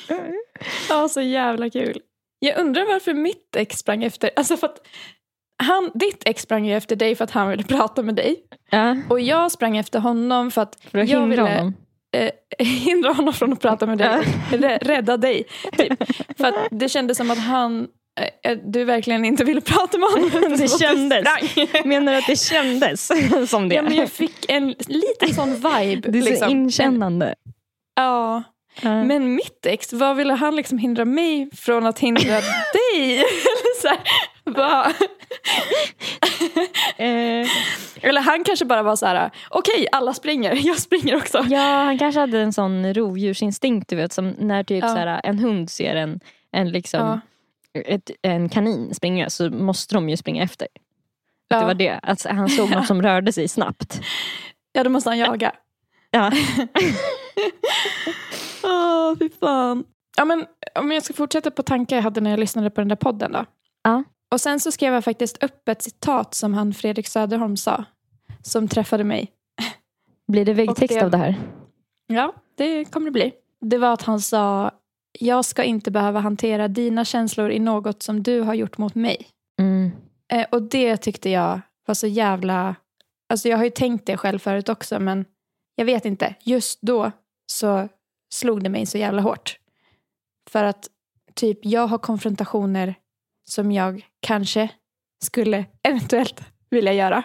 Ja, 0.88 1.08
så 1.08 1.20
jävla 1.20 1.70
kul. 1.70 1.98
Jag 2.38 2.58
undrar 2.58 2.86
varför 2.86 3.14
mitt 3.14 3.56
ex 3.56 3.78
sprang 3.78 4.04
efter. 4.04 4.30
Alltså 4.36 4.56
för 4.56 4.66
att 4.66 4.86
han, 5.62 5.90
ditt 5.94 6.22
ex 6.26 6.42
sprang 6.42 6.66
ju 6.66 6.76
efter 6.76 6.96
dig 6.96 7.14
för 7.14 7.24
att 7.24 7.30
han 7.30 7.48
ville 7.48 7.62
prata 7.62 8.02
med 8.02 8.14
dig. 8.14 8.36
Ja, 8.70 8.96
och 9.08 9.20
jag 9.20 9.52
sprang 9.52 9.76
efter 9.76 9.98
honom 9.98 10.50
för 10.50 10.62
att, 10.62 10.78
för 10.90 10.98
att 10.98 11.08
jag 11.08 11.26
ville 11.26 11.42
honom. 11.42 11.74
eh, 12.16 12.30
hindra 12.66 13.12
honom 13.12 13.34
från 13.34 13.52
att 13.52 13.60
prata 13.60 13.86
med 13.86 13.98
dig. 13.98 14.08
och 14.18 14.24
rä- 14.58 14.78
Rädda 14.82 15.16
dig. 15.16 15.44
Typ. 15.78 15.92
För 16.38 16.44
att 16.46 16.54
det 16.70 16.88
kändes 16.88 17.18
som 17.18 17.30
att 17.30 17.38
han, 17.38 17.88
du 18.64 18.84
verkligen 18.84 19.24
inte 19.24 19.44
ville 19.44 19.60
prata 19.60 19.98
med 19.98 20.08
honom. 20.08 20.30
Det 20.58 20.78
kändes. 20.80 21.26
Menar 21.84 22.12
du 22.12 22.18
att 22.18 22.26
det 22.26 22.40
kändes 22.40 23.10
som 23.50 23.68
det? 23.68 23.74
Ja, 23.74 23.82
men 23.82 23.96
jag 23.96 24.10
fick 24.10 24.50
en 24.50 24.74
liten 24.86 25.34
sån 25.34 25.54
vibe. 25.54 26.08
det 26.10 26.18
är 26.18 26.22
så 26.22 26.28
liksom. 26.30 26.50
inkännande. 26.50 27.34
Ja, 27.94 28.42
men 28.82 29.34
mitt 29.34 29.66
ex, 29.66 29.92
vad 29.92 30.16
ville 30.16 30.34
han 30.34 30.56
liksom 30.56 30.78
hindra 30.78 31.04
mig 31.04 31.50
från 31.54 31.86
att 31.86 31.98
hindra 31.98 32.34
dig? 32.34 33.16
Eller 33.16 33.80
så 33.82 33.88
här, 33.88 33.98
vad? 34.44 34.86
Eh, 36.96 37.48
Eller 38.02 38.20
han 38.20 38.44
kanske 38.44 38.64
bara 38.64 38.82
var 38.82 38.96
så 38.96 39.06
här, 39.06 39.30
okej 39.50 39.86
alla 39.92 40.14
springer, 40.14 40.66
jag 40.66 40.78
springer 40.78 41.16
också. 41.16 41.44
Ja, 41.50 41.60
han 41.84 41.98
kanske 41.98 42.20
hade 42.20 42.40
en 42.40 42.52
sån 42.52 42.94
rovdjursinstinkt 42.94 43.88
du 43.88 43.96
vet. 43.96 44.12
Som 44.12 44.28
när 44.38 44.64
typ 44.64 44.82
Ja. 44.82 44.88
så 44.88 44.96
här, 44.96 45.20
en 45.24 45.38
hund 45.38 45.70
ser 45.70 45.96
en, 45.96 46.20
en, 46.52 46.70
liksom. 46.70 47.20
Ett, 47.86 48.10
en 48.22 48.48
kanin 48.48 48.94
springa 48.94 49.30
så 49.30 49.50
måste 49.50 49.94
de 49.94 50.08
ju 50.08 50.16
springa 50.16 50.42
efter. 50.42 50.68
Ja. 51.48 51.60
Det 51.60 51.66
var 51.66 51.74
det, 51.74 52.00
att 52.02 52.24
han 52.24 52.48
såg 52.48 52.70
något 52.70 52.86
som 52.86 53.02
rörde 53.02 53.32
sig 53.32 53.48
snabbt. 53.48 54.00
Ja, 54.72 54.84
då 54.84 54.90
måste 54.90 55.10
han 55.10 55.18
jaga. 55.18 55.52
Ja. 56.10 56.32
Åh, 58.64 59.14
fy 59.18 59.28
fan. 59.40 59.84
Ja, 60.16 60.24
men, 60.24 60.46
om 60.74 60.92
jag 60.92 61.02
ska 61.02 61.14
fortsätta 61.14 61.50
på 61.50 61.62
tankar 61.62 61.96
jag 61.96 62.02
hade 62.02 62.20
när 62.20 62.30
jag 62.30 62.40
lyssnade 62.40 62.70
på 62.70 62.80
den 62.80 62.88
där 62.88 62.96
podden 62.96 63.32
då. 63.32 63.44
Ja. 63.82 64.04
Och 64.30 64.40
sen 64.40 64.60
så 64.60 64.72
skrev 64.72 64.94
jag 64.94 65.04
faktiskt 65.04 65.42
upp 65.42 65.68
ett 65.68 65.82
citat 65.82 66.34
som 66.34 66.54
han 66.54 66.74
Fredrik 66.74 67.08
Söderholm 67.08 67.56
sa. 67.56 67.84
Som 68.42 68.68
träffade 68.68 69.04
mig. 69.04 69.32
Blir 70.28 70.44
det 70.44 70.52
väggtext 70.54 70.98
det- 70.98 71.04
av 71.04 71.10
det 71.10 71.16
här? 71.18 71.34
Ja, 72.06 72.34
det 72.56 72.84
kommer 72.84 73.04
det 73.06 73.10
bli. 73.10 73.32
Det 73.60 73.78
var 73.78 73.92
att 73.92 74.02
han 74.02 74.20
sa, 74.20 74.70
jag 75.20 75.44
ska 75.44 75.64
inte 75.64 75.90
behöva 75.90 76.20
hantera 76.20 76.68
dina 76.68 77.04
känslor 77.04 77.50
i 77.50 77.58
något 77.58 78.02
som 78.02 78.22
du 78.22 78.40
har 78.40 78.54
gjort 78.54 78.78
mot 78.78 78.94
mig. 78.94 79.26
Mm. 79.60 79.90
Eh, 80.32 80.46
och 80.50 80.62
det 80.62 80.96
tyckte 80.96 81.30
jag 81.30 81.60
var 81.86 81.94
så 81.94 82.06
jävla... 82.06 82.76
Alltså 83.28 83.48
jag 83.48 83.56
har 83.56 83.64
ju 83.64 83.70
tänkt 83.70 84.06
det 84.06 84.16
själv 84.16 84.38
förut 84.38 84.68
också 84.68 85.00
men 85.00 85.24
jag 85.74 85.84
vet 85.84 86.04
inte. 86.04 86.34
Just 86.40 86.78
då 86.82 87.12
så 87.46 87.88
slog 88.34 88.62
det 88.62 88.68
mig 88.68 88.86
så 88.86 88.98
jävla 88.98 89.22
hårt. 89.22 89.58
För 90.50 90.64
att 90.64 90.88
typ 91.34 91.58
jag 91.62 91.86
har 91.86 91.98
konfrontationer 91.98 92.94
som 93.50 93.72
jag 93.72 94.06
kanske 94.20 94.68
skulle 95.24 95.64
eventuellt 95.82 96.40
vilja 96.70 96.92
göra. 96.92 97.22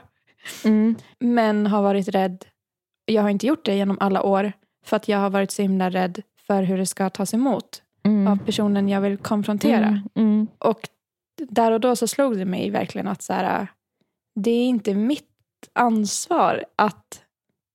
Mm. 0.66 0.96
Men 1.20 1.68
har 1.68 1.82
varit 1.82 2.08
rädd. 2.08 2.46
Jag 3.06 3.22
har 3.22 3.30
inte 3.30 3.48
gjort 3.48 3.66
det 3.66 3.76
genom 3.76 3.98
alla 4.00 4.24
år 4.24 4.54
för 4.86 4.96
att 4.98 5.08
jag 5.08 5.18
har 5.18 5.30
varit 5.30 5.52
så 5.52 5.62
himla 5.62 5.90
rädd 5.90 6.22
för 6.52 6.64
hur 6.64 6.78
det 6.78 6.86
ska 6.86 7.10
tas 7.10 7.34
emot 7.34 7.82
Mm. 8.04 8.28
av 8.28 8.46
personen 8.46 8.90
jag 8.90 9.02
vill 9.02 9.18
konfrontera. 9.18 9.86
Mm. 9.88 10.02
Mm. 10.16 10.48
Och 10.58 10.80
där 11.50 11.72
och 11.72 11.80
då 11.80 11.96
så 11.96 12.08
slog 12.08 12.38
det 12.38 12.46
mig 12.46 12.70
verkligen 12.70 13.08
att 13.08 13.22
så 13.22 13.34
här, 13.34 13.68
det 14.36 14.52
är 14.52 14.66
inte 14.66 14.94
mitt 14.96 15.28
ansvar 15.74 16.64
att 16.76 17.22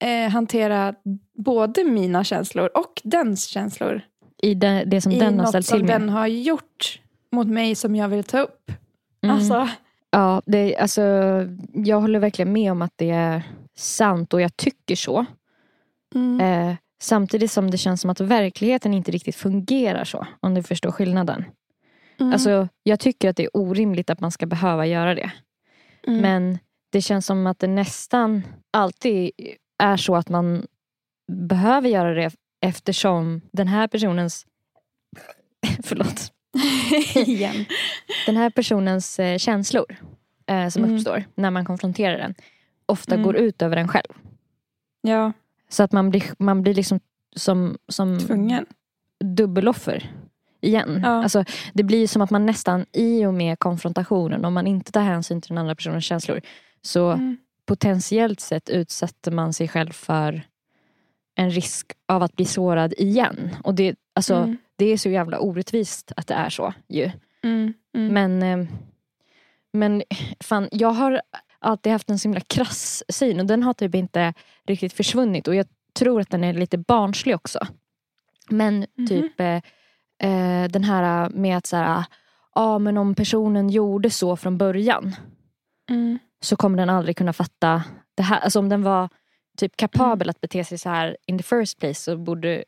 eh, 0.03 0.29
hantera 0.31 0.95
både 1.43 1.83
mina 1.83 2.23
känslor 2.23 2.69
och 2.73 3.01
dens 3.03 3.45
känslor 3.45 4.01
I 4.41 4.53
det, 4.53 4.83
det 4.87 5.01
som 5.01 5.11
i 5.11 5.19
den 5.19 5.33
har 5.33 5.41
något 5.41 5.49
ställt 5.49 5.65
som 5.65 5.77
till 5.79 5.85
med. 5.87 6.01
den 6.01 6.09
har 6.09 6.27
gjort 6.27 7.01
mot 7.31 7.47
mig 7.47 7.75
som 7.75 7.95
jag 7.95 8.07
vill 8.09 8.23
ta 8.23 8.39
upp. 8.39 8.71
Mm. 9.23 9.35
Alltså, 9.35 9.69
Ja, 10.09 10.41
det, 10.45 10.77
alltså, 10.77 11.01
jag 11.73 12.01
håller 12.01 12.19
verkligen 12.19 12.53
med 12.53 12.71
om 12.71 12.81
att 12.81 12.93
det 12.95 13.09
är 13.09 13.43
sant 13.77 14.33
och 14.33 14.41
jag 14.41 14.57
tycker 14.57 14.95
så. 14.95 15.25
mm, 16.15 16.41
Eh, 16.41 16.75
samtidigt 17.01 17.51
som 17.51 17.71
det 17.71 17.77
känns 17.77 18.01
som 18.01 18.09
att 18.09 18.19
verkligheten 18.21 18.93
inte 18.93 19.11
riktigt 19.11 19.35
fungerar 19.35 20.03
så. 20.03 20.27
Om 20.39 20.53
du 20.53 20.63
förstår 20.63 20.91
skillnaden. 20.91 21.45
mm, 22.19 22.33
Alltså, 22.33 22.67
jag 22.83 22.99
tycker 22.99 23.29
att 23.29 23.35
det 23.35 23.43
är 23.43 23.57
orimligt 23.57 24.09
att 24.09 24.19
man 24.19 24.31
ska 24.31 24.45
behöva 24.45 24.85
göra 24.85 25.15
det. 25.15 25.31
mm, 26.07 26.21
Men 26.21 26.59
det 26.91 27.01
känns 27.01 27.25
som 27.25 27.47
att 27.47 27.59
det 27.59 27.67
nästan 27.67 28.41
alltid 28.73 29.31
är 29.83 29.97
så 29.97 30.15
att 30.15 30.29
man 30.29 30.65
behöver 31.31 31.89
göra 31.89 32.13
det 32.13 32.31
eftersom 32.61 33.41
den 33.51 33.67
här 33.67 33.87
personens 33.87 34.45
förlåt, 35.83 36.31
igen. 37.27 37.65
den 38.25 38.37
här 38.37 38.49
personens 38.49 39.19
eh, 39.19 39.37
känslor 39.37 39.95
eh, 40.47 40.67
som 40.69 40.83
Mm. 40.83 40.95
uppstår 40.95 41.23
när 41.35 41.51
man 41.51 41.65
konfronterar 41.65 42.17
den 42.17 42.35
ofta 42.85 43.13
Mm. 43.15 43.23
går 43.25 43.35
ut 43.37 43.61
över 43.61 43.77
en 43.77 43.87
själv. 43.87 44.13
Ja, 45.01 45.31
Så 45.69 45.83
att 45.83 45.91
man 45.91 46.09
blir, 46.09 46.23
man 46.39 46.61
blir 46.61 46.73
liksom 46.73 46.99
som, 47.35 47.77
som 47.87 48.19
tvungen. 48.19 48.65
dubbeloffer 49.23 50.11
igen. 50.61 51.01
Ja. 51.03 51.23
Alltså, 51.23 51.43
det 51.73 51.83
blir 51.83 52.07
som 52.07 52.21
att 52.21 52.29
man 52.29 52.45
nästan 52.45 52.85
i 52.93 53.25
och 53.25 53.33
med 53.33 53.59
konfrontationen, 53.59 54.45
om 54.45 54.53
man 54.53 54.67
inte 54.67 54.91
tar 54.91 55.01
hänsyn 55.01 55.41
till 55.41 55.49
den 55.49 55.57
andra 55.57 55.75
personens 55.75 56.05
känslor, 56.05 56.41
så 56.81 57.11
Mm, 57.11 57.37
potentiellt 57.65 58.39
sett 58.39 58.69
utsätter 58.69 59.31
man 59.31 59.53
sig 59.53 59.67
själv 59.67 59.91
för 59.91 60.43
en 61.35 61.49
risk 61.49 61.91
av 62.05 62.23
att 62.23 62.35
bli 62.35 62.45
sårad 62.45 62.93
igen. 62.97 63.55
Och 63.63 63.75
det, 63.75 63.95
alltså, 64.15 64.35
mm, 64.35 64.57
det 64.75 64.85
är 64.85 64.97
så 64.97 65.09
jävla 65.09 65.39
orättvist 65.39 66.11
att 66.15 66.27
det 66.27 66.33
är 66.33 66.49
så. 66.49 66.73
Ju. 66.87 67.11
mm, 67.43 67.73
mm. 67.93 68.13
Men, 68.13 68.43
eh, 68.43 68.67
men 69.73 70.03
fan, 70.39 70.69
jag 70.71 70.91
har 70.91 71.21
alltid 71.67 71.91
haft 71.91 72.09
en 72.09 72.19
så 72.19 72.27
himla 72.27 72.39
krass 72.41 73.03
syn 73.09 73.39
och 73.39 73.45
den 73.45 73.63
har 73.63 73.73
typ 73.73 73.95
inte 73.95 74.33
riktigt 74.67 74.93
försvunnit. 74.93 75.47
Och 75.47 75.55
jag 75.55 75.65
tror 75.93 76.21
att 76.21 76.29
den 76.29 76.43
är 76.43 76.53
lite 76.53 76.77
barnslig 76.77 77.35
också. 77.35 77.59
Men 78.49 78.85
Mhm. 78.95 79.07
typ 79.07 79.39
eh, 79.39 79.55
eh, 80.29 80.69
den 80.69 80.83
här 80.83 81.29
med 81.29 81.57
att 81.57 81.65
så 81.65 81.75
här, 81.77 82.03
ah, 82.51 82.79
men 82.79 82.97
om 82.97 83.15
personen 83.15 83.69
gjorde 83.69 84.09
så 84.09 84.35
från 84.35 84.57
början 84.57 85.15
Mm, 85.89 86.19
så 86.41 86.55
kommer 86.55 86.77
den 86.77 86.89
aldrig 86.89 87.17
kunna 87.17 87.33
fatta 87.33 87.83
det 88.15 88.23
här. 88.23 88.39
Alltså 88.39 88.59
om 88.59 88.69
den 88.69 88.83
var 88.83 89.09
typ 89.57 89.77
kapabel 89.77 90.25
Mm. 90.25 90.29
att 90.29 90.41
bete 90.41 90.63
sig 90.63 90.77
så 90.77 90.89
här 90.89 91.17
in 91.25 91.37
the 91.37 91.43
first 91.43 91.79
place 91.79 91.93
så 92.01 92.17
borde... 92.17 92.63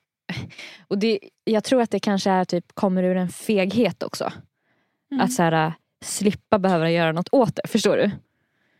Och 0.87 0.97
det, 0.97 1.19
jag 1.43 1.63
tror 1.63 1.81
att 1.81 1.91
det 1.91 1.99
kanske 1.99 2.29
är 2.31 2.45
typ 2.45 2.65
kommer 2.75 3.03
ur 3.03 3.17
en 3.17 3.29
feghet 3.29 4.03
också. 4.03 4.31
mm. 5.11 5.25
Att 5.25 5.33
så 5.33 5.43
här, 5.43 5.73
slippa 6.05 6.59
behöva 6.59 6.91
göra 6.91 7.11
något 7.11 7.29
åt 7.31 7.55
det. 7.55 7.67
Förstår 7.67 7.97
du? 7.97 8.11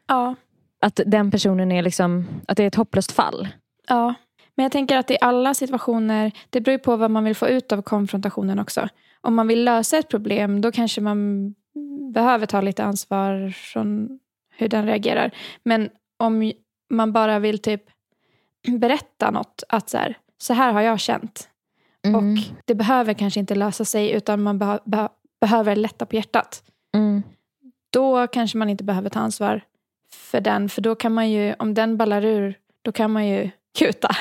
Ja, 0.09 0.35
Att 0.81 0.99
den 1.05 1.31
personen 1.31 1.71
är 1.71 1.81
liksom, 1.81 2.27
att 2.47 2.57
det 2.57 2.63
är 2.63 2.67
ett 2.67 2.75
hopplöst 2.75 3.11
fall. 3.11 3.47
Ja, 3.87 4.13
men 4.55 4.63
jag 4.63 4.71
tänker 4.71 4.97
att 4.97 5.11
i 5.11 5.17
alla 5.21 5.53
situationer, 5.53 6.31
det 6.49 6.61
beror 6.61 6.73
ju 6.73 6.79
på 6.79 6.95
vad 6.95 7.11
man 7.11 7.23
vill 7.23 7.35
få 7.35 7.47
ut 7.47 7.71
av 7.71 7.81
konfrontationen 7.81 8.59
också. 8.59 8.89
Om 9.21 9.35
man 9.35 9.47
vill 9.47 9.63
lösa 9.63 9.97
ett 9.97 10.09
problem, 10.09 10.61
då 10.61 10.71
kanske 10.71 11.01
man 11.01 11.53
behöver 12.13 12.45
ta 12.45 12.61
lite 12.61 12.83
ansvar 12.83 13.49
från 13.49 14.19
hur 14.55 14.67
den 14.67 14.85
reagerar. 14.85 15.31
Men 15.63 15.89
om 16.17 16.51
man 16.89 17.13
bara 17.13 17.39
vill 17.39 17.59
typ 17.59 17.83
berätta 18.67 19.31
något, 19.31 19.63
att 19.69 19.89
så 19.89 19.97
här, 19.97 20.17
så 20.37 20.53
här 20.53 20.73
har 20.73 20.81
jag 20.81 20.99
känt. 20.99 21.49
Mm. 22.05 22.15
Och 22.15 22.43
det 22.65 22.75
behöver 22.75 23.13
kanske 23.13 23.39
inte 23.39 23.55
lösa 23.55 23.85
sig, 23.85 24.11
utan 24.11 24.41
man 24.43 24.61
beha- 24.61 24.83
beha- 24.85 25.09
behöver 25.41 25.75
lätta 25.75 26.05
på 26.05 26.15
hjärtat. 26.15 26.63
Mm. 26.95 27.23
Då 27.93 28.27
kanske 28.27 28.57
man 28.57 28.69
inte 28.69 28.83
behöver 28.83 29.09
ta 29.09 29.19
ansvar 29.19 29.61
för 30.13 30.41
den, 30.41 30.69
för 30.69 30.81
då 30.81 30.95
kan 30.95 31.13
man 31.13 31.31
ju, 31.31 31.55
om 31.59 31.73
den 31.73 31.97
ballar 31.97 32.25
ur, 32.25 32.57
då 32.81 32.91
kan 32.91 33.11
man 33.11 33.27
ju 33.27 33.49
kuta. 33.79 34.15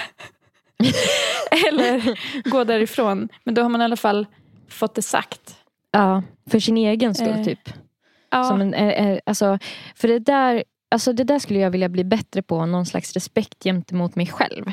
Eller 1.69 2.19
gå 2.51 2.65
därifrån. 2.65 3.29
Men 3.45 3.55
då 3.55 3.63
har 3.63 3.69
man 3.69 3.81
i 3.81 3.85
alla 3.85 3.97
fall 3.97 4.27
fått 4.69 4.95
det 4.95 5.03
sagt. 5.03 5.57
Ja, 5.91 6.23
för 6.51 6.59
sin 6.61 6.77
egen 6.77 7.15
skull 7.15 7.29
Eh, 7.29 7.45
typ. 7.45 7.69
Ja, 8.31 8.45
Som 8.45 8.61
en, 8.61 8.75
eh, 8.75 8.89
eh, 9.09 9.19
alltså, 9.27 9.59
för 9.95 10.09
det 10.09 10.19
där, 10.19 10.65
alltså 10.91 11.13
det 11.13 11.25
där 11.25 11.39
skulle 11.39 11.59
jag 11.59 11.71
vilja 11.71 11.89
bli 11.89 12.05
bättre 12.05 12.43
på. 12.43 12.67
Någon 12.67 12.87
slags 12.87 13.13
respekt 13.13 13.65
gentemot 13.65 14.17
mig 14.17 14.27
själv. 14.27 14.65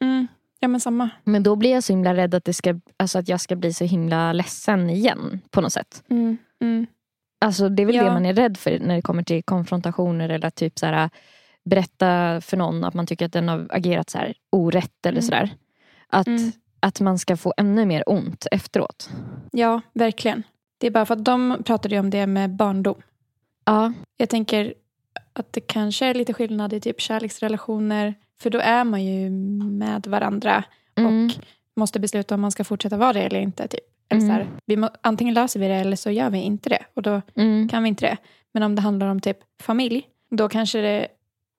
mm, 0.00 0.26
ja 0.60 0.68
men 0.68 0.80
samma. 0.80 1.10
Men 1.24 1.42
då 1.42 1.56
blir 1.56 1.70
jag 1.72 1.84
så 1.84 1.92
himla 1.92 2.14
rädd 2.14 2.34
att, 2.34 2.44
det 2.44 2.54
ska, 2.54 2.80
alltså 2.96 3.18
att 3.18 3.28
jag 3.28 3.40
ska 3.40 3.56
bli 3.56 3.72
så 3.72 3.84
himla 3.84 4.32
ledsen 4.32 4.90
igen. 4.90 5.40
På 5.50 5.60
något 5.60 5.72
sätt. 5.72 6.02
Mm, 6.10 6.38
mm, 6.60 6.86
Alltså 7.40 7.68
det 7.68 7.82
är 7.82 7.86
väl 7.86 7.94
Ja. 7.94 8.04
det 8.04 8.10
man 8.10 8.26
är 8.26 8.34
rädd 8.34 8.56
för 8.56 8.78
när 8.78 8.94
det 8.96 9.02
kommer 9.02 9.22
till 9.22 9.42
konfrontationer 9.44 10.28
eller 10.28 10.50
typ 10.50 10.78
så 10.78 10.86
här, 10.86 11.10
berätta 11.64 12.40
för 12.40 12.56
någon 12.56 12.84
att 12.84 12.94
man 12.94 13.06
tycker 13.06 13.26
att 13.26 13.32
den 13.32 13.48
har 13.48 13.66
agerat 13.70 14.10
så 14.10 14.18
här 14.18 14.34
orätt 14.50 15.06
eller 15.06 15.18
Mm. 15.18 15.22
sådär. 15.22 15.50
Att, 16.08 16.26
Mm. 16.26 16.52
att 16.80 17.00
man 17.00 17.18
ska 17.18 17.36
få 17.36 17.54
ännu 17.56 17.86
mer 17.86 18.02
ont 18.06 18.46
efteråt. 18.52 19.10
ja, 19.52 19.80
verkligen. 19.92 20.42
Det 20.78 20.86
är 20.86 20.90
bara 20.90 21.06
för 21.06 21.14
att 21.16 21.24
de 21.24 21.62
pratade 21.64 21.94
ju 21.94 21.98
om 22.00 22.10
det 22.10 22.26
med 22.26 22.50
barndom. 22.56 23.02
Ja. 23.64 23.92
Jag 24.16 24.28
tänker 24.28 24.74
att 25.32 25.52
det 25.52 25.60
kanske 25.60 26.06
är 26.06 26.14
lite 26.14 26.32
skillnad 26.34 26.72
i 26.72 26.80
typ 26.80 27.00
kärleksrelationer. 27.00 28.14
För 28.40 28.50
då 28.50 28.58
är 28.58 28.84
man 28.84 29.04
ju 29.04 29.30
med 29.70 30.06
varandra 30.06 30.64
Mm. 30.98 31.26
och 31.26 31.32
måste 31.76 32.00
besluta 32.00 32.34
om 32.34 32.40
man 32.40 32.50
ska 32.50 32.64
fortsätta 32.64 32.96
vara 32.96 33.12
det 33.12 33.20
eller 33.22 33.40
inte. 33.40 33.68
Typ. 33.68 33.80
Eller 34.10 34.22
Mm. 34.22 34.28
så 34.28 34.32
här, 34.32 34.46
vi 34.66 34.76
må, 34.76 34.88
antingen 35.00 35.34
löser 35.34 35.60
vi 35.60 35.68
det 35.68 35.74
eller 35.74 35.96
så 35.96 36.10
gör 36.10 36.30
vi 36.30 36.38
inte 36.38 36.68
det. 36.68 36.82
Och 36.94 37.02
då 37.02 37.22
Mm. 37.36 37.68
kan 37.68 37.82
vi 37.82 37.88
inte 37.88 38.06
det. 38.06 38.16
Men 38.52 38.62
om 38.62 38.74
det 38.74 38.82
handlar 38.82 39.06
om 39.06 39.20
typ 39.20 39.38
familj, 39.62 40.06
då 40.30 40.48
kanske 40.48 40.80
det 40.80 41.06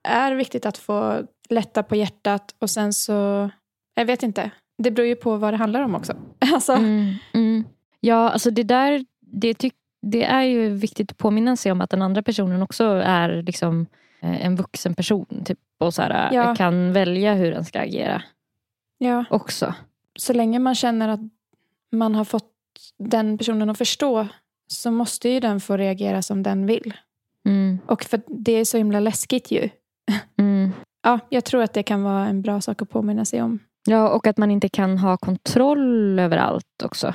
är 0.08 0.32
viktigt 0.36 0.66
att 0.66 0.78
få 0.78 1.22
lätta 1.50 1.84
på 1.84 1.96
hjärtat 1.96 2.56
och 2.60 2.70
sen 2.70 2.94
så, 2.94 3.50
jag 3.96 4.06
vet 4.06 4.24
inte. 4.24 4.52
Det 4.78 4.92
beror 4.92 5.08
ju 5.08 5.16
på 5.16 5.38
vad 5.38 5.54
det 5.54 5.58
handlar 5.58 5.82
om 5.82 5.96
också. 5.96 6.14
Alltså, 6.54 6.74
Mm. 6.74 7.14
Mm. 7.34 7.64
Ja, 8.00 8.30
alltså 8.30 8.52
det 8.52 8.64
där 8.64 9.06
det, 9.20 9.54
tyck, 9.54 9.74
det 10.02 10.24
är 10.24 10.44
ju 10.44 10.70
viktigt 10.70 11.12
att 11.12 11.18
påminna 11.18 11.56
sig 11.56 11.72
om 11.72 11.82
att 11.82 11.90
den 11.90 12.02
andra 12.02 12.22
personen 12.24 12.62
också 12.64 12.84
är 13.06 13.44
liksom 13.44 13.86
eh, 14.22 14.46
en 14.46 14.56
vuxen 14.56 14.94
person. 14.96 15.44
Typ, 15.46 15.60
och 15.80 15.94
så 15.94 16.02
här, 16.02 16.34
Ja. 16.34 16.56
kan 16.56 16.94
välja 16.94 17.34
hur 17.34 17.52
den 17.52 17.66
ska 17.66 17.80
agera 17.80 18.22
ja, 18.98 19.26
också. 19.30 19.74
så 20.16 20.34
länge 20.34 20.60
man 20.60 20.76
känner 20.76 21.08
att 21.10 21.20
man 21.91 22.15
har 22.15 22.25
fått 22.25 22.51
den 22.99 23.38
personen 23.38 23.69
att 23.69 23.77
förstå 23.77 24.27
så 24.67 24.91
måste 24.91 25.30
ju 25.30 25.39
den 25.39 25.60
få 25.60 25.77
reagera 25.77 26.21
som 26.21 26.43
den 26.43 26.65
vill. 26.65 26.93
Mm. 27.45 27.80
Och 27.86 28.04
för 28.04 28.21
det 28.27 28.51
är 28.51 28.65
så 28.65 28.77
himla 28.77 28.99
läskigt 28.99 29.51
ju. 29.51 29.69
Mm. 30.39 30.71
ja, 31.04 31.19
jag 31.30 31.45
tror 31.45 31.63
att 31.63 31.73
det 31.73 31.84
kan 31.84 32.04
vara 32.04 32.25
en 32.27 32.41
bra 32.41 32.62
sak 32.62 32.82
att 32.82 32.89
påminna 32.89 33.25
sig 33.25 33.41
om. 33.41 33.60
Ja, 33.88 34.10
och 34.10 34.27
att 34.27 34.38
man 34.38 34.51
inte 34.51 34.69
kan 34.69 34.97
ha 34.97 35.17
kontroll 35.17 36.19
över 36.19 36.38
allt 36.38 36.84
också. 36.84 37.13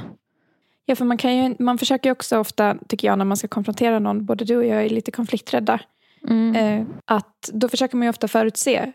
Ja, 0.85 0.97
för 0.97 1.05
man, 1.05 1.17
kan 1.19 1.37
ju, 1.37 1.55
man 1.59 1.79
försöker 1.79 2.09
ju 2.09 2.13
också 2.13 2.39
ofta, 2.39 2.77
tycker 2.89 3.09
jag, 3.09 3.19
när 3.19 3.25
man 3.25 3.37
ska 3.37 3.49
konfrontera 3.49 3.99
någon, 3.99 4.25
både 4.27 4.45
du 4.45 4.57
och 4.57 4.65
jag 4.67 4.85
är 4.85 4.89
lite 4.91 5.11
konflikträdda, 5.11 5.81
Mm. 6.29 6.57
eh, 6.57 6.87
att 7.05 7.51
då 7.53 7.69
försöker 7.69 7.97
man 7.97 8.03
ju 8.07 8.11
ofta 8.11 8.29
förutse. 8.29 8.93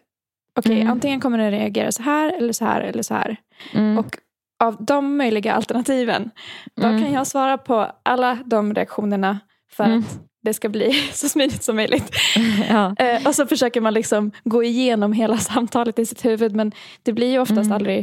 Okej, 0.59 0.75
Mm. 0.81 0.91
antingen 0.91 1.19
kommer 1.19 1.37
den 1.37 1.51
reagera 1.51 1.91
så 1.91 2.03
här, 2.03 2.33
eller 2.37 2.53
så 2.53 2.65
här, 2.65 2.81
eller 2.81 3.03
så 3.03 3.13
här. 3.13 3.37
Mm. 3.73 3.97
Och 3.97 4.17
av 4.61 4.85
de 4.85 5.17
möjliga 5.17 5.53
alternativen, 5.53 6.31
då 6.75 6.87
Mm. 6.87 7.01
kan 7.03 7.11
jag 7.13 7.27
svara 7.27 7.57
på 7.57 7.91
alla 8.03 8.37
de 8.45 8.73
reaktionerna 8.73 9.39
för 9.71 9.83
Mm. 9.83 9.99
att 9.99 10.19
det 10.43 10.53
ska 10.53 10.69
bli 10.69 10.91
så 11.13 11.29
smidigt 11.29 11.63
som 11.63 11.75
möjligt. 11.75 12.09
ja. 12.69 12.95
Eh, 12.99 13.27
och 13.27 13.35
så 13.35 13.45
försöker 13.47 13.81
man 13.81 13.93
liksom 13.93 14.31
gå 14.43 14.63
igenom 14.63 15.13
hela 15.13 15.37
samtalet 15.51 15.99
i 15.99 16.05
sitt 16.05 16.25
huvud, 16.25 16.55
men 16.55 16.71
det 17.03 17.13
blir 17.13 17.31
ju 17.31 17.39
oftast 17.39 17.59
Mm. 17.65 17.71
aldrig, 17.71 17.99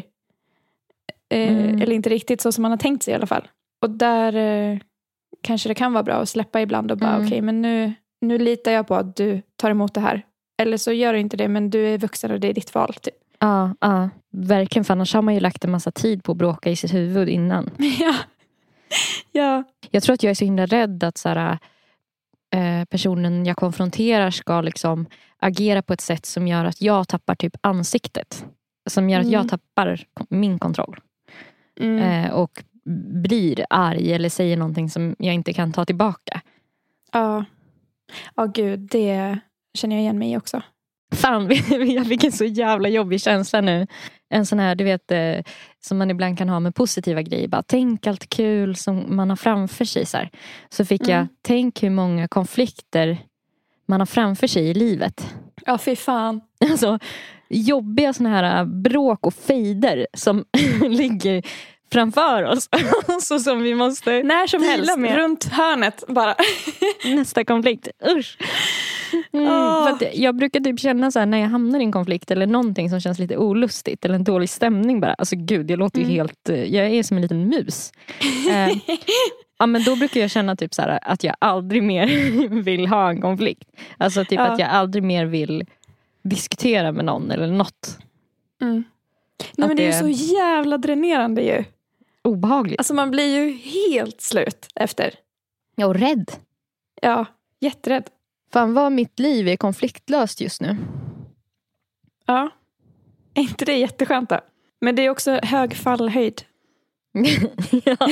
eh, 1.31 1.53
Mm. 1.59 1.83
eller 1.83 1.93
inte 1.93 2.09
riktigt 2.11 2.41
så 2.41 2.53
som 2.53 2.63
man 2.63 2.71
har 2.71 2.79
tänkt 2.79 3.03
sig 3.03 3.13
i 3.13 3.15
alla 3.15 3.27
fall. 3.27 3.49
Och 3.83 3.91
där 3.91 4.37
eh, 4.37 4.79
kanske 5.43 5.69
det 5.69 5.75
kan 5.75 5.93
vara 5.93 6.03
bra 6.05 6.15
att 6.15 6.29
släppa 6.29 6.61
ibland 6.61 6.91
och 6.91 6.99
bara 6.99 7.15
Mm. 7.15 7.27
okej, 7.27 7.41
men 7.41 7.63
nu, 7.63 7.93
nu 8.21 8.39
litar 8.39 8.73
jag 8.73 8.87
på 8.87 8.95
att 8.95 9.17
du 9.17 9.43
tar 9.57 9.71
emot 9.71 9.95
det 9.95 10.01
här. 10.01 10.23
Eller 10.63 10.77
så 10.77 10.93
gör 10.93 11.13
du 11.13 11.19
inte 11.19 11.37
det, 11.37 11.49
men 11.49 11.71
du 11.71 11.87
är 11.87 11.99
vuxen 11.99 12.31
och 12.31 12.41
det 12.41 12.49
är 12.49 12.53
ditt 12.55 12.75
val. 12.75 12.95
Typ. 12.95 13.15
Ja, 13.39 13.75
ja, 13.81 14.09
verkligen. 14.33 14.85
För 14.85 14.93
annars 14.95 15.15
har 15.15 15.23
man 15.23 15.35
ju 15.35 15.41
lagt 15.41 15.65
en 15.65 15.71
massa 15.71 15.91
tid 15.91 16.25
på 16.25 16.33
att 16.33 16.39
bråka 16.39 16.71
i 16.71 16.77
sitt 16.77 16.95
huvud 16.95 17.29
innan. 17.29 17.71
ja. 18.01 18.15
ja. 19.33 19.65
Jag 19.91 20.03
tror 20.03 20.15
att 20.15 20.23
jag 20.23 20.31
är 20.31 20.35
så 20.35 20.45
himla 20.45 20.67
rädd 20.67 21.05
att 21.05 21.19
så 21.19 21.29
här, 21.29 21.59
eh, 22.55 22.85
personen 22.85 23.47
jag 23.47 23.57
konfronterar 23.57 24.31
ska 24.31 24.61
liksom 24.61 25.07
agera 25.39 25.83
på 25.83 25.93
ett 25.93 26.01
sätt 26.01 26.27
som 26.27 26.49
gör 26.49 26.65
att 26.65 26.83
jag 26.83 27.09
tappar 27.09 27.35
typ 27.35 27.57
ansiktet. 27.61 28.45
Som 28.91 29.11
gör 29.11 29.19
att 29.21 29.25
Mm. 29.27 29.33
jag 29.35 29.49
tappar 29.49 30.05
kon- 30.15 30.27
min 30.31 30.59
kontroll. 30.59 30.99
Mm. 31.81 32.25
Eh, 32.25 32.31
och 32.33 32.65
blir 33.25 33.65
arg 33.71 34.13
eller 34.13 34.29
säger 34.29 34.57
någonting 34.57 34.91
som 34.91 35.17
jag 35.19 35.35
inte 35.35 35.53
kan 35.53 35.73
ta 35.73 35.85
tillbaka. 35.85 36.41
Ja. 37.13 37.45
Ja, 38.35 38.45
gud, 38.47 38.81
det 38.81 39.39
känner 39.75 39.97
jag 39.97 40.01
igen 40.03 40.19
mig 40.19 40.33
i 40.33 40.37
också. 40.37 40.63
Fan, 41.15 41.51
jag 41.95 42.07
fick 42.07 42.25
en 42.25 42.33
så 42.33 42.45
jävla 42.45 42.89
jobbig 42.89 43.21
känsla 43.21 43.61
nu. 43.61 43.87
En 44.31 44.47
sån 44.47 44.59
här, 44.59 44.75
du 44.75 44.85
vet, 44.85 45.11
eh, 45.11 45.39
som 45.81 45.99
man 45.99 46.11
ibland 46.11 46.39
kan 46.39 46.49
ha 46.49 46.61
med 46.61 46.75
positiva 46.75 47.23
grejer. 47.23 47.49
Bara, 47.49 47.63
tänk 47.63 48.07
allt 48.07 48.29
kul 48.31 48.77
som 48.77 49.17
man 49.17 49.31
har 49.31 49.37
framför 49.37 49.85
sig. 49.85 50.07
Så, 50.07 50.17
här. 50.17 50.31
så 50.69 50.85
fick 50.85 51.03
jag, 51.09 51.11
Mm. 51.17 51.29
tänk 51.43 51.83
hur 51.83 51.91
många 51.91 52.29
konflikter 52.29 53.19
man 53.87 54.01
har 54.01 54.07
framför 54.07 54.47
sig 54.47 54.69
i 54.69 54.75
livet. 54.75 55.35
Ja, 55.67 55.79
fy 55.79 55.97
fan. 55.97 56.41
Alltså 56.71 56.99
jobbiga 57.49 58.13
såna 58.13 58.29
här 58.29 58.65
bråk 58.65 59.27
och 59.27 59.35
fejder 59.35 60.07
som 60.15 60.45
ligger 60.89 61.43
framför 61.93 62.43
oss. 62.43 62.69
så 63.23 63.39
som 63.41 63.63
vi 63.63 63.75
måste 63.75 64.23
När 64.23 64.47
som 64.47 64.63
helst, 64.63 64.99
med. 64.99 65.17
runt 65.17 65.45
hörnet 65.45 66.05
bara. 66.09 66.35
nästa 67.05 67.45
konflikt. 67.45 67.89
Usch. 68.17 68.39
Mm, 69.33 69.49
Åh. 69.49 69.99
för 69.99 70.09
jag 70.15 70.37
brukar 70.37 70.61
typ 70.61 70.81
känna 70.81 71.11
så 71.11 71.19
här 71.19 71.27
när 71.27 71.39
jag 71.39 71.49
hamnar 71.49 71.81
i 71.81 71.83
en 71.83 71.93
konflikt 71.93 72.31
eller 72.31 72.47
någonting 72.47 72.91
som 72.91 73.01
känns 73.01 73.19
lite 73.19 73.37
olustigt 73.37 74.05
eller 74.05 74.15
en 74.15 74.25
dålig 74.25 74.51
stämning 74.51 75.01
bara. 75.01 75.15
Alltså 75.15 75.37
gud, 75.39 75.71
jag 75.71 75.79
låter 75.79 75.99
ju 75.99 76.05
Mm. 76.05 76.17
helt... 76.17 76.49
eh, 76.49 76.65
Jag 76.75 76.87
är 76.87 77.03
som 77.03 77.17
en 77.17 77.23
liten 77.23 77.49
mus. 77.49 77.93
Eh, 78.51 78.69
ja, 79.59 79.67
men 79.67 79.83
då 79.85 79.97
brukar 79.97 80.21
jag 80.21 80.31
känna 80.31 80.57
typ 80.57 80.75
så 80.75 80.83
här, 80.83 80.99
att 81.03 81.25
jag 81.25 81.35
aldrig 81.39 81.83
mer 81.83 82.07
vill 82.63 82.87
ha 82.87 83.11
en 83.11 83.21
konflikt. 83.21 83.69
Alltså 83.99 84.25
typ 84.25 84.33
Ja. 84.39 84.47
att 84.47 84.59
jag 84.59 84.69
aldrig 84.69 85.05
mer 85.05 85.25
vill 85.25 85.65
diskutera 86.23 86.93
med 86.93 87.05
någon 87.05 87.31
eller 87.31 87.47
något. 87.47 87.99
Mm. 88.63 88.85
Nej, 89.57 89.69
men 89.69 89.77
det 89.77 89.83
är 89.83 90.05
ju 90.05 90.15
så 90.15 90.35
jävla 90.35 90.79
dränerande 90.79 91.43
ju. 91.43 91.65
Obehagligt. 92.23 92.81
Alltså 92.81 92.95
man 92.95 93.11
blir 93.11 93.37
ju 93.37 93.53
helt 93.53 94.21
slut 94.21 94.67
efter. 94.75 95.15
Ja, 95.77 95.87
och 95.87 95.95
rädd. 95.95 96.31
Ja, 97.03 97.25
jätterädd. 97.61 98.05
Fan 98.53 98.75
vad 98.75 98.93
mitt 98.93 99.19
liv 99.19 99.49
är 99.49 99.57
konfliktlöst 99.57 100.41
just 100.41 100.61
nu. 100.61 100.77
Ja. 102.27 102.51
Är 103.35 103.43
inte 103.43 103.65
det 103.65 103.77
jätteskönt 103.77 104.31
då? 104.31 104.41
Men 104.81 104.97
det 104.97 105.03
är 105.03 105.11
också 105.11 105.41
hög 105.43 105.77
fallhöjd. 105.77 106.43
ja, 107.85 107.97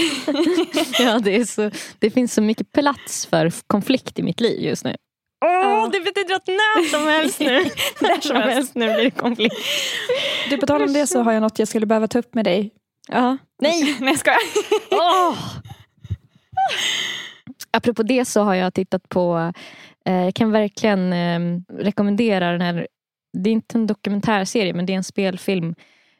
ja 0.99 1.18
det, 1.18 1.37
är 1.37 1.44
så, 1.44 1.70
det 1.99 2.11
finns 2.11 2.35
så 2.35 2.42
mycket 2.42 2.72
plats 2.72 3.27
för 3.27 3.53
konflikt 3.66 4.18
i 4.18 4.22
mitt 4.22 4.40
liv 4.40 4.61
just 4.61 4.85
nu. 4.85 4.96
Åh, 5.44 5.51
Ja. 5.51 5.88
Det 5.92 6.01
betyder 6.01 6.35
att 6.35 6.46
när 6.46 6.88
som 6.88 7.07
helst 7.07 7.40
nu, 7.40 7.64
när 8.01 8.20
som 8.20 8.37
helst 8.37 8.75
nu 8.75 8.94
blir 8.94 9.05
det 9.05 9.11
konflikt. 9.11 9.55
Du, 10.51 10.57
på 10.57 10.66
tal 10.66 10.83
om 10.83 10.92
det 10.92 11.07
så 11.07 11.22
har 11.22 11.33
jag 11.33 11.40
något 11.40 11.59
jag 11.59 11.68
skulle 11.68 11.87
behöva 11.87 12.09
ta 12.09 12.18
upp 12.18 12.35
med 12.35 12.44
dig. 12.44 12.70
Ja. 13.09 13.37
Nej! 13.61 13.96
Nej, 14.01 14.11
jag 14.11 14.18
skojar. 14.18 14.38
Åh! 14.90 15.38
Apropå 17.70 18.03
det 18.03 18.25
så 18.25 18.42
har 18.42 18.55
jag 18.55 18.75
tittat 18.75 19.09
på, 19.09 19.53
jag 20.12 20.35
kan 20.35 20.53
verkligen 20.53 21.12
eh, 21.12 21.61
rekommendera 21.79 22.53
den 22.53 22.61
här, 22.61 22.88
det 23.33 23.51
är 23.51 23.53
inte 23.55 23.79
en 23.79 23.87
dokumentärserie 23.87 24.75
men 24.75 24.87
det 24.87 24.92
är 24.92 24.97
en 24.97 25.05
spelfilm 25.05 25.75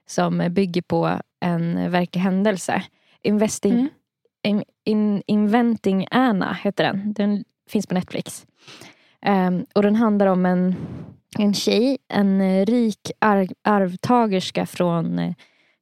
som 0.07 0.49
bygger 0.51 0.83
på 0.83 1.21
en 1.41 1.91
verklig 1.91 2.21
händelse. 2.23 2.83
Investing, 3.23 3.73
Mm. 3.73 3.89
in, 4.45 4.65
in, 4.85 5.23
Inventing 5.27 6.07
Anna 6.11 6.53
heter 6.65 6.85
den. 6.85 7.13
Den 7.13 7.45
finns 7.71 7.87
på 7.87 7.95
Netflix. 7.95 8.47
Ehm, 9.23 9.67
och 9.75 9.83
den 9.83 9.97
handlar 9.97 10.27
om 10.27 10.47
en, 10.47 10.75
en 11.39 11.55
tjej, 11.55 11.99
en 12.09 12.41
eh, 12.41 12.65
rik 12.67 13.11
arv, 13.19 13.49
arvtagerska 13.65 14.67
från 14.67 15.19
eh, 15.19 15.35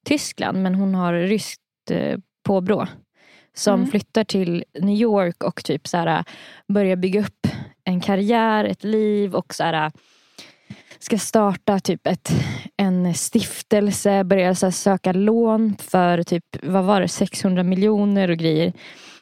Tyskland 0.06 0.62
men 0.62 0.74
hon 0.74 0.94
har 0.94 1.12
ryskt 1.14 1.60
eh, 1.90 2.18
påbrå. 2.42 2.86
Som 3.56 3.74
Mm. 3.74 3.86
flyttar 3.90 4.24
till 4.24 4.64
New 4.80 4.96
York 4.96 5.44
och 5.44 5.64
typ 5.64 5.88
så 5.88 5.96
här, 5.96 6.24
börjar 6.68 6.96
bygga 6.96 7.20
upp 7.20 7.46
en 7.84 8.00
karriär, 8.00 8.64
ett 8.64 8.84
liv 8.84 9.34
och 9.34 9.54
så 9.54 9.64
här, 9.64 9.92
ska 10.98 11.18
starta 11.18 11.78
typ 11.80 12.06
ett, 12.06 12.30
en 12.76 13.14
stiftelse, 13.14 14.24
börja 14.24 14.54
så 14.54 14.66
här, 14.66 14.70
söka 14.70 15.12
lån 15.12 15.76
för 15.78 16.22
typ, 16.22 16.44
vad 16.62 16.84
var 16.84 17.00
det, 17.00 17.08
600 17.08 17.62
miljoner 17.62 18.30
och 18.30 18.36
grejer. 18.36 18.72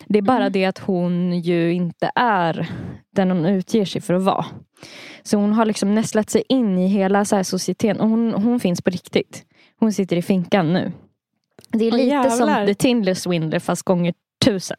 Det 0.06 0.18
är 0.18 0.22
bara 0.22 0.36
Mm. 0.38 0.52
det 0.52 0.64
att 0.64 0.78
hon 0.78 1.40
ju 1.40 1.72
inte 1.72 2.10
är 2.14 2.70
den 3.10 3.30
hon 3.30 3.46
utger 3.46 3.84
sig 3.84 4.00
för 4.00 4.14
att 4.14 4.22
vara. 4.22 4.44
Så 5.22 5.36
hon 5.36 5.52
har 5.52 5.66
liksom 5.66 5.94
nästlat 5.94 6.30
sig 6.30 6.42
in 6.48 6.78
i 6.78 6.86
hela 6.86 7.24
så 7.24 7.36
här 7.36 7.42
societeten 7.42 8.00
och 8.00 8.08
hon, 8.08 8.32
hon 8.32 8.60
finns 8.60 8.82
på 8.82 8.90
riktigt. 8.90 9.44
Hon 9.80 9.92
sitter 9.92 10.16
i 10.16 10.22
finkan 10.22 10.72
nu. 10.72 10.92
Det 11.72 11.84
är 11.84 11.92
lite 11.92 12.30
som 12.30 12.48
jävlar. 12.48 12.66
The 12.66 12.74
Tindler 12.74 13.14
Swindler 13.14 13.58
fast 13.58 13.82
gånger 13.82 14.14
tusen. 14.44 14.76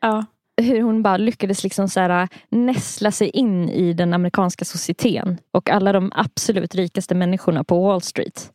Ja. 0.00 0.24
Hur 0.60 0.82
hon 0.82 1.02
bara 1.02 1.16
lyckades 1.16 1.62
liksom 1.64 1.88
så 1.88 2.00
här, 2.00 2.28
näsla 2.48 3.10
sig 3.10 3.28
in 3.30 3.68
i 3.68 3.92
den 3.92 4.14
amerikanska 4.14 4.64
societeten 4.64 5.38
och 5.52 5.70
alla 5.70 5.92
de 5.92 6.12
absolut 6.14 6.74
rikaste 6.74 7.14
människorna 7.14 7.64
på 7.64 7.82
Wall 7.82 8.00
Street. 8.02 8.52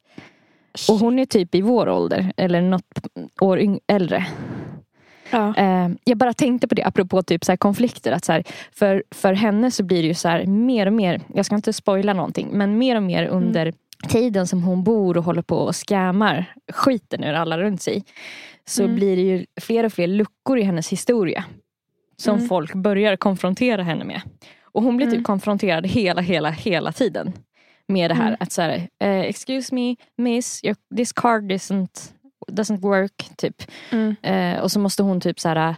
Och 0.90 0.96
hon 0.96 1.20
är 1.20 1.26
typ 1.26 1.56
i 1.56 1.62
vår 1.62 1.90
ålder 1.90 2.34
eller 2.38 2.62
något 2.62 3.00
år 3.42 3.60
äldre. 3.88 4.26
Ja. 5.32 5.56
Eh, 5.58 5.90
jag 6.04 6.18
bara 6.18 6.34
tänkte 6.34 6.68
på 6.68 6.76
det 6.76 6.84
apropå 6.84 7.24
typ 7.24 7.46
så 7.46 7.52
här 7.52 7.58
konflikter. 7.58 8.12
Att 8.12 8.26
så 8.26 8.32
här, 8.32 8.44
för, 8.72 9.04
för 9.12 9.34
henne 9.34 9.72
så 9.72 9.84
blir 9.84 10.02
det 10.02 10.08
ju 10.08 10.14
så 10.14 10.28
här 10.28 10.46
mer 10.46 10.86
och 10.86 10.94
mer, 10.94 11.22
jag 11.34 11.46
ska 11.46 11.56
inte 11.56 11.74
spoila 11.74 12.14
någonting, 12.14 12.50
men 12.52 12.78
mer 12.78 12.96
och 12.96 13.04
mer 13.04 13.28
under 13.28 13.74
tiden 14.10 14.48
som 14.48 14.64
hon 14.64 14.84
bor 14.84 15.18
och 15.18 15.24
håller 15.24 15.42
på 15.42 15.56
och 15.58 15.76
scammar 15.76 16.54
skiten 16.74 17.24
ur 17.24 17.34
alla 17.34 17.58
runt 17.58 17.82
sig. 17.82 18.04
Så 18.68 18.84
Mm. 18.84 18.96
blir 18.96 19.16
det 19.16 19.22
ju 19.22 19.46
fler 19.62 19.84
och 19.84 19.94
fler 19.94 20.08
luckor 20.08 20.60
i 20.60 20.64
hennes 20.64 20.90
historia. 20.92 21.44
Som 22.24 22.36
Mm. 22.36 22.48
folk 22.48 22.74
börjar 22.74 23.16
konfrontera 23.16 23.84
henne 23.84 24.04
med. 24.04 24.22
Och 24.64 24.84
hon 24.84 24.98
blir 24.98 25.08
typ 25.08 25.14
Mm. 25.14 25.24
konfronterad 25.24 25.88
hela, 25.88 26.22
hela, 26.22 26.50
hela 26.50 26.92
tiden. 26.92 27.34
Med 27.88 28.12
det 28.12 28.16
här 28.16 28.28
Mm. 28.28 28.38
att 28.40 28.52
så 28.52 28.62
här, 28.62 28.88
eh, 29.00 29.20
excuse 29.20 29.76
me 29.76 29.96
miss, 30.18 30.64
your, 30.64 30.76
this 30.98 31.14
card 31.14 31.52
isn't, 31.52 32.12
doesn't 32.52 32.80
work. 32.82 33.30
Typ. 33.38 33.56
Eh, 34.22 34.60
och 34.60 34.72
så 34.72 34.80
måste 34.80 35.04
hon 35.04 35.22
typ 35.22 35.40
så 35.40 35.50
här, 35.50 35.76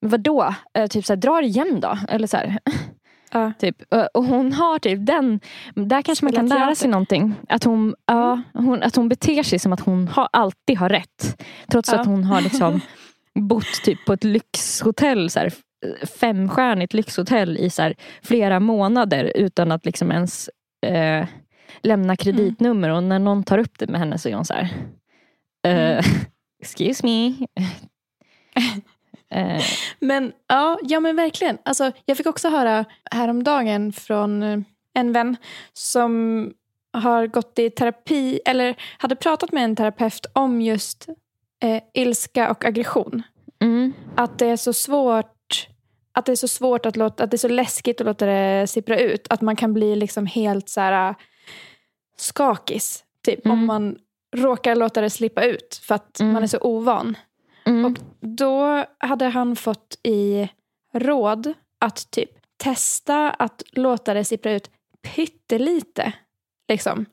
men 0.00 0.10
vadå? 0.10 0.54
Eh, 0.74 0.86
typ 0.86 1.06
så 1.06 1.12
här, 1.12 1.20
dra 1.20 1.42
igen 1.42 1.80
då? 1.80 1.98
Eller 2.08 2.26
så 2.26 2.36
här. 2.36 2.58
Ja. 3.32 3.52
Typ. 3.58 3.94
Eh, 3.94 4.04
Och 4.14 4.24
hon 4.24 4.52
har 4.52 4.78
typ 4.78 5.06
den, 5.06 5.40
där 5.74 6.02
kanske 6.02 6.24
man 6.24 6.32
kan 6.32 6.46
lära 6.48 6.58
teater. 6.58 6.74
sig 6.74 6.90
någonting. 6.90 7.34
Att 7.48 7.64
hon, 7.64 7.94
ja, 8.06 8.42
hon, 8.54 8.82
att 8.82 8.96
hon 8.96 9.08
beter 9.08 9.42
sig 9.42 9.58
som 9.58 9.72
att 9.72 9.80
hon 9.80 10.08
har, 10.08 10.28
alltid 10.32 10.78
har 10.78 10.88
rätt. 10.88 11.42
Trots 11.70 11.92
Ja. 11.92 12.00
att 12.00 12.06
hon 12.06 12.24
har 12.24 12.40
liksom 12.40 12.80
bott 13.34 13.82
typ 13.84 14.04
på 14.06 14.12
ett 14.12 14.24
lyxhotell, 14.24 15.30
så 15.30 15.38
här, 15.40 15.52
femstjärnigt 16.20 16.94
lyxhotell 16.94 17.58
i 17.58 17.70
så 17.70 17.82
här, 17.82 17.94
flera 18.22 18.60
månader 18.60 19.32
utan 19.34 19.72
att 19.72 19.84
liksom 19.86 20.12
ens 20.12 20.50
eh, 20.86 21.26
lämna 21.82 22.16
kreditnummer. 22.16 22.88
Och 22.88 23.02
när 23.02 23.18
någon 23.18 23.44
tar 23.44 23.58
upp 23.58 23.78
det 23.78 23.86
med 23.86 24.00
henne 24.00 24.18
så 24.18 24.28
är 24.28 24.34
hon 24.34 24.44
så 24.44 24.54
här, 24.54 24.68
eh, 25.66 25.98
Mm. 25.98 26.04
excuse 26.62 27.06
me. 27.06 27.26
eh, 29.30 29.62
Men 29.98 30.32
ja, 30.48 30.78
ja 30.82 31.00
men 31.00 31.16
verkligen. 31.16 31.58
Alltså, 31.64 31.92
jag 32.04 32.16
fick 32.16 32.26
också 32.26 32.48
höra 32.48 32.84
häromdagen 33.10 33.92
från 33.92 34.64
en 34.94 35.12
vän 35.12 35.36
som 35.72 36.52
har 36.92 37.26
gått 37.26 37.58
i 37.58 37.70
terapi 37.70 38.40
eller 38.44 38.76
hade 38.98 39.16
pratat 39.16 39.52
med 39.52 39.64
en 39.64 39.76
terapeut 39.76 40.26
om 40.32 40.60
just 40.60 41.08
eh, 41.62 41.82
ilska 41.94 42.50
och 42.50 42.64
aggression. 42.64 43.22
Mm. 43.62 43.92
Att 44.16 44.38
det 44.38 44.46
är 44.46 44.56
så 44.56 44.72
svårt 44.72 45.41
att 46.12 46.26
det 46.26 46.32
är 46.32 46.36
så 46.36 46.48
svårt 46.48 46.86
att 46.86 46.96
låta, 46.96 47.24
att 47.24 47.30
det 47.30 47.34
är 47.34 47.38
så 47.38 47.48
läskigt 47.48 48.00
att 48.00 48.06
låta 48.06 48.26
det 48.26 48.66
sippra 48.66 48.98
ut. 48.98 49.26
Att 49.30 49.40
man 49.40 49.56
kan 49.56 49.72
bli 49.74 49.96
liksom 49.96 50.26
helt 50.26 50.68
så 50.68 50.80
här 50.80 51.08
äh, 51.08 51.16
skakis. 52.16 53.04
Typ 53.24 53.46
om 53.46 53.52
Mm. 53.52 53.66
man 53.66 53.96
råkar 54.36 54.74
låta 54.76 55.00
det 55.00 55.10
slippa 55.10 55.44
ut 55.44 55.80
för 55.82 55.94
att 55.94 56.20
Mm. 56.20 56.32
man 56.32 56.42
är 56.42 56.46
så 56.46 56.58
ovan. 56.58 57.16
Mm. 57.64 57.84
Och 57.84 57.98
då 58.20 58.84
hade 58.98 59.24
han 59.24 59.56
fått 59.56 59.98
i 60.02 60.48
råd 60.94 61.52
att 61.78 62.10
typ 62.10 62.30
testa 62.56 63.30
att 63.30 63.62
låta 63.70 64.14
det 64.14 64.24
sippra 64.24 64.52
ut 64.52 64.70
pyttelite. 65.02 66.12
Liksom. 66.68 67.06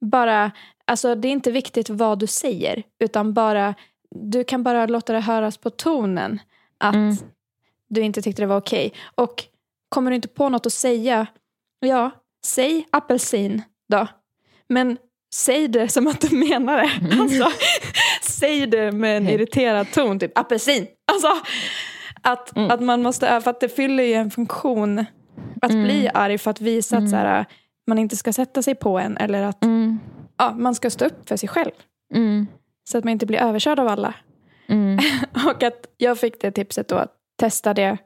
Bara, 0.00 0.50
alltså 0.84 1.14
det 1.14 1.28
är 1.28 1.32
inte 1.32 1.50
viktigt 1.50 1.90
vad 1.90 2.18
du 2.18 2.26
säger 2.26 2.82
utan 2.98 3.32
bara, 3.34 3.74
du 4.10 4.44
kan 4.44 4.62
bara 4.62 4.86
låta 4.86 5.12
det 5.12 5.20
höras 5.20 5.56
på 5.56 5.70
tonen 5.70 6.40
att 6.78 6.94
Mm. 6.94 7.16
Du 7.88 8.00
inte 8.00 8.22
tyckte 8.22 8.42
det 8.42 8.46
var 8.46 8.56
okej. 8.56 8.92
Och 9.14 9.44
kommer 9.88 10.10
du 10.10 10.14
inte 10.14 10.28
på 10.28 10.48
något 10.48 10.66
att 10.66 10.72
säga, 10.72 11.26
ja, 11.80 12.10
säg 12.46 12.86
apelsin 12.90 13.62
då. 13.88 14.06
Men 14.68 14.98
säg 15.34 15.68
det 15.68 15.88
som 15.88 16.06
att 16.06 16.20
du 16.20 16.36
menar 16.36 16.78
det. 16.78 17.20
Alltså, 17.20 17.50
säg 18.22 18.66
det 18.66 18.92
med 18.92 19.16
en 19.16 19.28
irriterad 19.28 19.92
ton, 19.92 20.18
typ 20.18 20.38
apelsin. 20.38 20.86
Alltså, 21.12 21.28
att, 22.22 22.56
Mm. 22.56 22.70
att 22.70 22.80
man 22.82 23.02
måste, 23.02 23.40
för 23.40 23.50
att 23.50 23.60
det 23.60 23.68
fyller 23.68 24.04
ju 24.04 24.14
en 24.14 24.30
funktion 24.30 25.04
att 25.62 25.70
Mm. 25.70 25.84
bli 25.84 26.10
arg 26.14 26.38
för 26.38 26.50
att 26.50 26.60
visa 26.60 26.96
att 26.98 27.10
så 27.10 27.16
här, 27.16 27.44
man 27.86 27.98
inte 27.98 28.16
ska 28.16 28.32
sätta 28.32 28.62
sig 28.62 28.74
på 28.74 28.98
en 28.98 29.16
eller 29.16 29.42
att 29.42 29.64
Mm. 29.64 29.98
ja, 30.36 30.54
man 30.56 30.74
ska 30.74 30.90
stå 30.90 31.04
upp 31.04 31.28
för 31.28 31.36
sig 31.36 31.48
själv. 31.48 31.70
Mm. 32.14 32.46
Så 32.90 32.98
att 32.98 33.04
man 33.04 33.12
inte 33.12 33.26
blir 33.26 33.38
överkörd 33.38 33.78
av 33.78 33.88
alla. 33.88 34.14
Mm. 34.68 34.98
Och 35.46 35.62
att 35.62 35.86
jag 35.96 36.18
fick 36.18 36.40
det 36.40 36.50
tipset 36.50 36.88
då 36.88 36.96
att 36.96 37.12
testa 37.36 37.74
det. 37.74 37.98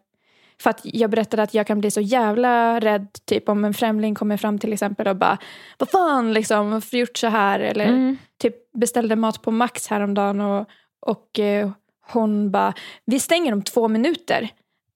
För 0.63 0.71
att 0.71 0.81
jag 0.83 1.11
berättade 1.11 1.43
att 1.43 1.55
jag 1.55 1.67
kan 1.67 1.81
bli 1.81 1.91
så 1.91 2.01
jävla 2.01 2.81
rädd 2.81 3.09
typ 3.25 3.49
om 3.49 3.65
en 3.65 3.75
främling 3.75 4.15
kommer 4.15 4.37
fram 4.37 4.59
till 4.59 4.73
exempel 4.73 5.09
och 5.09 5.17
bara 5.17 5.39
Vad 5.79 5.91
fan 5.91 6.33
liksom, 6.33 6.71
varför 6.71 6.97
gjort 6.97 7.17
så 7.17 7.27
här? 7.27 7.61
Eller 7.61 7.87
Mm. 7.87 8.17
typ 8.43 8.73
beställde 8.73 9.17
mat 9.17 9.43
på 9.43 9.51
Max 9.51 9.89
häromdagen 9.89 10.41
och, 10.41 10.67
och 11.07 11.39
eh, 11.39 11.71
hon 12.13 12.51
bara 12.51 12.75
Vi 13.05 13.21
stänger 13.21 13.53
om 13.53 13.63
två 13.63 13.89
minuter. 13.89 14.49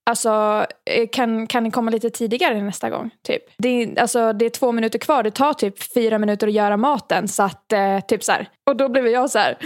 Alltså 0.05 0.67
eh, 0.85 1.09
kan, 1.13 1.47
kan 1.47 1.65
ni 1.65 1.71
komma 1.71 1.91
lite 1.91 2.11
tidigare 2.11 2.63
nästa 2.63 2.91
gång? 2.91 3.11
Typ. 3.27 3.43
Det, 3.59 3.69
är, 3.69 4.01
alltså, 4.01 4.33
det 4.33 4.45
är 4.45 4.51
två 4.51 4.73
minuter 4.73 4.99
kvar, 4.99 5.23
det 5.23 5.31
tar 5.31 5.53
typ 5.53 5.93
fyra 5.95 6.19
minuter 6.19 6.47
att 6.47 6.53
göra 6.53 6.77
maten. 6.77 7.29
Så 7.29 7.43
att, 7.43 7.73
eh, 7.73 8.01
typ 8.01 8.25
så 8.25 8.33
här. 8.33 8.49
Och 8.67 8.77
då 8.77 8.89
blev 8.89 9.07
jag 9.07 9.31
så 9.31 9.39
här 9.39 9.57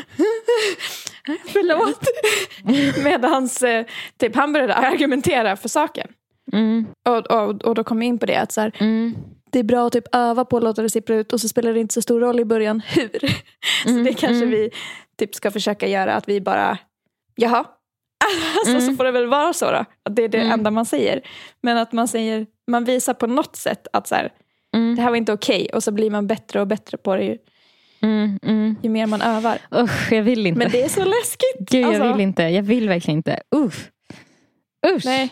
Förlåt. 1.52 2.00
Medans 3.04 3.62
eh, 3.62 3.86
typ, 4.18 4.36
han 4.36 4.52
började 4.52 4.74
argumentera 4.74 5.56
för 5.56 5.68
saken. 5.68 6.08
Mm. 6.52 6.86
Och, 7.08 7.30
och, 7.30 7.64
och 7.64 7.74
då 7.74 7.84
kom 7.84 8.02
jag 8.02 8.08
in 8.08 8.18
på 8.18 8.26
det 8.26 8.36
att 8.36 8.52
så 8.52 8.60
här, 8.60 8.72
Mm. 8.80 9.14
det 9.50 9.58
är 9.58 9.62
bra 9.62 9.86
att 9.86 9.92
typ 9.92 10.14
öva 10.14 10.44
på 10.44 10.56
att 10.56 10.62
låta 10.62 10.82
det 10.82 10.90
sippra 10.90 11.16
ut 11.16 11.32
och 11.32 11.40
så 11.40 11.48
spelar 11.48 11.72
det 11.72 11.80
inte 11.80 11.94
så 11.94 12.02
stor 12.02 12.20
roll 12.20 12.40
i 12.40 12.44
början 12.44 12.80
hur. 12.86 13.18
så 13.82 13.88
Mm, 13.88 14.04
det 14.04 14.12
kanske 14.12 14.36
mm. 14.44 14.50
vi 14.50 14.70
typ 15.18 15.34
ska 15.34 15.50
försöka 15.50 15.88
göra 15.88 16.14
att 16.14 16.28
vi 16.28 16.40
bara, 16.40 16.78
jaha. 17.34 17.64
Alltså, 18.58 18.80
Så 18.80 18.84
Mm. 18.86 18.96
får 18.96 19.04
det 19.04 19.10
väl 19.12 19.26
vara 19.26 19.52
så 19.52 19.70
då. 19.70 19.84
Att 20.02 20.16
det 20.16 20.22
är 20.24 20.28
det 20.28 20.38
Mm. 20.38 20.52
enda 20.52 20.70
man 20.70 20.86
säger. 20.86 21.20
Men 21.62 21.76
att 21.78 21.92
man 21.92 22.08
säger, 22.08 22.46
man 22.66 22.84
visar 22.84 23.14
på 23.14 23.26
något 23.26 23.56
sätt 23.56 23.86
att 23.92 24.08
så 24.08 24.14
här, 24.14 24.32
Mm. 24.74 24.96
det 24.96 25.02
här 25.02 25.10
var 25.10 25.16
inte 25.16 25.32
okej. 25.32 25.68
Och 25.74 25.82
så 25.82 25.92
blir 25.92 26.10
man 26.10 26.26
bättre 26.26 26.60
och 26.60 26.66
bättre 26.66 26.96
på 26.98 27.16
det 27.16 27.38
Mm. 28.06 28.38
Mm. 28.42 28.76
ju 28.82 28.90
mer 28.90 29.06
man 29.06 29.22
övar. 29.22 29.58
Usch, 29.74 30.12
jag 30.12 30.22
vill 30.22 30.46
inte. 30.46 30.58
Men 30.58 30.70
det 30.70 30.82
är 30.82 30.88
så 30.88 31.04
läskigt. 31.04 31.70
Gud, 31.70 31.82
jag 31.82 31.88
alltså. 31.88 32.12
vill 32.12 32.20
inte. 32.20 32.42
Jag 32.42 32.62
vill 32.62 32.88
verkligen 32.88 33.18
inte. 33.18 33.40
Usch. 33.56 33.90
Usch. 34.86 35.04
Nej. 35.04 35.30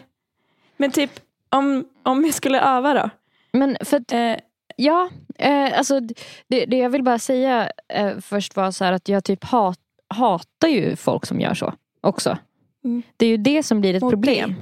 Men 0.77 0.91
typ 0.91 1.11
om, 1.51 1.85
om 2.03 2.25
jag 2.25 2.35
skulle 2.35 2.61
öva 2.61 2.95
då. 2.95 3.11
Men 3.53 3.77
för 3.81 3.97
att, 3.97 4.13
Eh, 4.13 4.37
ja, 4.77 5.09
eh, 5.39 5.79
alltså 5.79 6.01
det, 6.49 6.65
det 6.65 6.77
jag 6.77 6.91
vill 6.91 7.03
bara 7.03 7.19
säga 7.19 7.71
eh, 7.89 8.19
först 8.21 8.57
var 8.57 8.71
så 8.71 8.85
att 8.85 9.09
jag 9.09 9.25
typ 9.25 9.45
hat, 9.45 9.79
hatar 10.09 10.69
ju 10.69 10.97
folk 10.97 11.27
som 11.27 11.41
gör 11.41 11.55
så 11.55 11.73
också. 12.01 12.39
Mm. 12.85 13.03
Det 13.17 13.27
är 13.27 13.31
ju 13.31 13.37
det 13.37 13.63
som 13.63 13.81
blir 13.81 13.95
ett 13.95 14.03
Mot 14.03 14.13
problem. 14.13 14.55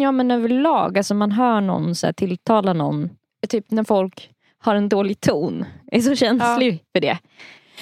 Ja 0.00 0.12
men 0.12 0.30
överlag, 0.30 0.98
alltså 0.98 1.14
man 1.14 1.32
hör 1.32 1.60
någon 1.60 1.94
så 1.94 2.06
här, 2.06 2.12
tilltala 2.12 2.72
någon. 2.72 3.10
Typ 3.48 3.70
när 3.70 3.84
folk 3.84 4.30
har 4.58 4.74
en 4.74 4.88
dålig 4.88 5.20
ton. 5.20 5.64
Jag 5.86 5.98
är 5.98 6.02
så 6.02 6.14
känslig 6.14 6.84
för 6.92 7.00
det. 7.00 7.18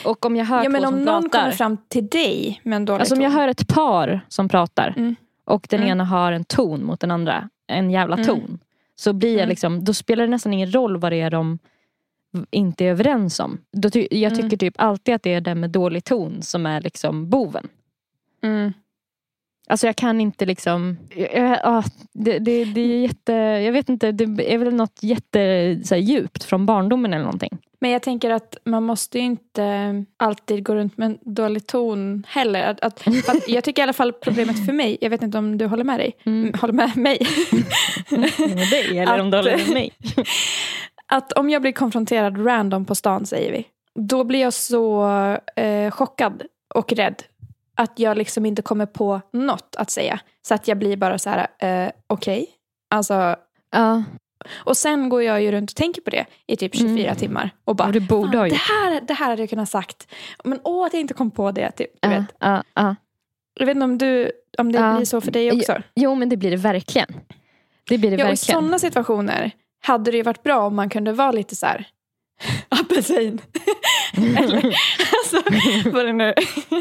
Och 0.04 0.26
om 0.26 0.36
jag 0.36 0.44
hör 0.44 0.62
ja, 0.64 0.68
men 0.68 0.82
två 0.82 0.88
om 0.88 0.94
som 0.94 1.04
någon 1.04 1.22
pratar. 1.22 1.38
kommer 1.40 1.52
fram 1.52 1.76
till 1.88 2.06
dig 2.08 2.60
med 2.62 2.76
en 2.76 2.84
dålig 2.84 3.00
Alltså 3.00 3.14
om 3.14 3.20
jag 3.20 3.32
ton. 3.32 3.40
hör 3.40 3.48
ett 3.48 3.68
par 3.68 4.20
som 4.28 4.48
pratar 4.48 4.94
Mm. 4.96 5.16
och 5.44 5.66
den 5.70 5.80
Mm. 5.80 5.90
ena 5.90 6.04
har 6.04 6.32
en 6.32 6.44
ton 6.44 6.84
mot 6.84 7.00
den 7.00 7.10
andra, 7.10 7.48
en 7.66 7.90
jävla 7.90 8.14
Mm. 8.14 8.26
ton. 8.26 8.58
Så 8.96 9.12
blir 9.12 9.30
jag 9.32 9.38
Mm. 9.38 9.48
liksom, 9.48 9.84
då 9.84 9.94
spelar 9.94 10.24
det 10.24 10.30
nästan 10.30 10.52
ingen 10.52 10.72
roll 10.74 10.96
vad 10.96 11.12
det 11.12 11.20
är 11.20 11.30
de 11.30 11.58
inte 12.50 12.84
är 12.84 12.90
överens 12.90 13.40
om. 13.40 13.58
Då 13.72 13.90
ty- 13.90 14.08
jag 14.10 14.32
Mm. 14.32 14.42
tycker 14.42 14.56
typ 14.56 14.74
alltid 14.78 15.14
att 15.14 15.22
det 15.22 15.34
är 15.34 15.40
den 15.40 15.60
med 15.60 15.70
dålig 15.70 16.04
ton 16.04 16.42
som 16.42 16.66
är 16.66 16.80
liksom 16.80 17.30
boven. 17.30 17.68
Mm. 18.42 18.72
Alltså 19.68 19.86
jag 19.86 19.96
kan 19.96 20.20
inte 20.20 20.46
liksom, 20.46 20.96
jag, 21.16 21.32
jag, 21.64 21.84
det, 22.12 22.38
det, 22.38 22.64
det 22.64 22.80
är 22.80 23.00
jätte, 23.02 23.32
jag 23.32 23.72
vet 23.72 23.88
inte, 23.88 24.12
det 24.12 24.54
är 24.54 24.58
väl 24.58 24.74
något 24.74 25.02
jätte 25.02 25.80
så 25.84 25.94
här, 25.94 26.02
djupt 26.02 26.44
från 26.44 26.66
barndomen 26.66 27.14
eller 27.14 27.24
någonting. 27.24 27.58
Men 27.78 27.90
jag 27.90 28.02
tänker 28.02 28.30
att 28.30 28.56
man 28.64 28.82
måste 28.82 29.18
ju 29.18 29.24
inte 29.24 30.04
alltid 30.16 30.64
gå 30.64 30.74
runt 30.74 30.96
med 30.98 31.06
en 31.06 31.18
dålig 31.22 31.66
ton 31.66 32.26
heller. 32.28 32.64
Att, 32.70 32.80
att, 32.80 33.06
att 33.28 33.48
jag 33.48 33.64
tycker 33.64 33.82
i 33.82 33.84
alla 33.84 33.92
fall 33.92 34.12
problemet 34.12 34.66
för 34.66 34.72
mig, 34.72 34.98
jag 35.00 35.10
vet 35.10 35.22
inte 35.22 35.38
om 35.38 35.58
du 35.58 35.66
håller 35.66 35.84
med 35.84 36.00
dig, 36.00 36.16
Mm. 36.26 36.54
håller 36.60 36.74
med 36.74 36.96
mig. 36.96 37.18
Med 38.38 38.70
dig 38.70 38.98
eller 38.98 39.20
om 39.20 39.26
Att- 39.26 39.30
du 39.32 39.36
håller 39.36 39.56
med 39.56 39.68
mig. 39.70 39.92
att 41.06 41.32
om 41.32 41.50
jag 41.50 41.62
blir 41.62 41.72
konfronterad 41.72 42.46
random 42.46 42.84
på 42.84 42.94
stan 42.94 43.26
säger 43.26 43.52
vi. 43.52 43.66
Då 43.94 44.24
blir 44.24 44.40
jag 44.40 44.52
så 44.52 45.06
eh, 45.56 45.90
chockad 45.90 46.42
och 46.74 46.92
rädd. 46.92 47.22
Att 47.74 47.98
jag 47.98 48.16
liksom 48.18 48.46
inte 48.46 48.62
kommer 48.62 48.86
på 48.86 49.20
något 49.32 49.76
att 49.78 49.90
säga. 49.90 50.20
Så 50.48 50.54
att 50.54 50.68
jag 50.68 50.78
blir 50.78 50.96
bara 50.96 51.18
så 51.18 51.30
här, 51.30 51.46
eh, 51.58 51.90
okej. 52.06 52.46
Alltså, 52.90 53.36
Ja, 53.70 54.02
och 54.54 54.76
sen 54.76 55.08
går 55.08 55.22
jag 55.22 55.42
ju 55.42 55.52
runt 55.52 55.70
och 55.70 55.76
tänker 55.76 56.00
på 56.02 56.10
det 56.10 56.26
i 56.46 56.56
typ 56.56 56.76
24 56.76 57.04
Mm. 57.04 57.16
timmar. 57.16 57.50
Och 57.64 57.76
bara, 57.76 57.88
och 57.88 58.02
borde 58.02 58.38
ha 58.38 58.44
det, 58.48 58.54
här, 58.54 59.00
det 59.00 59.14
här 59.14 59.26
hade 59.30 59.42
jag 59.42 59.50
kunnat 59.50 59.68
sagt. 59.68 60.08
Men 60.44 60.60
åh 60.64 60.86
att 60.86 60.92
jag 60.92 61.00
inte 61.00 61.14
kom 61.14 61.30
på 61.30 61.50
det. 61.52 61.70
Typ, 61.70 61.90
du 62.00 62.08
Ja, 62.08 62.14
vet. 62.18 62.24
ja, 62.38 62.62
ja. 62.74 62.96
Jag 63.58 63.66
vet 63.66 63.74
inte 63.76 63.84
om, 63.84 63.98
du, 63.98 64.32
om 64.58 64.72
det 64.72 64.94
blir 64.96 65.04
så 65.04 65.20
för 65.20 65.30
dig 65.30 65.52
också. 65.52 65.82
Jo 65.94 66.14
men 66.14 66.28
det 66.28 66.36
blir 66.36 66.50
det 66.50 66.56
verkligen. 66.56 67.08
Det 67.88 67.98
blir 67.98 68.10
det 68.10 68.16
Ja, 68.16 68.24
och 68.24 68.28
I 68.28 68.30
verkligen. 68.32 68.60
sådana 68.60 68.78
situationer 68.78 69.50
hade 69.82 70.10
det 70.10 70.16
ju 70.16 70.22
varit 70.22 70.42
bra 70.42 70.66
om 70.66 70.76
man 70.76 70.88
kunde 70.88 71.12
vara 71.12 71.32
lite 71.32 71.56
så 71.56 71.66
här 71.66 71.86
apelsin. 72.68 73.40
Eller, 74.16 74.56
alltså, 74.66 75.42
vad, 75.90 76.06
det 76.06 76.12
nu, 76.12 76.34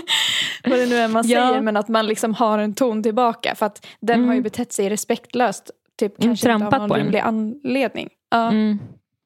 vad 0.65 0.80
det 0.80 0.86
nu 0.86 0.96
är 0.96 1.08
man 1.08 1.28
Ja. 1.28 1.48
säger. 1.50 1.62
Men 1.62 1.78
att 1.78 1.88
man 1.88 2.08
liksom 2.08 2.34
har 2.34 2.60
en 2.60 2.74
ton 2.74 3.04
tillbaka. 3.04 3.56
För 3.56 3.65
att 3.65 3.86
den 4.00 4.15
Mm. 4.15 4.28
har 4.28 4.36
ju 4.36 4.41
betett 4.41 4.74
sig 4.74 4.89
respektlöst. 4.89 5.72
Typ 5.99 6.23
Mm, 6.23 6.29
kanske 6.29 6.51
inte 6.51 6.60
trampat 6.60 6.81
av 6.81 6.88
någon 6.88 6.97
rimlig 6.97 7.19
anledning. 7.19 8.10
Ja. 8.29 8.49
Mm. 8.51 8.79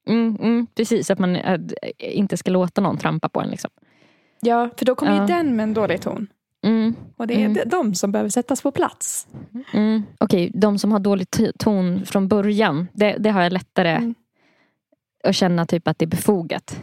Mm, 0.09 0.37
mm, 0.41 0.67
precis, 0.75 1.11
att 1.11 1.19
man 1.19 1.35
äh, 1.35 1.59
inte 1.97 2.37
ska 2.37 2.51
låta 2.51 2.81
någon 2.81 2.97
trampa 2.97 3.29
på 3.29 3.41
en. 3.41 3.49
Liksom. 3.49 3.71
ja, 4.41 4.69
för 4.77 4.85
då 4.85 4.95
kommer 4.95 5.15
Ja. 5.15 5.21
ju 5.21 5.27
den 5.27 5.55
med 5.55 5.63
en 5.63 5.73
dålig 5.73 6.01
ton. 6.01 6.27
Mm, 6.65 6.95
Och 7.17 7.27
det 7.27 7.33
är 7.41 7.45
Mm. 7.45 7.69
de- 7.69 7.95
som 7.95 8.11
behöver 8.11 8.29
sättas 8.29 8.61
på 8.61 8.71
plats. 8.71 9.27
mm. 9.73 10.03
Okej, 10.19 10.51
de 10.53 10.79
som 10.79 10.91
har 10.91 10.99
dålig 10.99 11.27
ton 11.59 12.05
från 12.05 12.27
början, 12.27 12.87
det, 12.93 13.15
det 13.19 13.29
har 13.29 13.41
jag 13.41 13.53
lättare 13.53 13.89
Mm. 13.91 14.15
att 15.23 15.35
känna 15.35 15.65
typ 15.65 15.87
att 15.87 15.99
det 15.99 16.05
är 16.05 16.07
befogat. 16.07 16.81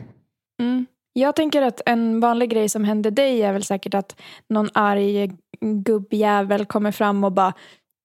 Mm. 0.60 0.86
Jag 1.12 1.36
tänker 1.36 1.62
att 1.62 1.80
en 1.86 2.20
vanlig 2.20 2.50
grej 2.50 2.68
som 2.68 2.84
händer 2.84 3.10
dig 3.10 3.42
är 3.42 3.52
väl 3.52 3.62
säkert 3.64 3.94
att 3.94 4.20
någon 4.48 4.68
arg 4.74 5.32
gubbjävel 5.60 6.66
kommer 6.66 6.92
fram 6.92 7.24
och 7.24 7.32
bara 7.32 7.52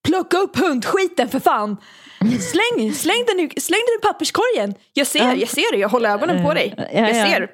Plocka 0.04 0.38
upp 0.38 0.56
hundskiten 0.58 1.30
för 1.30 1.40
fan! 1.40 1.78
Släng, 2.20 2.94
släng, 2.94 3.24
den, 3.28 3.40
i- 3.40 3.60
släng 3.62 3.80
den 3.88 4.00
i 4.00 4.14
papperskorgen! 4.14 4.74
Jag 4.94 5.08
ser, 5.08 5.20
Ja. 5.20 5.36
jag 5.36 5.50
ser 5.50 5.72
det, 5.74 5.78
jag 5.80 5.90
håller 5.90 6.10
ögonen 6.10 6.44
på 6.46 6.54
dig. 6.54 6.74
Ja, 6.78 6.84
Jag 6.94 7.10
ja. 7.10 7.26
ser. 7.26 7.50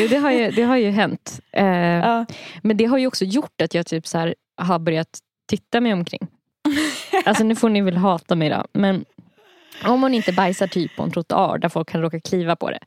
Jo, 0.00 0.08
det, 0.08 0.16
har 0.16 0.30
ju, 0.30 0.50
det 0.50 0.62
har 0.62 0.76
ju 0.76 0.90
hänt. 0.90 1.40
Eh, 1.52 1.64
Ja. 1.66 2.26
Men 2.62 2.76
det 2.76 2.84
har 2.84 2.98
ju 2.98 3.06
också 3.06 3.24
gjort 3.24 3.60
att 3.62 3.74
jag 3.74 3.86
typ 3.86 4.06
så 4.06 4.18
här 4.18 4.34
har 4.56 4.78
börjat 4.78 5.18
titta 5.48 5.80
mig 5.80 5.92
omkring. 5.92 6.28
Alltså 7.24 7.44
nu 7.44 7.56
får 7.56 7.68
ni 7.68 7.80
väl 7.80 7.96
hata 7.96 8.34
mig 8.34 8.48
då. 8.48 8.64
Men 8.72 9.04
om 9.84 10.00
man 10.00 10.14
inte 10.14 10.32
bajsar 10.32 10.66
typ 10.66 10.96
på 10.96 11.02
en 11.02 11.10
trottoar 11.10 11.58
där 11.58 11.68
folk 11.68 11.88
kan 11.90 12.00
råka 12.02 12.20
kliva 12.20 12.56
på 12.56 12.70
det. 12.70 12.78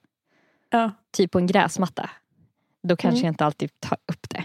Ja. 0.70 0.92
Typ 1.18 1.32
på 1.32 1.38
en 1.38 1.48
gräsmatta. 1.48 2.10
Då 2.84 2.96
kanske 2.96 3.18
Mm. 3.18 3.26
jag 3.26 3.32
inte 3.34 3.46
alltid 3.46 3.80
tar 3.80 3.98
upp 4.12 4.30
det. 4.30 4.44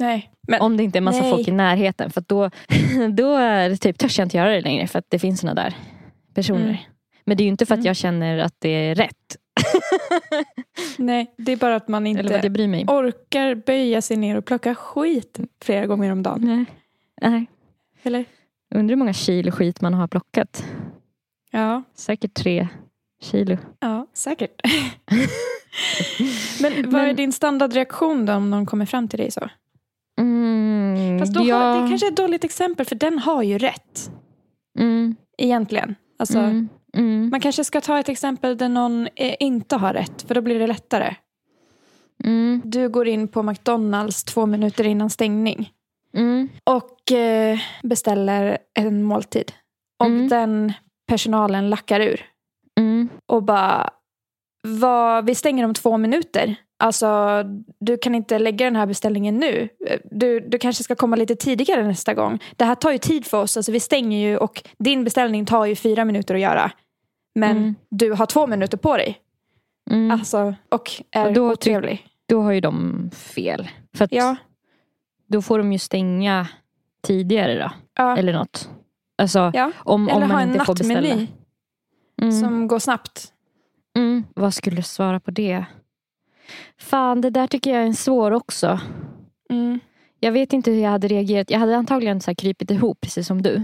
Nej. 0.00 0.30
Men, 0.48 0.60
Om 0.60 0.76
det 0.76 0.82
inte 0.82 0.98
är 0.98 1.00
massa 1.00 1.20
Nej. 1.20 1.30
folk 1.30 1.48
i 1.48 1.52
närheten. 1.52 2.10
För 2.10 2.24
då, 2.26 2.50
då 3.12 3.34
är 3.36 3.68
det 3.68 3.76
typ, 3.76 3.98
törs 3.98 4.18
jag 4.18 4.26
inte 4.26 4.36
göra 4.36 4.50
det 4.50 4.60
längre. 4.60 4.86
För 4.86 4.98
att 4.98 5.06
det 5.08 5.18
finns 5.18 5.40
såna 5.40 5.54
där 5.54 5.74
personer. 6.34 6.64
Mm. 6.64 6.76
Men 7.24 7.36
det 7.36 7.42
är 7.42 7.44
ju 7.44 7.50
inte 7.50 7.66
för 7.66 7.74
att 7.74 7.78
Mm. 7.78 7.86
jag 7.86 7.96
känner 7.96 8.38
att 8.38 8.54
det 8.58 8.68
är 8.68 8.94
rätt. 8.94 9.36
Nej, 10.96 11.34
det 11.38 11.52
är 11.52 11.56
bara 11.56 11.76
att 11.76 11.88
man 11.88 12.06
inte 12.06 12.22
orkar 12.86 13.54
böja 13.54 14.02
sig 14.02 14.16
ner 14.16 14.36
och 14.36 14.44
plocka 14.44 14.74
skit 14.74 15.40
flera 15.64 15.86
gånger 15.86 16.12
om 16.12 16.22
dagen. 16.22 16.40
Nej. 16.44 16.64
Nej. 17.30 17.46
Eller? 18.02 18.24
Undrar 18.74 18.92
hur 18.92 18.96
många 18.98 19.12
kilo 19.12 19.50
skit 19.52 19.80
man 19.80 19.94
har 19.94 20.08
plockat. 20.08 20.64
Ja, 21.50 21.82
Säkert 21.94 22.34
tre 22.34 22.68
kilo. 23.22 23.56
ja 23.80 24.06
säkert. 24.14 24.60
Men 26.62 26.90
vad 26.90 27.00
är 27.02 27.06
Men- 27.06 27.16
din 27.16 27.32
standardreaktion 27.32 28.26
då 28.26 28.32
om 28.32 28.50
någon 28.50 28.66
kommer 28.66 28.86
fram 28.86 29.08
till 29.08 29.18
dig 29.18 29.30
så? 29.30 29.48
Mm, 31.20 31.26
Fast 31.26 31.34
då 31.34 31.44
ja. 31.48 31.56
har, 31.56 31.82
det 31.82 31.88
kanske 31.88 32.06
är 32.06 32.10
ett 32.10 32.16
dåligt 32.16 32.44
exempel 32.44 32.86
för 32.86 32.94
den 32.94 33.18
har 33.18 33.42
ju 33.42 33.58
rätt. 33.58 34.10
Mm, 34.78 35.16
Egentligen. 35.38 35.94
Alltså, 36.18 36.38
mm, 36.38 36.68
mm, 36.96 37.30
Man 37.30 37.40
kanske 37.40 37.64
ska 37.64 37.80
ta 37.80 37.98
ett 37.98 38.08
exempel 38.08 38.56
där 38.56 38.68
någon 38.68 39.08
eh, 39.16 39.34
inte 39.40 39.76
har 39.76 39.92
rätt 39.92 40.22
för 40.22 40.34
då 40.34 40.40
blir 40.40 40.58
det 40.58 40.66
lättare. 40.66 41.14
mm, 42.24 42.62
Du 42.64 42.88
går 42.88 43.08
in 43.08 43.28
på 43.28 43.42
McDonalds 43.42 44.24
två 44.24 44.46
minuter 44.46 44.86
innan 44.86 45.10
stängning 45.10 45.70
mm, 46.14 46.48
och 46.64 47.12
eh, 47.12 47.58
beställer 47.82 48.58
en 48.74 49.02
måltid. 49.02 49.52
Och 49.98 50.06
Mm. 50.06 50.28
den 50.28 50.72
personalen 51.08 51.70
lackar 51.70 52.00
ur 52.00 52.24
mm, 52.80 53.08
och 53.26 53.42
bara 53.42 53.90
vad, 54.62 55.26
vi 55.26 55.34
stänger 55.34 55.64
om 55.64 55.74
två 55.74 55.98
minuter. 55.98 56.54
Alltså, 56.78 57.42
du 57.80 57.98
kan 57.98 58.14
inte 58.14 58.38
lägga 58.38 58.64
den 58.64 58.76
här 58.76 58.86
beställningen 58.86 59.36
nu. 59.36 59.68
Du, 60.10 60.40
du 60.40 60.58
kanske 60.58 60.84
ska 60.84 60.94
komma 60.94 61.16
lite 61.16 61.36
tidigare 61.36 61.82
nästa 61.86 62.14
gång. 62.14 62.38
Det 62.56 62.64
här 62.64 62.74
tar 62.74 62.92
ju 62.92 62.98
tid 62.98 63.26
för 63.26 63.42
oss. 63.42 63.56
Alltså, 63.56 63.72
vi 63.72 63.80
stänger 63.80 64.18
ju 64.28 64.36
och 64.36 64.62
din 64.78 65.04
beställning 65.04 65.46
tar 65.46 65.66
ju 65.66 65.76
fyra 65.76 66.04
minuter 66.04 66.34
att 66.34 66.40
göra. 66.40 66.70
Men 67.34 67.56
Mm. 67.56 67.74
du 67.90 68.12
har 68.12 68.26
två 68.26 68.46
minuter 68.46 68.76
på 68.78 68.96
dig. 68.96 69.18
mm. 69.90 70.10
Alltså, 70.10 70.54
och 70.68 70.90
är 71.10 71.26
Och 71.26 71.32
då 71.32 71.50
otrevlig. 71.52 72.06
Då 72.28 72.42
har 72.42 72.52
ju 72.52 72.60
de 72.60 73.10
fel. 73.14 73.68
För 73.96 74.08
Ja, 74.10 74.36
då 75.26 75.42
får 75.42 75.58
de 75.58 75.72
ju 75.72 75.78
stänga 75.78 76.46
tidigare 77.02 77.58
då. 77.58 77.70
ja. 77.94 78.16
Eller 78.16 78.32
något. 78.32 78.70
Alltså 79.18 79.50
ja. 79.54 79.72
om, 79.78 80.08
Eller 80.08 80.16
om 80.16 80.22
ha 80.22 80.28
man 80.28 80.42
en 80.42 80.52
inte 80.52 80.64
får 80.64 80.74
beställa. 80.74 81.26
Mm. 82.22 82.32
som 82.40 82.68
går 82.68 82.78
snabbt. 82.78 83.32
Mm. 83.96 84.24
Vad 84.34 84.54
skulle 84.54 84.76
du 84.76 84.82
svara 84.82 85.20
på 85.20 85.30
det? 85.30 85.64
Fan, 86.78 87.20
det 87.20 87.30
där 87.30 87.46
tycker 87.46 87.70
jag 87.70 87.82
är 87.82 87.86
en 87.86 87.94
svår 87.94 88.30
också. 88.30 88.80
Mm. 89.50 89.80
Jag 90.20 90.32
vet 90.32 90.52
inte 90.52 90.70
hur 90.70 90.82
jag 90.82 90.90
hade 90.90 91.08
reagerat. 91.08 91.50
Jag 91.50 91.58
hade 91.58 91.76
antagligen 91.76 92.20
så 92.20 92.30
här 92.30 92.34
krypit 92.34 92.70
ihop 92.70 93.00
precis 93.00 93.26
som 93.26 93.42
du. 93.42 93.62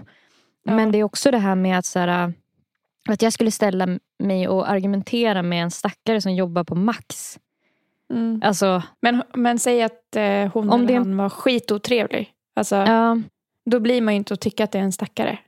Ja. 0.65 0.73
Men 0.77 0.93
det 0.93 0.99
är 0.99 1.05
också 1.05 1.31
det 1.31 1.39
här 1.39 1.55
med 1.55 1.79
att, 1.79 1.85
så 1.87 1.99
här, 1.99 2.33
att 3.09 3.23
jag 3.23 3.33
skulle 3.33 3.51
ställa 3.51 3.99
mig 4.19 4.49
och 4.49 4.71
argumentera 4.71 5.43
med 5.43 5.63
en 5.63 5.71
stackare 5.71 6.21
som 6.21 6.35
jobbar 6.35 6.65
på 6.65 6.75
Max. 6.75 7.39
Mm. 8.13 8.41
Alltså, 8.45 8.83
Men, 9.01 9.23
men 9.35 9.59
säg 9.59 9.83
att 9.83 10.17
eh, 10.17 10.53
hon 10.53 10.71
Om 10.71 10.81
eller 10.81 10.89
det- 10.89 10.95
han 10.99 11.17
var 11.17 11.29
skitotrevlig. 11.29 12.33
Alltså, 12.57 12.77
ja, 12.77 13.19
Då 13.65 13.81
blir 13.81 14.01
man 14.01 14.15
ju 14.15 14.19
inte 14.19 14.35
att 14.35 14.41
tycka 14.41 14.65
att 14.65 14.73
det 14.73 14.79
är 14.79 14.83
en 14.83 14.93
stackare. 14.93 15.39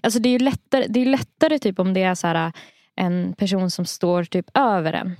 alltså 0.00 0.18
det 0.20 0.28
är 0.28 0.30
ju 0.30 0.38
lättare, 0.38 0.86
det 0.88 1.00
är 1.00 1.06
lättare 1.06 1.58
typ 1.58 1.78
om 1.78 1.94
det 1.94 2.02
är 2.02 2.14
så 2.14 2.26
här, 2.26 2.52
en 2.96 3.32
person 3.38 3.70
som 3.70 3.84
står 3.84 4.24
typ 4.24 4.46
över 4.54 4.92
en. 4.92 5.16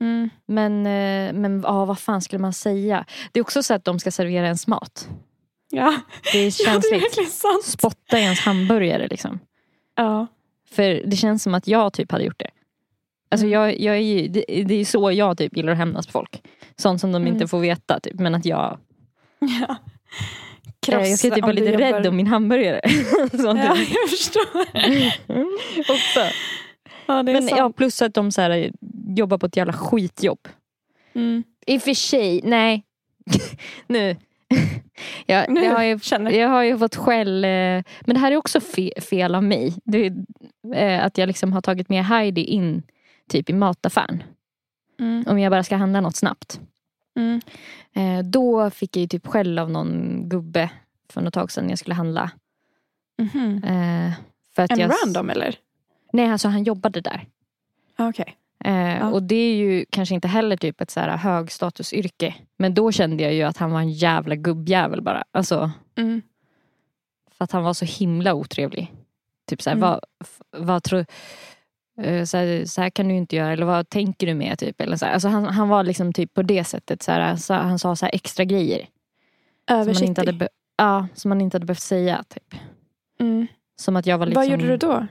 Mm. 0.00 0.30
Men, 0.46 0.86
eh, 0.86 1.32
men 1.40 1.60
ja, 1.66 1.84
vad 1.84 1.98
fan 1.98 2.20
skulle 2.22 2.38
man 2.38 2.52
säga? 2.52 3.04
Det 3.32 3.40
är 3.40 3.42
också 3.44 3.62
så 3.62 3.74
att 3.74 3.84
de 3.84 3.98
ska 3.98 4.10
servera 4.10 4.44
ens 4.44 4.66
mat. 4.66 5.08
Ja, 5.70 5.94
Det 6.32 6.38
är 6.38 6.44
ja 6.66 6.72
det 6.90 6.96
är 6.96 7.00
känsligt. 7.00 7.32
sant. 7.32 7.64
Spotta 7.64 8.18
i 8.18 8.22
ens 8.22 8.40
hamburgare 8.40 9.08
liksom. 9.08 9.38
Ja. 9.96 10.26
För 10.70 11.02
det 11.06 11.16
känns 11.16 11.42
som 11.42 11.54
att 11.54 11.66
jag 11.68 11.92
typ 11.92 12.12
hade 12.12 12.24
gjort 12.24 12.38
det. 12.38 12.50
Alltså 13.30 13.46
Mm. 13.46 13.60
jag, 13.60 13.80
jag 13.80 13.94
är 13.96 14.00
ju, 14.00 14.28
det, 14.28 14.44
det 14.66 14.74
är 14.74 14.84
så 14.84 15.12
jag 15.12 15.38
typ 15.38 15.56
gillar 15.56 15.72
att 15.72 15.78
hämnas 15.78 16.06
på 16.06 16.12
folk. 16.12 16.42
Sånt 16.76 17.00
som 17.00 17.12
de 17.12 17.22
Mm. 17.22 17.34
inte 17.34 17.46
får 17.48 17.60
veta. 17.60 18.00
Typ. 18.00 18.14
Men 18.14 18.34
att 18.34 18.44
jag, 18.44 18.78
ja. 19.38 19.76
eh, 20.88 21.08
jag 21.08 21.18
ska 21.18 21.30
typ 21.30 21.42
vara 21.42 21.52
lite 21.52 21.66
jobbar- 21.66 21.78
rädd 21.92 22.06
om 22.06 22.16
min 22.16 22.26
hamburgare. 22.26 22.80
Sånt 23.30 23.60
Ja, 23.64 23.76
typ. 23.76 23.88
jag 23.94 24.10
förstår. 24.10 24.62
också. 25.94 26.20
Ja, 27.06 27.22
Men 27.22 27.42
sant. 27.42 27.58
ja, 27.58 27.70
plus 27.70 28.02
att 28.02 28.14
de 28.14 28.32
så 28.32 28.40
här, 28.40 28.72
jobbar 29.06 29.38
på 29.38 29.46
ett 29.46 29.56
jävla 29.56 29.72
skitjobb. 29.72 30.48
Mm. 31.14 31.42
I 31.66 31.78
och 31.78 31.82
för 31.82 31.94
sig, 31.94 32.40
nej. 32.44 32.84
nu. 33.86 34.16
jag, 35.26 35.50
Nu 35.50 35.64
jag, 35.64 35.74
har 35.74 35.82
ju, 35.82 35.98
jag 36.38 36.48
har 36.48 36.62
ju 36.62 36.78
fått 36.78 36.96
skäll. 36.96 37.44
eh, 37.44 37.50
Men 37.50 37.84
det 38.14 38.18
här 38.18 38.32
är 38.32 38.36
också 38.36 38.60
fe, 38.60 38.90
fel 39.00 39.34
av 39.34 39.42
mig. 39.44 39.74
Det, 39.84 40.12
eh, 40.74 41.04
att 41.04 41.18
jag 41.18 41.26
liksom 41.26 41.52
har 41.52 41.60
tagit 41.60 41.88
med 41.88 42.04
Heidi 42.04 42.44
in 42.44 42.82
typ 43.28 43.50
i 43.50 43.52
mataffären. 43.52 44.22
Mm. 45.00 45.24
Om 45.28 45.38
jag 45.38 45.50
bara 45.52 45.62
ska 45.64 45.76
handla 45.76 46.00
något 46.00 46.16
snabbt. 46.16 46.60
Mm. 47.16 47.40
Eh, 47.94 48.24
då 48.24 48.70
fick 48.70 48.96
jag 48.96 49.00
ju 49.00 49.06
typ 49.08 49.26
skäll 49.26 49.58
av 49.58 49.70
någon 49.70 50.22
gubbe 50.28 50.70
för 51.12 51.20
något 51.20 51.34
tag 51.34 51.50
sedan 51.52 51.64
när 51.64 51.70
jag 51.70 51.78
skulle 51.78 51.94
handla. 51.94 52.30
Mhm. 53.18 53.64
Eh, 53.64 54.12
för 54.56 54.62
att 54.62 54.70
En 54.70 54.78
jag, 54.78 54.90
random 55.04 55.30
eller? 55.30 55.54
Nej, 56.12 56.30
alltså 56.30 56.48
han 56.48 56.64
jobbade 56.64 57.00
där. 57.00 57.26
Ah, 57.96 58.08
Okej. 58.08 58.36
Eh, 58.64 59.08
Och 59.12 59.22
det 59.22 59.34
är 59.34 59.54
ju 59.54 59.84
kanske 59.90 60.14
inte 60.14 60.28
heller 60.28 60.56
typ 60.56 60.80
ett 60.80 60.90
så 60.90 61.00
här 61.00 61.16
högstatusyrke. 61.16 62.34
Men 62.56 62.74
då 62.74 62.92
kände 62.92 63.22
jag 63.22 63.34
ju 63.34 63.42
att 63.42 63.56
han 63.56 63.70
var 63.70 63.80
en 63.80 63.90
jävla 63.92 64.34
gubbjävel 64.36 65.02
bara. 65.02 65.24
Alltså, 65.30 65.70
Mm. 65.96 66.22
för 67.30 67.44
att 67.44 67.52
han 67.52 67.62
var 67.62 67.74
så 67.74 67.84
himla 67.84 68.34
otrevlig. 68.34 68.92
Typ 69.48 69.62
så 69.62 69.70
här, 69.70 69.76
Mm. 69.76 69.88
vad, 69.90 70.00
vad 70.56 70.82
tror... 70.82 71.04
eh, 72.02 72.24
Så 72.24 72.36
här, 72.36 72.64
så 72.64 72.80
här 72.80 72.90
kan 72.90 73.08
du 73.08 73.14
inte 73.14 73.36
göra, 73.36 73.52
eller 73.52 73.66
vad 73.66 73.88
tänker 73.88 74.26
du 74.26 74.34
med? 74.34 74.58
Typ, 74.58 74.80
eller 74.80 74.96
så 74.96 75.06
här. 75.06 75.12
Alltså 75.12 75.28
han, 75.28 75.44
han 75.44 75.68
var 75.68 75.84
liksom 75.84 76.12
typ 76.12 76.34
på 76.34 76.42
det 76.42 76.64
sättet. 76.64 77.02
Så 77.02 77.12
här, 77.12 77.36
så 77.36 77.54
han 77.54 77.78
sa 77.78 77.96
så 77.96 78.06
extra 78.06 78.44
grejer. 78.44 78.86
Som 79.68 79.76
man, 79.78 80.02
inte 80.04 80.20
hade 80.20 80.48
ja, 80.76 81.08
som 81.14 81.28
man 81.28 81.40
inte 81.40 81.54
hade 81.54 81.66
behövt 81.66 81.80
säga. 81.80 82.24
Typ. 82.28 82.54
Mm. 83.20 83.46
Som 83.76 83.96
att 83.96 84.06
jag 84.06 84.18
var 84.18 84.26
liksom... 84.26 84.40
Vad 84.42 84.50
gjorde 84.50 84.66
du 84.66 84.76
då? 84.76 85.06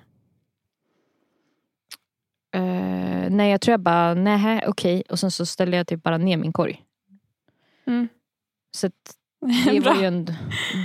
Eh, 2.52 3.30
nej, 3.30 3.52
jag 3.52 3.62
tror 3.62 3.74
jag 3.74 3.80
bara, 3.80 4.14
nej 4.14 4.64
okej. 4.68 5.04
Och 5.10 5.20
sen 5.20 5.32
så 5.32 5.45
ställde 5.45 5.78
jag 5.78 5.88
typ 5.88 6.04
bara 6.04 6.18
ner 6.18 6.38
min 6.38 6.54
korg. 6.54 6.82
Mm. 7.88 8.08
Så 8.72 8.88
det 9.66 9.80
var 9.80 9.95
ju 9.95 10.06
ändå, 10.06 10.34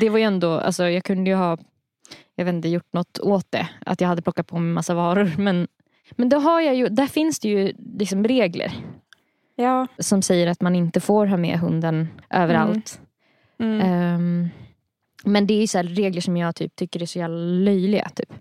det 0.00 0.10
var 0.10 0.18
ju 0.18 0.24
ändå, 0.24 0.52
alltså 0.52 0.88
jag 0.88 1.04
kunde 1.04 1.30
ju 1.30 1.36
ha, 1.36 1.58
jag 2.34 2.44
vet 2.44 2.54
inte, 2.54 2.68
gjort 2.68 2.92
något 2.92 3.18
åt 3.18 3.46
det. 3.50 3.68
Att 3.86 4.00
jag 4.00 4.08
hade 4.08 4.22
plockat 4.22 4.46
på 4.46 4.58
mig 4.58 4.74
massa 4.74 4.94
varor. 4.94 5.32
Men, 5.38 5.68
men 6.10 6.28
då 6.28 6.38
har 6.38 6.60
jag 6.60 6.74
ju, 6.74 6.88
där 6.88 7.06
finns 7.06 7.40
det 7.40 7.48
ju 7.48 7.72
liksom 7.98 8.24
regler. 8.24 8.72
Ja. 9.56 9.86
Som 9.98 10.22
säger 10.22 10.46
att 10.46 10.60
man 10.60 10.76
inte 10.76 11.00
får 11.00 11.26
ha 11.26 11.36
med 11.36 11.58
hunden 11.58 12.08
överallt. 12.30 13.00
Mm. 13.58 13.80
Ehm, 13.80 14.48
men 15.24 15.46
det 15.46 15.54
är 15.54 15.60
ju 15.60 15.66
så 15.66 15.82
regler 15.82 16.20
som 16.20 16.36
jag 16.36 16.56
typ 16.56 16.76
tycker 16.76 17.02
är 17.02 17.06
så 17.06 17.18
jävla 17.18 17.36
löjliga. 17.36 18.08
Typ. 18.14 18.32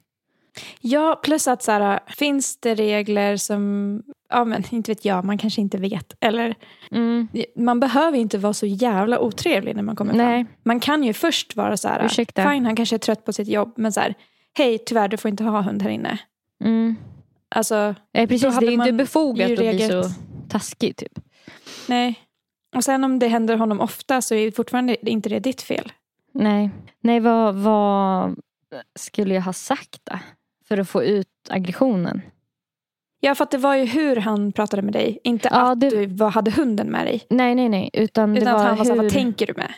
Ja, 0.82 1.20
plus 1.24 1.48
att 1.48 1.64
så 1.64 1.72
här, 1.72 2.00
finns 2.08 2.58
det 2.58 2.76
regler 2.76 3.38
som, 3.38 4.04
ja 4.30 4.46
men 4.46 4.64
inte 4.72 4.92
vet 4.92 5.06
jag, 5.06 5.26
man 5.26 5.38
kanske 5.38 5.62
inte 5.62 5.78
vet. 5.78 6.14
Eller 6.22 6.56
Mm. 6.92 7.28
man 7.56 7.80
behöver 7.80 8.18
inte 8.18 8.38
vara 8.38 8.54
så 8.54 8.66
jävla 8.66 9.20
otrevlig 9.20 9.76
när 9.76 9.84
man 9.84 9.96
kommer 9.96 10.14
Nej. 10.14 10.44
fram. 10.46 10.54
Man 10.64 10.80
kan 10.80 11.04
ju 11.04 11.14
först 11.14 11.56
vara 11.56 11.78
så 11.78 11.88
här, 11.88 12.06
Ursäkta. 12.06 12.52
fine 12.52 12.66
han 12.66 12.76
kanske 12.76 12.96
är 12.96 12.98
trött 12.98 13.26
på 13.26 13.34
sitt 13.34 13.48
jobb, 13.48 13.74
men 13.76 13.92
så 13.94 14.00
här, 14.00 14.14
hej 14.58 14.78
tyvärr 14.78 15.08
du 15.08 15.18
får 15.18 15.30
inte 15.30 15.44
ha 15.44 15.62
hund 15.62 15.82
här 15.82 15.90
inne. 15.90 16.18
Mm. 16.64 16.96
Alltså, 17.56 17.96
Då 18.14 18.28
precis, 18.28 18.60
det 18.60 18.66
är 18.66 18.72
inte 18.72 18.92
befogat 18.92 19.52
att 19.52 19.58
bli 19.58 19.88
så 19.90 20.04
taskig. 20.50 20.96
Typ. 20.98 21.20
nej. 21.88 22.20
Och 22.76 22.84
sen 22.84 23.04
om 23.04 23.20
det 23.20 23.28
händer 23.28 23.58
honom 23.58 23.80
ofta 23.82 24.22
så 24.22 24.36
är 24.36 24.52
fortfarande 24.52 25.10
inte 25.10 25.30
det 25.30 25.40
ditt 25.40 25.62
fel. 25.62 25.92
Nej, 26.34 26.70
Nej 27.02 27.20
vad, 27.20 27.56
vad 27.56 28.36
skulle 29.00 29.34
jag 29.34 29.42
ha 29.42 29.54
sagt 29.54 30.00
då? 30.04 30.20
För 30.68 30.78
att 30.78 30.90
få 30.90 31.04
ut 31.04 31.28
aggressionen. 31.50 32.22
Ja, 33.20 33.36
för 33.36 33.44
att 33.44 33.52
det 33.52 33.58
var 33.58 33.76
ju 33.76 33.86
hur 33.86 34.16
han 34.16 34.52
pratade 34.52 34.82
med 34.82 34.94
dig. 34.94 35.20
Inte 35.24 35.48
Ja, 35.52 35.72
att 35.72 35.80
det- 35.80 35.90
du 35.90 36.06
var, 36.06 36.30
hade 36.32 36.52
hunden 36.52 36.88
med 36.88 37.06
dig. 37.06 37.22
Nej, 37.30 37.56
nej, 37.56 37.70
nej. 37.70 37.90
Utan, 37.94 38.38
Utan 38.38 38.56
att 38.56 38.62
han 38.68 38.78
var 38.78 38.86
hur... 38.86 38.96
vad 38.96 39.12
tänker 39.12 39.48
du 39.48 39.54
med? 39.54 39.74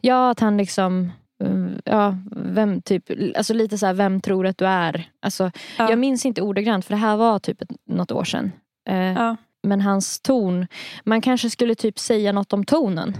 Ja, 0.00 0.30
att 0.30 0.40
han 0.40 0.56
liksom... 0.56 1.12
mm, 1.44 1.80
Ja, 1.84 2.16
vem 2.36 2.82
typ, 2.82 3.10
alltså 3.36 3.54
lite 3.54 3.78
så 3.78 3.86
här, 3.86 3.94
vem 3.94 4.20
tror 4.20 4.46
att 4.46 4.58
du 4.58 4.66
är? 4.66 5.10
Alltså, 5.20 5.50
Ja. 5.78 5.90
Jag 5.90 5.98
minns 5.98 6.26
inte 6.26 6.42
ordagrant 6.42 6.84
för 6.84 6.94
det 6.94 7.00
här 7.00 7.16
var 7.16 7.38
typ 7.38 7.62
något 7.86 8.12
år 8.12 8.24
sedan. 8.24 8.52
Eh, 8.88 8.96
Ja. 9.12 9.36
Men 9.62 9.80
hans 9.80 10.20
ton, 10.20 10.66
man 11.04 11.20
kanske 11.20 11.50
skulle 11.50 11.74
typ 11.74 11.98
säga 11.98 12.32
något 12.32 12.52
om 12.52 12.64
tonen. 12.64 13.16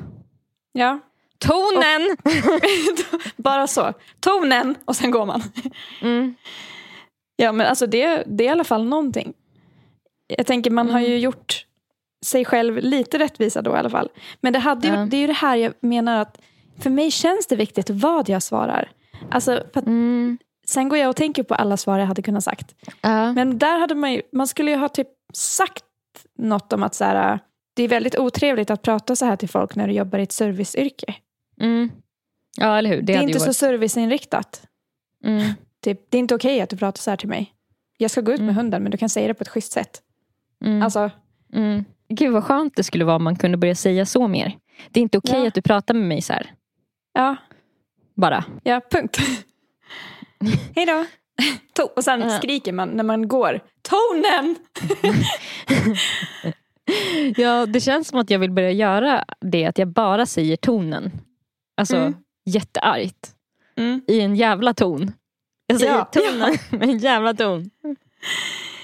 ja. 0.73 0.99
Tonen! 1.39 2.17
Bara 3.37 3.67
så. 3.67 3.93
Tonen 4.21 4.75
och 4.85 4.97
sen 4.97 5.11
går 5.11 5.27
man. 5.27 5.43
Mm. 6.03 6.35
Ja, 7.43 7.53
men 7.53 7.67
alltså 7.67 7.87
det, 7.87 8.23
det 8.27 8.45
är 8.45 8.49
i 8.49 8.51
alla 8.51 8.65
fall 8.65 8.85
någonting. 8.85 9.33
Jag 10.37 10.47
tänker 10.47 10.71
man 10.71 10.91
har 10.91 10.99
Mm. 11.01 11.11
ju 11.11 11.19
gjort 11.19 11.67
sig 12.25 12.45
själv 12.45 12.77
lite 12.79 13.19
rättvisa 13.19 13.63
då 13.63 13.71
i 13.71 13.75
alla 13.79 13.91
fall. 13.91 14.09
Men 14.41 14.53
det, 14.53 14.59
hade 14.59 14.89
ju, 14.89 14.95
Ja. 14.95 15.07
det 15.11 15.17
är 15.17 15.21
ju 15.21 15.27
det 15.27 15.33
här 15.33 15.57
jag 15.57 15.73
menar 15.81 16.21
att 16.21 16.39
för 16.79 16.91
mig 16.91 17.11
känns 17.11 17.47
det 17.47 17.57
viktigt 17.57 17.91
vad 17.91 18.29
jag 18.29 18.43
svarar. 18.43 18.91
Alltså, 19.31 19.65
Mm. 19.87 20.39
sen 20.67 20.89
går 20.89 20.99
jag 20.99 21.09
och 21.11 21.17
tänker 21.17 21.43
på 21.43 21.55
alla 21.55 21.77
svar 21.77 21.99
jag 21.99 22.07
hade 22.07 22.23
kunnat 22.23 22.45
sagt. 22.45 22.75
Ja. 23.01 23.33
Men 23.33 23.59
där 23.59 23.79
hade 23.79 23.95
man 23.95 24.13
ju, 24.13 24.23
man 24.33 24.47
skulle 24.47 24.71
ju 24.71 24.77
ha 24.77 24.89
typ 24.89 25.09
sagt 25.33 25.85
något 26.39 26.73
om 26.73 26.83
att 26.83 26.95
så 26.95 27.05
här, 27.05 27.39
det 27.75 27.83
är 27.83 27.89
väldigt 27.89 28.19
otrevligt 28.19 28.71
att 28.71 28.83
prata 28.83 29.17
så 29.17 29.25
här 29.27 29.37
till 29.37 29.49
folk 29.49 29.75
när 29.75 29.87
du 29.89 29.93
jobbar 29.95 30.19
i 30.19 30.23
ett 30.23 30.33
serviceyrke. 30.33 31.15
Mm. 31.61 31.91
Ja, 32.57 32.79
eller 32.79 32.91
hur. 32.91 32.97
Det, 32.97 33.03
Det, 33.03 33.13
är 33.15 33.21
inte 33.23 33.33
ju 33.33 33.39
så 33.39 33.45
varit... 33.47 33.57
serviceinriktat. 33.57 34.63
Typ, 35.83 36.11
det 36.11 36.17
är 36.17 36.19
inte 36.19 36.35
okej 36.35 36.61
att 36.61 36.71
du 36.71 36.77
pratar 36.77 36.99
så 37.01 37.11
här 37.11 37.17
till 37.17 37.29
mig. 37.29 37.53
Jag 37.99 38.11
ska 38.11 38.21
gå 38.21 38.33
ut 38.33 38.39
med 38.41 38.45
Mm. 38.49 38.57
hunden 38.57 38.83
men 38.83 38.91
du 38.93 38.99
kan 38.99 39.09
säga 39.09 39.29
det 39.29 39.35
på 39.35 39.43
ett 39.43 39.49
schysst 39.49 39.73
sätt. 39.73 40.03
Mm. 40.65 40.83
Alltså, 40.83 41.11
Mm. 41.53 41.85
Gud 42.09 42.33
vad 42.33 42.45
skönt 42.45 42.77
det 42.77 42.83
skulle 42.85 43.05
vara 43.05 43.17
om 43.17 43.25
man 43.25 43.37
kunde 43.37 43.57
börja 43.57 43.75
säga 43.75 44.07
så 44.07 44.29
mer. 44.29 44.57
Det 44.91 45.01
är 45.01 45.03
inte 45.03 45.19
okej 45.19 45.41
Ja. 45.41 45.49
att 45.49 45.55
du 45.55 45.63
pratar 45.63 45.95
med 45.95 46.09
mig 46.09 46.23
så 46.23 46.33
här. 46.33 46.53
ja, 47.13 47.37
Bara. 48.15 48.45
ja 48.63 48.81
punkt. 48.91 49.19
Hej 50.75 50.87
då. 50.87 51.05
Och 51.97 52.05
sen 52.05 52.21
Ja. 52.21 52.39
skriker 52.39 52.73
man 52.73 52.89
när 52.89 53.05
man 53.05 53.29
går. 53.29 53.61
Tonen! 53.83 54.57
Ja, 57.37 57.67
det 57.67 57.81
känns 57.81 58.09
som 58.09 58.19
att 58.21 58.31
jag 58.31 58.39
vill 58.39 58.51
börja 58.51 58.71
göra 58.71 59.25
det. 59.41 59.65
Att 59.67 59.79
jag 59.79 59.89
bara 59.89 60.27
säger 60.27 60.57
tonen. 60.57 61.11
Alltså 61.77 61.97
Mm. 61.97 62.15
jätteargt. 62.45 63.31
Mm. 63.77 64.03
I 64.09 64.21
en 64.21 64.37
jävla 64.37 64.75
ton. 64.75 65.13
Jag 65.73 65.81
säger 65.81 65.93
Ja. 65.93 66.05
tonen 66.05 66.57
med 66.71 66.83
en 66.83 66.99
jävla 66.99 67.35
ton. 67.35 67.71
Men 67.83 67.97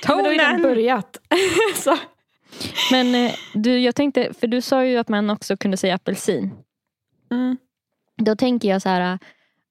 då 0.06 0.14
har 0.14 0.22
Tonen! 0.22 0.62
börjat. 0.62 1.16
så. 1.74 1.96
Men 2.90 3.14
eh, 3.14 3.32
du, 3.54 3.78
jag 3.78 3.94
tänkte, 3.94 4.32
för 4.40 4.46
du 4.46 4.60
sa 4.60 4.84
ju 4.84 4.96
att 4.98 5.08
man 5.08 5.30
också 5.30 5.56
kunde 5.56 5.76
säga 5.76 5.94
apelsin. 5.94 6.50
Mm. 7.30 7.56
Då 8.16 8.36
tänker 8.36 8.68
jag 8.68 8.82
så 8.82 8.88
här. 8.88 9.12
eh, 9.12 9.18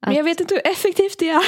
Men 0.05 0.15
jag 0.15 0.23
vet 0.23 0.39
inte 0.39 0.53
hur 0.55 0.67
effektivt 0.71 1.19
det 1.19 1.29
är. 1.29 1.43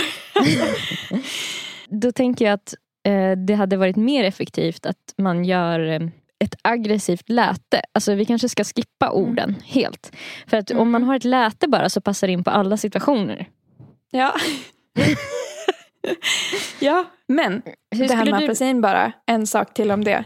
Då 2.01 2.11
tänker 2.11 2.45
jag 2.45 2.53
att 2.53 2.74
eh, 3.05 3.32
det 3.47 3.53
hade 3.53 3.78
varit 3.78 3.95
mer 3.95 4.24
effektivt 4.24 4.86
att 4.86 5.13
man 5.17 5.45
gör 5.45 5.80
eh, 5.80 6.01
ett 6.39 6.55
aggressivt 6.61 7.30
läte. 7.30 7.82
Alltså 7.91 8.13
vi 8.13 8.26
kanske 8.26 8.49
ska 8.49 8.63
skippa 8.63 9.11
orden 9.11 9.55
helt. 9.65 10.11
För 10.47 10.57
att 10.57 10.72
om 10.72 10.91
man 10.91 11.03
har 11.03 11.15
ett 11.15 11.24
läte 11.24 11.67
bara 11.67 11.89
så 11.89 12.01
passar 12.01 12.28
det 12.28 12.34
in 12.34 12.43
på 12.43 12.49
alla 12.49 12.78
situationer. 12.78 13.49
Ja. 14.11 14.34
ja, 16.80 17.05
men 17.28 17.62
Hur 17.95 18.07
det 18.07 18.14
här 18.14 18.26
med 18.26 18.34
du... 18.41 18.43
apelsin 18.45 18.82
bara, 18.82 19.12
en 19.26 19.47
sak 19.47 19.74
till 19.74 19.91
om 19.91 20.03
det. 20.03 20.24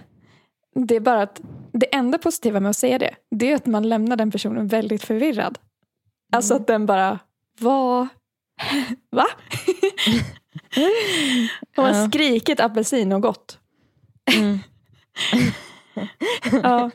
Det 0.76 0.96
är 0.96 1.00
bara 1.00 1.22
att 1.22 1.42
det 1.72 1.96
enda 1.96 2.18
positiva 2.18 2.60
med 2.60 2.70
att 2.70 2.76
säga 2.76 2.98
det, 3.00 3.16
det 3.32 3.52
är 3.52 3.56
att 3.56 3.66
man 3.66 3.90
lämnar 3.90 4.16
den 4.16 4.32
personen 4.32 4.68
väldigt 4.68 5.04
förvirrad. 5.04 5.60
Alltså 6.32 6.56
att 6.56 6.68
den 6.68 6.86
bara, 6.86 7.20
vad? 7.60 8.08
Va? 9.12 9.26
och 11.78 11.84
har 11.84 11.94
Ja. 11.94 12.08
skrikit 12.08 12.60
apelsin 12.60 13.12
och 13.12 13.22
gått. 13.22 13.60
Mm. 14.36 14.60
Ja, 16.64 16.92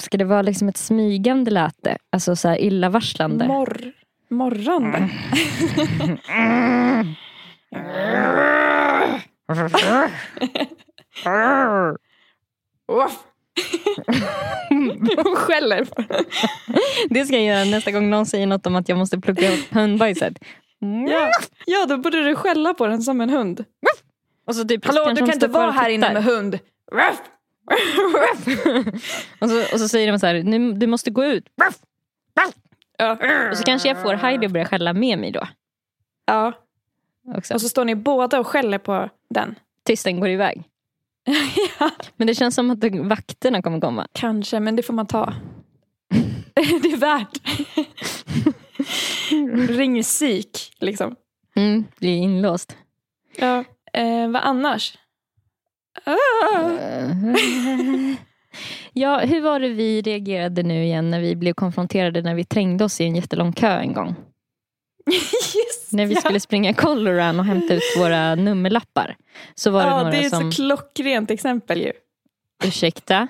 Ska 0.00 0.16
det 0.18 0.24
vara 0.24 0.42
liksom 0.42 0.68
ett 0.68 0.76
smygande 0.76 1.50
läte? 1.50 1.96
Alltså 2.12 2.36
så 2.36 2.48
här 2.48 2.58
illavarslande? 2.58 3.46
morr, 3.48 3.92
morrande. 4.28 5.08
Uff. 5.72 7.16
Hon 15.16 15.36
skäller 15.36 15.84
på 15.84 16.02
den. 16.02 16.24
Det 17.10 17.24
ska 17.24 17.36
jag 17.36 17.44
göra 17.44 17.64
nästa 17.64 17.90
gång 17.90 18.10
någon 18.10 18.26
säger 18.26 18.46
något 18.46 18.66
om 18.66 18.76
att 18.76 18.88
jag 18.88 18.98
måste 18.98 19.18
plocka 19.20 19.52
upp 19.52 19.74
hundbajset. 19.74 20.38
Ja. 21.08 21.30
ja, 21.66 21.86
då 21.88 21.98
borde 21.98 22.24
du 22.24 22.34
skälla 22.34 22.74
på 22.74 22.86
den 22.86 23.02
som 23.02 23.20
en 23.20 23.30
hund. 23.30 23.64
Och 24.46 24.54
så 24.54 24.64
typ, 24.64 24.86
Hallå, 24.86 25.10
du 25.10 25.16
kan 25.16 25.32
inte 25.32 25.46
vara 25.46 25.70
här 25.70 25.88
inne 25.88 26.12
med 26.12 26.24
hund. 26.24 26.58
och, 29.40 29.50
så, 29.50 29.74
och 29.74 29.80
så 29.80 29.88
säger 29.88 30.12
de 30.12 30.18
så 30.18 30.26
här, 30.26 30.42
nu, 30.42 30.72
du 30.72 30.86
måste 30.86 31.10
gå 31.10 31.24
ut. 31.24 31.48
Ja. 32.98 33.18
Och 33.50 33.56
så 33.58 33.64
kanske 33.64 33.88
jag 33.88 34.02
får 34.02 34.14
Heidi 34.14 34.46
att 34.46 34.52
börja 34.52 34.66
skälla 34.66 34.92
med 34.92 35.18
mig 35.18 35.32
då. 35.32 35.48
ja, 36.26 36.52
Också. 37.34 37.54
och 37.54 37.60
så 37.60 37.68
står 37.68 37.84
ni 37.84 37.94
båda 37.94 38.40
och 38.40 38.46
skäller 38.46 38.78
på 38.78 39.10
den. 39.30 39.54
Tills 39.82 40.02
den 40.02 40.20
går 40.20 40.28
iväg. 40.28 40.62
ja. 41.78 41.90
Men 42.16 42.26
det 42.26 42.34
känns 42.34 42.54
som 42.54 42.70
att 42.70 42.84
vakterna 43.00 43.62
kommer 43.62 43.80
komma. 43.80 44.06
Kanske, 44.12 44.60
men 44.60 44.76
det 44.76 44.82
får 44.82 44.94
man 44.94 45.06
ta. 45.06 45.34
det 46.54 46.92
är 46.92 46.96
värt. 46.96 47.38
Ringer 49.70 50.02
psyk, 50.02 50.74
liksom. 50.78 51.16
Mm, 51.56 51.84
det 51.98 52.08
är 52.08 52.16
inlåst. 52.16 52.76
Ja. 53.36 53.64
Eh, 53.92 54.28
vad 54.30 54.42
annars? 54.42 54.98
Ah. 56.04 56.70
Ja, 58.92 59.18
hur 59.18 59.40
var 59.40 59.60
det 59.60 59.68
vi 59.68 60.02
reagerade 60.02 60.62
nu 60.62 60.84
igen 60.84 61.10
när 61.10 61.20
vi 61.20 61.36
blev 61.36 61.52
konfronterade 61.52 62.22
när 62.22 62.34
vi 62.34 62.44
trängde 62.44 62.84
oss 62.84 63.00
i 63.00 63.04
en 63.04 63.16
jättelång 63.16 63.52
kö 63.52 63.78
en 63.78 63.92
gång? 63.92 64.14
När 65.92 66.06
vi 66.06 66.14
ja. 66.14 66.20
skulle 66.20 66.40
springa 66.40 66.74
Coloran 66.74 67.38
och 67.40 67.44
hämta 67.46 67.74
ut 67.74 67.82
våra 67.98 68.34
nummerlappar. 68.34 69.16
Så 69.54 69.70
var 69.70 69.82
det 69.84 69.88
Ja, 69.90 69.96
några 69.98 70.10
det 70.10 70.24
är 70.24 70.30
som, 70.30 70.48
ett 70.48 70.54
så 70.54 70.62
klockrent 70.62 71.30
exempel 71.30 71.80
ju. 71.80 71.92
ursäkta? 72.64 73.28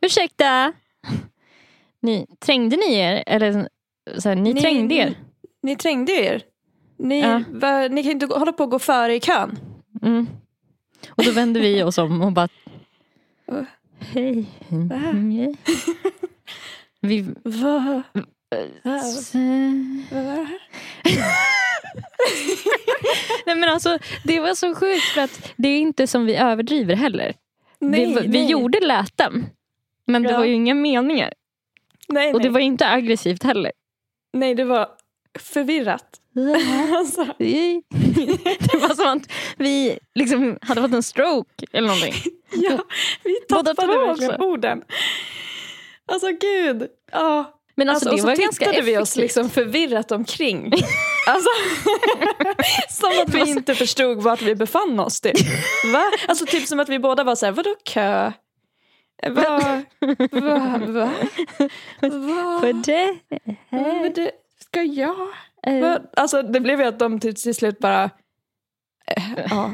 Ursäkta? 0.00 0.72
Ni, 2.02 2.26
trängde 2.38 2.76
ni 2.76 2.94
er? 2.94 3.24
Eller 3.26 3.68
så 4.18 4.28
här, 4.28 4.36
ni, 4.36 4.54
Ni- 4.54 4.60
trängde 4.60 4.94
er? 4.94 5.14
Ni 5.62 5.76
trängde 5.76 6.12
er. 6.12 6.42
Ni, 6.98 7.20
Ja. 7.20 7.42
va, 7.48 7.88
ni 7.88 8.02
kan 8.02 8.12
inte 8.12 8.26
hålla 8.26 8.52
på 8.52 8.62
att 8.62 8.70
gå 8.70 8.78
före 8.78 9.14
i 9.14 9.20
kön. 9.20 9.58
Mm. 10.02 10.26
Och 11.10 11.24
då 11.24 11.30
vände 11.32 11.60
vi 11.60 11.82
oss 11.82 11.98
om 11.98 12.22
och 12.22 12.32
bara 12.32 12.48
Uh. 13.52 13.62
Hej. 13.98 14.46
Mm. 14.70 15.56
Vi... 17.00 17.26
Va? 17.44 18.02
Va? 18.50 20.46
Nej 23.46 23.56
men 23.56 23.64
alltså 23.68 23.98
det 24.24 24.40
var 24.40 24.54
så 24.54 24.74
sjukt 24.74 25.04
för 25.04 25.20
att 25.20 25.52
det 25.56 25.68
är 25.68 25.78
inte 25.80 26.06
som 26.06 26.26
vi 26.26 26.36
överdriver 26.36 26.94
heller. 26.94 27.34
Nej, 27.78 28.06
vi, 28.06 28.20
vi 28.20 28.28
nej. 28.28 28.50
gjorde 28.50 28.80
läten. 28.80 29.46
Men 30.06 30.22
det 30.22 30.30
Ja. 30.30 30.38
var 30.38 30.44
ju 30.44 30.52
inga 30.54 30.74
meningar. 30.74 31.32
nej, 32.08 32.34
Och 32.34 32.40
det 32.40 32.48
var 32.48 32.60
inte 32.60 32.88
aggressivt 32.88 33.42
heller. 33.42 33.72
nej, 34.32 34.54
det 34.54 34.64
var 34.64 34.88
förvirrat. 35.38 36.20
alltså, 36.96 37.24
det 37.38 38.74
var 38.74 38.94
som 38.94 39.06
att 39.18 39.32
vi 39.56 39.98
liksom 40.14 40.58
hade 40.62 40.80
fått 40.82 40.92
en 40.92 41.02
stroke 41.02 41.66
eller 41.72 41.88
någonting. 41.88 42.14
ja, 42.52 42.78
vi 43.24 43.34
tappade 43.48 43.86
verkligen 43.86 44.40
orden. 44.42 44.82
Alltså 46.12 46.26
gud. 46.40 46.88
Ja. 47.12 47.57
Men 47.78 47.88
alltså, 47.88 48.08
Alltså, 48.08 48.16
det 48.16 48.22
och 48.22 48.28
var 48.28 48.36
så 48.36 48.42
ganska 48.42 48.64
tittade 48.64 48.86
vi 48.86 48.98
oss 48.98 49.16
liksom 49.16 49.50
förvirrat 49.50 50.12
omkring. 50.12 50.72
Alltså, 51.26 51.48
som 52.88 53.10
att 53.22 53.34
vi 53.34 53.50
inte 53.50 53.74
förstod 53.74 54.22
vart 54.22 54.42
vi 54.42 54.54
befann 54.54 55.00
oss. 55.00 55.20
Typ. 55.20 55.36
Va? 55.92 56.02
Alltså 56.28 56.46
typ 56.46 56.66
som 56.66 56.80
att 56.80 56.88
vi 56.88 56.98
båda 56.98 57.24
var 57.24 57.34
så 57.34 57.46
här, 57.46 57.52
vadå 57.52 57.74
kö? 57.84 58.32
Va? 59.28 59.30
Va? 59.30 59.82
Va? 60.30 60.78
Va? 60.86 61.10
För 62.60 62.72
det. 64.12 64.30
Ska 64.60 64.82
jag? 64.82 65.16
eh, 65.66 65.80
Va? 65.80 65.98
Alltså 66.16 66.42
det 66.42 66.60
blev 66.60 66.80
ju 66.80 66.86
att 66.86 66.98
de 66.98 67.20
till, 67.20 67.34
till 67.34 67.54
slut 67.54 67.78
bara 67.78 68.10
eh, 69.16 69.22
ja, 69.50 69.70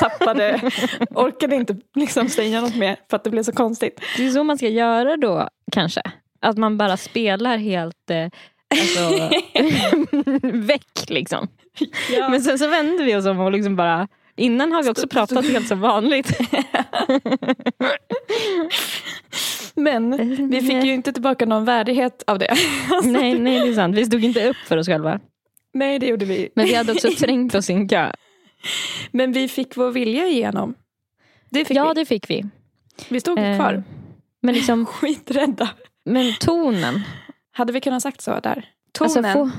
tappade, 0.00 0.70
orkade 1.10 1.56
inte 1.56 1.76
liksom 1.94 2.28
säga 2.28 2.60
något 2.60 2.76
mer 2.76 2.96
för 3.10 3.16
att 3.16 3.24
det 3.24 3.30
blev 3.30 3.42
så 3.42 3.52
konstigt. 3.52 4.00
Det 4.16 4.26
är 4.26 4.30
så 4.30 4.44
man 4.44 4.56
ska 4.58 4.68
göra 4.68 5.16
då 5.16 5.48
kanske. 5.72 6.02
Att 6.40 6.58
man 6.58 6.76
bara 6.78 6.96
spelar 6.96 7.56
helt 7.56 8.10
eh, 8.10 8.28
alltså, 8.80 9.30
väck 10.52 11.04
liksom. 11.08 11.48
Ja. 12.12 12.28
Men 12.28 12.42
sen 12.42 12.58
så 12.58 12.68
vände 12.68 13.04
vi 13.04 13.16
oss 13.16 13.26
om 13.26 13.40
och 13.40 13.52
liksom 13.52 13.76
bara 13.76 14.08
Innan 14.36 14.72
har 14.72 14.82
vi 14.82 14.90
också 14.90 15.08
pratat 15.08 15.46
helt 15.48 15.68
som 15.68 15.80
vanligt. 15.80 16.40
Men 19.74 20.16
vi 20.50 20.60
fick 20.60 20.84
ju 20.84 20.94
inte 20.94 21.12
tillbaka 21.12 21.46
någon 21.46 21.64
värdighet 21.64 22.22
av 22.26 22.38
det. 22.38 22.48
Alltså, 22.90 23.10
Nej, 23.10 23.38
nej 23.38 23.60
det 23.60 23.68
är 23.68 23.74
sant. 23.74 23.96
Vi 23.96 24.06
stod 24.06 24.24
inte 24.24 24.48
upp 24.48 24.56
för 24.56 24.76
oss 24.76 24.86
själva. 24.86 25.20
Nej, 25.74 25.98
det 25.98 26.06
gjorde 26.06 26.24
vi. 26.24 26.48
Men 26.54 26.66
vi 26.66 26.74
hade 26.74 26.92
också 26.92 27.10
trängt 27.10 27.54
oss 27.54 27.70
i 27.70 27.72
en 27.72 27.88
kö. 27.88 28.12
Men 29.10 29.32
vi 29.32 29.48
fick 29.48 29.76
vår 29.76 29.90
vilja 29.90 30.26
igenom. 30.26 30.74
Det 31.50 31.64
fick 31.64 31.76
Ja 31.76 31.88
vi. 31.88 32.00
det 32.00 32.06
fick 32.06 32.30
vi. 32.30 32.44
Vi 33.08 33.20
stod 33.20 33.38
Eh, 33.38 33.56
kvar. 33.56 33.82
Men 34.42 34.54
liksom, 34.54 34.86
Skiträdda. 34.86 35.68
Men 36.04 36.32
tonen. 36.40 37.00
Hade 37.52 37.72
vi 37.72 37.80
kunnat 37.80 38.02
sagt 38.02 38.20
så 38.20 38.40
där? 38.40 38.68
Alltså, 39.00 39.22
Tonen. 39.22 39.32
få- 39.32 39.50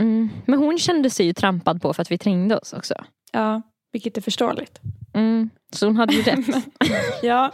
mm. 0.00 0.30
Men 0.46 0.58
hon 0.58 0.78
kände 0.78 1.10
sig 1.10 1.26
ju 1.26 1.32
trampad 1.32 1.82
på 1.82 1.94
för 1.94 2.02
att 2.02 2.10
vi 2.10 2.18
trängde 2.18 2.56
oss 2.58 2.72
också. 2.72 2.94
Ja, 3.32 3.62
vilket 3.92 4.16
är 4.16 4.20
förståeligt. 4.20 4.80
Mm. 5.14 5.50
Så 5.72 5.86
hon 5.86 5.96
hade 5.96 6.14
ju 6.14 6.22
rätt. 6.22 6.46
Ja. 7.22 7.52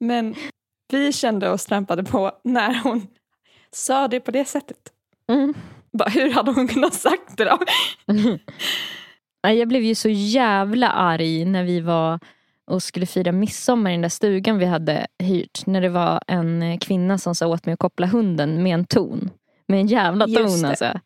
Men 0.00 0.34
vi 0.92 1.12
kände 1.12 1.50
oss 1.50 1.66
trampade 1.66 2.04
på 2.04 2.32
när 2.44 2.74
hon 2.82 3.06
sa 3.72 4.08
det 4.08 4.20
på 4.20 4.30
det 4.30 4.44
sättet. 4.44 4.78
Mm. 5.28 5.54
Bara, 5.92 6.08
hur 6.08 6.30
hade 6.32 6.52
hon 6.52 6.68
kunnat 6.68 6.94
sagt 6.94 7.36
det 7.36 7.44
då? 7.44 7.58
Jag 9.48 9.68
blev 9.68 9.82
ju 9.82 9.94
så 9.94 10.08
jävla 10.08 10.88
arg 10.90 11.44
när 11.44 11.64
vi 11.64 11.80
var 11.80 12.20
och 12.70 12.82
skulle 12.82 13.06
fira 13.06 13.32
midsommar 13.32 13.90
i 13.90 13.94
den 13.94 14.02
där 14.02 14.08
stugan 14.08 14.58
vi 14.58 14.64
hade 14.64 15.06
hyrt. 15.18 15.66
När 15.66 15.80
det 15.80 15.88
var 15.88 16.20
en 16.26 16.62
eh, 16.62 16.78
kvinna 16.78 17.18
som 17.18 17.34
sa 17.34 17.46
åt 17.46 17.66
mig 17.66 17.72
att 17.72 17.78
koppla 17.78 18.06
hunden 18.06 18.62
med 18.62 18.74
en 18.74 18.84
ton. 18.84 19.30
Med 19.68 19.80
en 19.80 19.86
jävla 19.86 20.26
ton 20.26 20.64
alltså. 20.64 21.00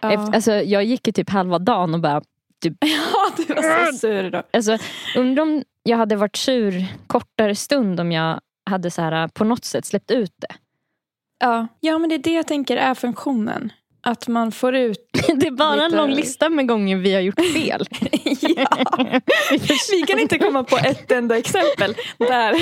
Ja. 0.00 0.12
Efter, 0.12 0.34
alltså. 0.34 0.52
Jag 0.52 0.84
gick 0.84 1.06
ju 1.06 1.12
typ 1.12 1.30
halva 1.30 1.58
dagen 1.58 1.94
och 1.94 2.00
bara 2.00 2.22
ja, 2.80 3.30
du 3.36 3.54
var 3.54 3.92
så 3.92 3.98
sur 3.98 4.30
då. 4.30 4.42
Alltså, 4.52 4.78
undrar 5.16 5.42
om 5.42 5.64
jag 5.82 5.96
hade 5.96 6.16
varit 6.16 6.36
sur 6.36 6.86
kortare 7.06 7.54
stund 7.54 8.00
om 8.00 8.12
jag 8.12 8.40
hade 8.70 8.90
så 8.90 9.02
här, 9.02 9.28
på 9.28 9.44
något 9.44 9.64
sätt 9.64 9.84
släppt 9.84 10.10
ut 10.10 10.34
det. 10.36 10.54
Ja. 11.38 11.66
ja, 11.80 11.98
men 11.98 12.08
det 12.08 12.14
är 12.14 12.18
det 12.18 12.34
jag 12.34 12.46
tänker 12.46 12.76
är 12.76 12.94
funktionen. 12.94 13.72
Att 14.02 14.28
man 14.28 14.52
får 14.52 14.76
ut... 14.76 14.98
Det 15.36 15.46
är 15.46 15.50
bara 15.50 15.72
en 15.72 15.78
Lite- 15.90 15.96
lång 15.96 16.10
lista 16.10 16.48
med 16.48 16.68
gånger 16.68 16.96
vi 16.96 17.14
har 17.14 17.20
gjort 17.20 17.40
fel. 17.54 17.84
ja. 18.56 18.84
Vi 19.90 20.02
kan 20.08 20.18
inte 20.18 20.38
komma 20.38 20.64
på 20.64 20.76
ett 20.76 21.12
enda 21.12 21.38
exempel 21.38 21.94
där, 22.18 22.52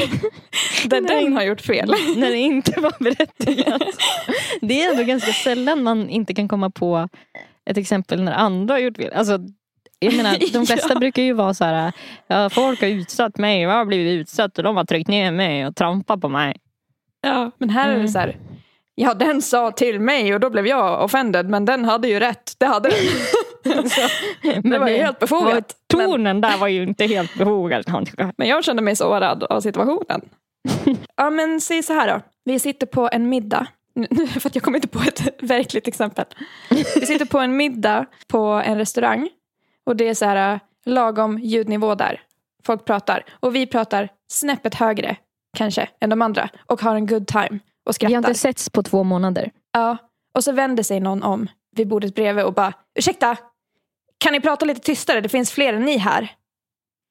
där 0.89 1.01
Nej. 1.01 1.25
den 1.25 1.33
har 1.33 1.43
gjort 1.43 1.61
fel. 1.61 1.89
när 2.17 2.31
det 2.31 2.37
inte 2.37 2.81
var 2.81 2.93
berättigat. 3.05 3.83
Det 4.61 4.83
är 4.83 4.91
ändå 4.91 5.03
ganska 5.03 5.33
sällan 5.33 5.83
man 5.83 6.09
inte 6.09 6.35
kan 6.35 6.49
komma 6.49 6.71
på 6.71 7.09
ett 7.71 7.77
exempel 7.77 8.23
när 8.23 8.33
andra 8.33 8.75
har 8.75 8.79
gjort 8.79 8.97
fel. 8.97 9.13
Alltså, 9.15 9.39
jag 9.99 10.15
menar, 10.17 10.53
de 10.53 10.67
flesta 10.67 10.93
Ja. 10.95 10.99
brukar 10.99 11.23
ju 11.23 11.33
vara 11.33 11.55
så 11.55 11.65
här, 11.65 11.93
ja, 12.27 12.51
folk 12.51 12.81
har 12.81 12.89
utsatt 12.89 13.39
mig, 13.39 13.61
jag 13.63 13.71
har 13.71 13.85
blivit 13.85 14.21
utsatt 14.21 14.59
och 14.59 14.65
de 14.65 14.77
har 14.77 14.85
tryckt 14.85 15.09
ner 15.09 15.33
mig 15.33 15.67
och 15.67 15.77
trampat 15.77 16.21
på 16.21 16.29
mig. 16.29 16.57
Ja, 17.23 17.51
men 17.59 17.71
här 17.71 17.89
är 17.89 17.93
Mm. 17.93 18.07
det 18.07 18.13
så 18.13 18.19
här. 18.19 18.37
Ja, 19.01 19.15
den 19.15 19.43
sa 19.43 19.71
till 19.71 20.01
mig 20.01 20.35
och 20.35 20.41
då 20.41 20.51
blev 20.51 20.67
jag 20.67 21.05
offended, 21.05 21.49
men 21.49 21.65
den 21.65 21.85
hade 21.85 22.09
ju 22.09 22.21
rätt. 22.21 22.53
Det 22.59 22.67
hade 22.67 22.89
den. 22.89 23.85
Det 24.63 24.79
var 24.79 24.89
ju 24.89 24.97
helt 24.97 25.19
befogat. 25.19 25.77
Men, 25.95 26.07
Tonen 26.07 26.41
där 26.41 26.57
var 26.57 26.69
ju 26.69 26.83
inte 26.83 27.07
helt 27.07 27.39
befogad. 27.39 27.85
men 28.37 28.49
jag 28.49 28.65
kände 28.65 28.83
mig 28.83 28.97
sårad 28.97 29.43
av 29.43 29.61
situationen. 29.61 30.21
Ja, 31.17 31.31
men 31.31 31.61
säg 31.61 31.83
så 31.83 31.93
här 31.93 32.09
då. 32.09 32.21
Vi 32.45 32.59
sitter 32.59 32.87
på 32.87 33.09
en 33.13 33.29
middag. 33.29 33.67
För 34.41 34.49
att 34.49 34.55
jag 34.55 34.65
kommer 34.65 34.79
inte 34.79 34.89
på 34.89 34.99
ett 34.99 35.43
verkligt 35.43 35.89
exempel. 35.89 36.25
Vi 36.71 37.07
sitter 37.07 37.25
på 37.25 37.39
en 37.39 37.57
middag 37.57 38.07
på 38.27 38.39
en 38.39 38.79
restaurang. 38.79 39.29
Och 39.87 39.97
det 39.97 40.09
är 40.09 40.15
så 40.15 40.25
här 40.25 40.55
äh, 40.55 40.61
lagom 40.87 41.39
ljudnivå 41.39 41.95
där. 41.95 42.21
Folk 42.67 42.85
pratar. 42.85 43.25
Och 43.41 43.55
vi 43.55 43.67
pratar 43.67 44.09
snäppet 44.29 44.75
högre, 44.75 45.17
kanske, 45.57 45.89
än 46.01 46.11
de 46.11 46.23
andra. 46.23 46.49
Och 46.67 46.81
har 46.81 46.95
en 46.95 47.07
good 47.07 47.27
time. 47.27 47.59
Och 47.89 47.91
Vi 47.91 47.95
skrattar. 47.95 48.15
har 48.15 48.29
inte 48.29 48.35
setts 48.35 48.71
på 48.71 48.83
två 48.83 49.03
månader. 49.05 49.51
Ja, 49.73 49.97
och 50.35 50.45
så 50.45 50.53
vänder 50.53 50.83
sig 50.83 51.01
någon 51.01 51.23
om 51.23 51.49
vid 51.77 51.89
bordet 51.89 52.15
bredvid 52.15 52.45
och 52.45 52.55
bara 52.55 52.73
ursäkta, 52.99 53.37
kan 54.19 54.33
ni 54.33 54.41
prata 54.41 54.65
lite 54.65 54.81
tystare? 54.81 55.21
Det 55.21 55.29
finns 55.29 55.53
fler 55.53 55.73
än 55.75 55.83
ni 55.85 55.97
här. 55.99 56.33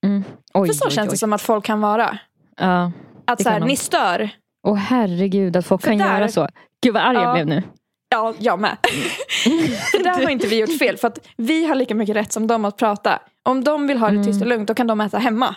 Mm. 0.06 0.24
Oj, 0.54 0.68
För 0.68 0.74
så 0.74 0.86
oj, 0.86 0.92
känns 0.92 1.08
oj. 1.08 1.12
det 1.14 1.18
som 1.18 1.34
att 1.34 1.42
folk 1.42 1.66
kan 1.66 1.82
vara. 1.82 2.18
Ja. 2.58 2.92
Att 3.28 3.38
Det 3.38 3.44
så 3.44 3.50
här, 3.50 3.60
de. 3.60 3.66
ni 3.68 3.76
stör. 3.76 4.30
Åh 4.68 4.76
herregud 4.76 5.56
att 5.56 5.66
folk 5.66 5.82
För 5.82 5.90
kan 5.90 5.98
där- 5.98 6.06
göra 6.20 6.28
så. 6.28 6.48
Gud 6.84 6.94
vad 6.94 7.04
arg 7.04 7.16
jag 7.16 7.24
Ja. 7.24 7.34
blev 7.34 7.48
nu. 7.48 7.64
Ja, 8.10 8.34
jag 8.40 8.60
med. 8.60 8.78
för 9.92 10.04
där 10.04 10.24
har 10.24 10.30
inte 10.30 10.48
vi 10.48 10.60
gjort 10.60 10.78
fel. 10.80 10.98
För 10.98 11.08
att 11.08 11.28
vi 11.38 11.66
har 11.68 11.76
lika 11.76 11.96
mycket 11.96 12.16
rätt 12.16 12.32
som 12.34 12.48
dem 12.48 12.66
att 12.66 12.78
prata. 12.78 13.20
Om 13.44 13.64
de 13.64 13.88
vill 13.88 13.98
ha 13.98 14.10
det 14.10 14.24
tyst 14.24 14.42
och 14.42 14.48
lugnt, 14.48 14.68
då 14.68 14.74
kan 14.74 14.88
de 14.88 15.02
äta 15.02 15.18
hemma. 15.18 15.56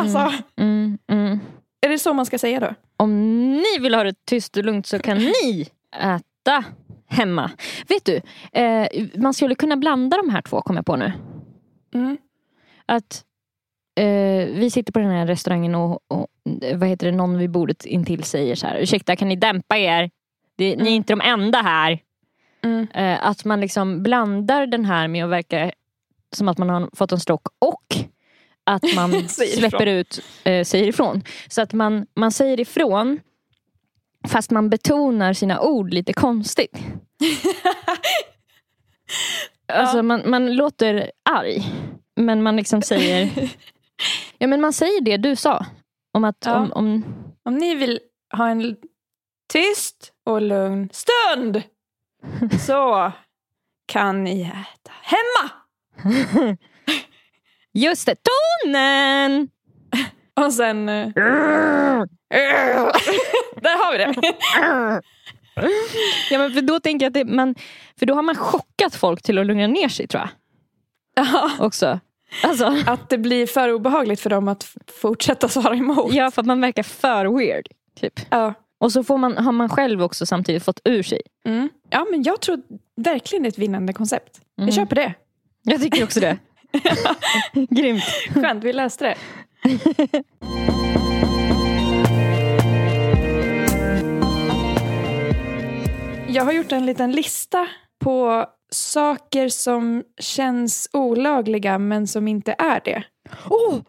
Alltså, 0.00 0.32
Mm, 0.60 0.98
mm. 1.10 1.40
Är 1.84 1.88
det 1.88 1.98
så 1.98 2.12
man 2.14 2.26
ska 2.26 2.38
säga 2.38 2.60
då? 2.60 2.74
Om 2.96 3.52
ni 3.52 3.78
vill 3.80 3.94
ha 3.94 4.04
det 4.04 4.24
tyst 4.24 4.56
och 4.56 4.64
lugnt 4.64 4.86
så 4.86 4.98
kan 4.98 5.18
ni 5.18 5.68
äta 6.00 6.64
hemma. 7.06 7.50
Vet 7.88 8.04
du, 8.04 8.20
eh, 8.60 8.86
man 9.14 9.34
skulle 9.34 9.54
kunna 9.54 9.76
blanda 9.76 10.16
de 10.16 10.30
här 10.30 10.42
två 10.42 10.62
kommer 10.62 10.78
jag 10.78 10.86
på 10.86 10.96
nu. 10.96 11.12
Mm. 11.94 12.18
Att 12.86 13.24
eh, 14.00 14.46
vi 14.54 14.70
sitter 14.70 14.92
på 14.92 14.98
den 14.98 15.10
här 15.10 15.26
restaurangen 15.26 15.74
och, 15.74 16.00
och 16.08 16.26
vad 16.74 16.88
heter 16.88 17.06
det, 17.06 17.16
någon 17.16 17.38
vid 17.38 17.50
bordet 17.50 17.84
intill 17.84 18.24
säger 18.24 18.54
så 18.54 18.66
här, 18.66 18.78
ursäkta 18.78 19.16
kan 19.16 19.28
ni 19.28 19.36
dämpa 19.36 19.78
er? 19.78 20.10
Det, 20.56 20.76
Ni 20.76 20.90
är 20.90 20.96
inte 20.96 21.12
de 21.12 21.20
enda 21.20 21.58
här. 21.58 21.98
Mm. 22.62 22.86
Eh, 22.94 23.26
att 23.26 23.44
man 23.44 23.60
liksom 23.60 24.02
blandar 24.02 24.66
den 24.66 24.84
här 24.84 25.08
med 25.08 25.24
att 25.24 25.30
verka 25.30 25.72
som 26.32 26.48
att 26.48 26.58
man 26.58 26.68
har 26.68 26.90
fått 26.96 27.12
en 27.12 27.20
stroke 27.20 27.50
och 27.58 28.13
att 28.64 28.82
man 28.96 29.28
släpper 29.28 29.86
ut, 29.86 30.20
eh, 30.44 30.64
säger 30.64 30.88
ifrån. 30.88 31.22
Så 31.48 31.62
att 31.62 31.72
man, 31.72 32.06
man 32.16 32.32
säger 32.32 32.60
ifrån 32.60 33.20
fast 34.28 34.50
man 34.50 34.70
betonar 34.70 35.32
sina 35.32 35.60
ord 35.60 35.94
lite 35.94 36.12
konstigt. 36.12 36.76
Alltså 39.72 40.02
man, 40.02 40.30
man 40.30 40.56
låter 40.56 41.10
arg. 41.30 41.62
Men 42.16 42.42
man 42.42 42.56
liksom 42.56 42.82
säger 42.82 43.30
Ja 44.38 44.46
men 44.46 44.60
man 44.60 44.72
säger 44.72 45.00
det 45.00 45.16
du 45.16 45.36
sa. 45.36 45.66
Om 46.12 46.24
att 46.24 46.36
Ja. 46.44 46.56
om, 46.58 46.72
om, 46.72 47.04
Om 47.42 47.54
ni 47.54 47.74
vill 47.74 48.00
ha 48.36 48.48
en 48.48 48.76
tyst 49.52 50.12
och 50.26 50.42
lugn 50.42 50.88
stund 50.92 51.62
så 52.66 53.12
kan 53.86 54.24
ni 54.24 54.42
äta 54.42 54.92
hemma. 55.02 55.50
Just 57.74 58.06
det, 58.06 58.16
tonen! 58.64 59.48
Och 60.34 60.52
sen... 60.52 60.88
eh, 60.88 61.08
Där 63.62 63.84
har 63.84 63.92
vi 63.92 63.98
det. 63.98 64.32
Ja, 66.30 66.38
men 66.38 66.52
för 66.52 66.60
då 66.62 66.80
tänker 66.80 67.06
jag 67.06 67.10
att 67.10 67.14
det, 67.14 67.24
man, 67.34 67.54
för 67.98 68.06
då 68.06 68.14
har 68.14 68.22
man 68.22 68.36
chockat 68.36 68.94
folk 68.94 69.22
till 69.22 69.38
att 69.38 69.46
lugna 69.46 69.66
ner 69.66 69.88
sig 69.88 70.06
tror 70.06 70.20
jag. 70.22 70.30
Ja, 71.26 71.50
Också. 71.58 72.00
Alltså, 72.42 72.76
att 72.86 73.08
det 73.10 73.18
blir 73.18 73.46
för 73.46 73.72
obehagligt 73.72 74.20
för 74.20 74.30
dem 74.30 74.48
att 74.48 74.76
fortsätta 75.00 75.48
svara 75.48 75.74
emot. 75.74 76.14
ja, 76.14 76.30
för 76.30 76.42
att 76.42 76.46
man 76.46 76.60
verkar 76.60 76.82
för 76.82 77.38
weird. 77.38 77.68
Typ. 78.00 78.20
Ja. 78.30 78.54
Och 78.80 78.92
så 78.92 79.04
får 79.04 79.18
man, 79.18 79.36
har 79.36 79.52
man 79.52 79.68
själv 79.68 80.02
också 80.02 80.26
samtidigt 80.26 80.64
fått 80.64 80.80
ur 80.84 81.02
sig. 81.02 81.20
Mm. 81.44 81.68
ja, 81.90 82.06
men 82.10 82.22
jag 82.22 82.40
tror 82.40 82.62
verkligen 82.96 83.42
det 83.42 83.46
är 83.46 83.50
ett 83.50 83.58
vinnande 83.58 83.92
koncept. 83.92 84.40
Mm. 84.58 84.68
Jag 84.68 84.74
köper 84.74 84.96
det. 84.96 85.14
Jag 85.62 85.80
tycker 85.82 86.04
också 86.04 86.20
det. 86.20 86.38
Grymt. 87.70 88.02
Skönt, 88.34 88.64
vi 88.64 88.72
läste 88.72 89.04
det. 89.04 89.16
Jag 96.28 96.44
har 96.44 96.52
gjort 96.52 96.72
en 96.72 96.86
liten 96.86 97.12
lista 97.12 97.68
på 97.98 98.46
saker 98.70 99.48
som 99.48 100.02
känns 100.18 100.88
olagliga 100.92 101.78
men 101.78 102.06
som 102.06 102.28
inte 102.28 102.54
är 102.58 102.80
det. 102.84 103.04
Oh! 103.50 103.80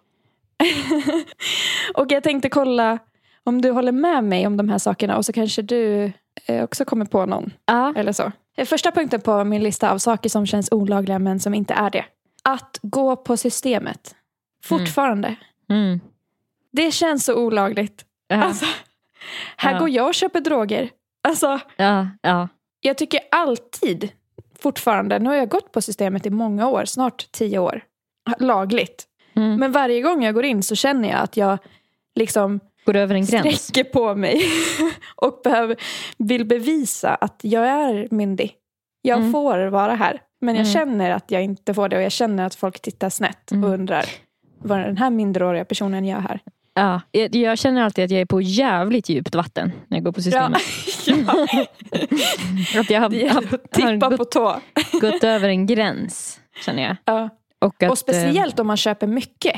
och 1.93 2.11
jag 2.11 2.23
tänkte 2.23 2.49
kolla 2.49 2.99
om 3.43 3.61
du 3.61 3.71
håller 3.71 3.91
med 3.91 4.23
mig 4.23 4.47
om 4.47 4.57
de 4.57 4.69
här 4.69 4.77
sakerna 4.77 5.17
och 5.17 5.25
så 5.25 5.33
kanske 5.33 5.61
du 5.61 6.11
eh, 6.45 6.63
också 6.63 6.85
kommer 6.85 7.05
på 7.05 7.25
någon. 7.25 7.53
Ja. 7.65 7.93
Eller 7.95 8.11
så. 8.11 8.31
Första 8.65 8.91
punkten 8.91 9.21
på 9.21 9.43
min 9.43 9.63
lista 9.63 9.91
av 9.91 9.97
saker 9.97 10.29
som 10.29 10.45
känns 10.45 10.71
olagliga 10.71 11.19
men 11.19 11.39
som 11.39 11.53
inte 11.53 11.73
är 11.73 11.89
det. 11.89 12.05
Att 12.49 12.79
gå 12.81 13.15
på 13.15 13.37
systemet. 13.37 14.15
Fortfarande. 14.63 15.35
Mm. 15.69 15.99
Det 16.71 16.91
känns 16.91 17.25
så 17.25 17.35
olagligt. 17.35 18.05
Ja. 18.27 18.43
Alltså, 18.43 18.65
här 19.57 19.73
Ja. 19.73 19.79
går 19.79 19.89
jag 19.89 20.07
och 20.07 20.13
köper 20.13 20.39
droger. 20.41 20.89
Alltså, 21.23 21.59
ja, 21.77 22.07
ja. 22.21 22.47
jag 22.79 22.97
tycker 22.97 23.19
alltid, 23.31 24.09
fortfarande, 24.59 25.19
nu 25.19 25.29
har 25.29 25.35
jag 25.35 25.49
gått 25.49 25.71
på 25.71 25.81
systemet 25.81 26.25
i 26.25 26.29
många 26.29 26.67
år, 26.67 26.85
snart 26.85 27.31
tio 27.31 27.59
år, 27.59 27.83
lagligt. 28.39 29.05
Mm. 29.35 29.55
Men 29.59 29.71
varje 29.71 30.01
gång 30.01 30.23
jag 30.23 30.33
går 30.33 30.45
in 30.45 30.63
så 30.63 30.75
känner 30.75 31.09
jag 31.09 31.19
att 31.19 31.37
jag 31.37 31.57
liksom 32.15 32.59
Går 32.85 32.95
över 32.95 33.15
en 33.15 33.25
gräns. 33.25 33.61
sträcker 33.63 33.83
på 33.91 34.15
mig 34.15 34.43
och 35.15 35.41
behöver, 35.43 35.75
vill 36.17 36.45
bevisa 36.45 37.15
att 37.15 37.39
jag 37.43 37.67
är 37.67 38.07
myndig. 38.11 38.55
Jag 39.01 39.19
Mm. 39.19 39.31
får 39.31 39.65
vara 39.67 39.95
här. 39.95 40.21
Men 40.45 40.55
jag 40.55 40.61
Mm. 40.67 40.73
känner 40.73 41.11
att 41.11 41.31
jag 41.31 41.43
inte 41.43 41.73
får 41.73 41.89
det 41.89 41.97
och 41.97 42.03
jag 42.03 42.11
känner 42.11 42.45
att 42.45 42.55
folk 42.55 42.81
tittar 42.81 43.09
snett 43.09 43.51
Mm. 43.51 43.63
och 43.63 43.69
undrar 43.69 44.05
vad 44.57 44.79
den 44.79 44.97
här 44.97 45.09
minderåriga 45.09 45.65
personen 45.65 46.05
gör 46.05 46.19
här. 46.19 46.39
Ja. 46.73 47.01
Jag, 47.11 47.35
jag 47.35 47.57
känner 47.57 47.81
alltid 47.83 48.05
att 48.05 48.11
jag 48.11 48.21
är 48.21 48.25
på 48.25 48.41
jävligt 48.41 49.09
djupt 49.09 49.35
vatten 49.35 49.71
när 49.87 49.97
jag 49.97 50.05
går 50.05 50.11
på 50.11 50.21
systemet. 50.21 50.61
ja. 51.07 51.47
Att 52.79 52.89
jag 52.89 53.01
har, 53.01 53.09
Det 53.09 53.27
har, 53.27 53.91
har 54.01 54.09
gått, 54.09 54.17
på 54.17 54.25
tå. 54.25 54.55
gått 55.01 55.23
över 55.23 55.49
en 55.49 55.65
gräns. 55.65 56.39
Känner 56.65 56.83
jag. 56.83 56.95
Ja. 57.05 57.29
Och, 57.61 57.83
att, 57.83 57.91
Och 57.91 57.97
speciellt 57.97 58.59
om 58.59 58.67
man 58.67 58.77
köper 58.77 59.07
mycket. 59.07 59.55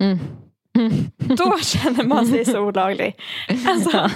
eh, 0.00 0.18
Mm. 0.78 0.92
Då 1.36 1.58
känner 1.62 2.04
man 2.04 2.26
sig 2.26 2.44
så 2.44 2.60
olaglig. 2.60 3.16
Alltså, 3.66 3.90
Ja. 3.92 4.10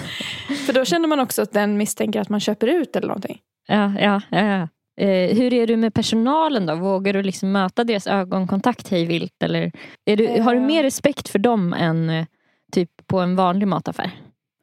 för 0.65 0.73
då 0.73 0.85
känner 0.85 1.07
man 1.07 1.19
också 1.19 1.41
att 1.41 1.51
den 1.53 1.77
misstänker 1.77 2.21
att 2.21 2.29
man 2.29 2.39
köper 2.39 2.67
ut 2.67 2.95
eller 2.95 3.07
någonting. 3.07 3.39
Ja, 3.67 3.93
ja, 3.99 4.21
ja. 4.29 4.67
Eh, 4.99 5.37
hur 5.37 5.53
är 5.53 5.67
du 5.67 5.77
med 5.77 5.93
personalen 5.93 6.65
då? 6.65 6.75
Vågar 6.75 7.13
du 7.13 7.23
liksom 7.23 7.51
möta 7.51 7.83
deras 7.83 8.07
ögonkontakt 8.07 8.87
hej 8.89 9.05
vilt? 9.05 9.43
Eller 9.43 9.71
är 10.05 10.17
du, 10.17 10.41
har 10.41 10.53
du 10.55 10.59
Eh. 10.61 10.65
mer 10.67 10.83
respekt 10.83 11.29
för 11.29 11.39
dem 11.39 11.73
än 11.73 12.09
eh, 12.09 12.25
typ 12.71 12.89
på 13.07 13.19
en 13.19 13.35
vanlig 13.35 13.67
mataffär? 13.67 14.11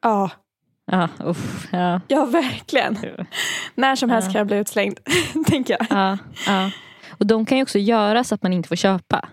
Ja, 0.01 0.29
Ja, 0.91 1.09
uff, 1.25 1.67
ja, 1.71 2.01
ja 2.07 2.25
verkligen. 2.25 2.97
När 3.75 3.95
som 3.95 4.09
helst 4.09 4.27
Ja. 4.27 4.31
kan 4.31 4.39
jag 4.39 4.47
bli 4.47 4.57
utslängd, 4.57 4.99
tänker 5.47 5.77
jag. 5.79 5.87
ja, 5.89 6.17
ja. 6.47 6.71
Och 7.19 7.25
de 7.27 7.45
kan 7.45 7.57
ju 7.57 7.61
också 7.63 7.79
göra 7.79 8.23
så 8.23 8.35
att 8.35 8.43
man 8.43 8.53
inte 8.53 8.69
får 8.69 8.75
köpa. 8.75 9.29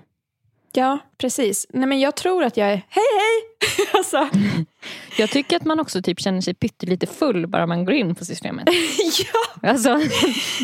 Ja, 0.77 0.99
precis. 1.19 1.67
Nej, 1.71 1.89
men 1.89 2.01
jag 2.01 2.17
tror 2.17 2.45
att 2.45 2.57
jag 2.57 2.67
är 2.69 2.83
hej 2.89 3.05
hej. 3.19 3.87
alltså, 3.95 4.29
Jag 5.19 5.31
tycker 5.31 5.57
att 5.57 5.65
man 5.65 5.81
också 5.81 6.03
typ 6.03 6.21
känner 6.21 6.41
sig 6.41 6.55
pyttelite 6.55 7.07
full 7.07 7.47
bara 7.47 7.67
man 7.67 7.85
går 7.85 7.95
in 7.95 8.15
på 8.15 8.25
systemet. 8.25 8.69
ja. 9.19 9.69
Alltså, 9.71 10.01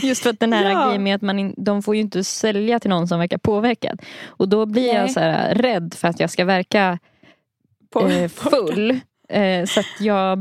just 0.03 0.23
för 0.23 0.31
att 0.31 0.41
den 0.41 0.53
här 0.53 0.71
Ja. 0.71 0.87
grejen 0.87 1.03
med 1.03 1.15
att 1.17 1.23
man 1.23 1.39
in, 1.39 1.55
de 1.57 1.83
får 1.83 1.95
ju 1.95 2.01
inte 2.01 2.25
sälja 2.25 2.81
till 2.81 2.91
någon 2.91 3.09
som 3.09 3.19
verkar 3.19 3.39
påverkad. 3.39 4.03
Och 4.27 4.49
då 4.49 4.67
blir 4.67 4.87
Nej. 4.87 4.97
jag 4.97 5.11
så 5.11 5.21
här 5.21 5.55
rädd 5.55 5.95
för 5.97 6.09
att 6.09 6.21
jag 6.21 6.31
ska 6.31 6.45
verka 6.45 6.99
På, 7.91 8.09
eh, 8.09 8.29
full. 8.29 9.01
Eh, 9.29 9.65
så 9.67 9.81
att 9.81 10.01
jag 10.01 10.39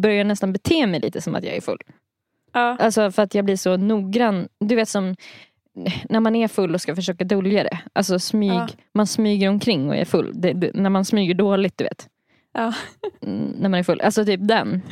börjar 0.00 0.24
nästan 0.24 0.52
bete 0.52 0.86
mig 0.86 1.00
lite 1.00 1.20
som 1.20 1.34
att 1.34 1.44
jag 1.44 1.56
är 1.56 1.60
full. 1.60 1.80
Ja. 2.52 2.76
Alltså 2.80 3.10
för 3.10 3.22
att 3.22 3.34
jag 3.34 3.44
blir 3.44 3.56
så 3.56 3.76
noggrann. 3.76 4.48
Du 4.60 4.74
vet 4.74 4.88
som 4.88 5.16
när 6.08 6.20
man 6.20 6.36
är 6.36 6.48
full 6.48 6.74
och 6.74 6.80
ska 6.80 6.94
försöka 6.94 7.24
dölja 7.24 7.62
det. 7.62 7.78
Alltså 7.92 8.18
smyg, 8.18 8.52
Ja. 8.52 8.68
man 8.94 9.06
smyger 9.06 9.48
omkring 9.48 9.88
och 9.88 9.96
är 9.96 10.04
full. 10.04 10.30
Det, 10.34 10.52
det, 10.52 10.70
när 10.74 10.90
man 10.90 11.04
smyger 11.04 11.34
dåligt 11.34 11.78
du 11.78 11.84
vet. 11.84 12.08
Ja. 12.54 12.72
Mm, 13.22 13.48
när 13.58 13.68
man 13.68 13.78
är 13.80 13.84
full. 13.84 14.00
Alltså 14.00 14.24
typ 14.24 14.40
den. 14.48 14.82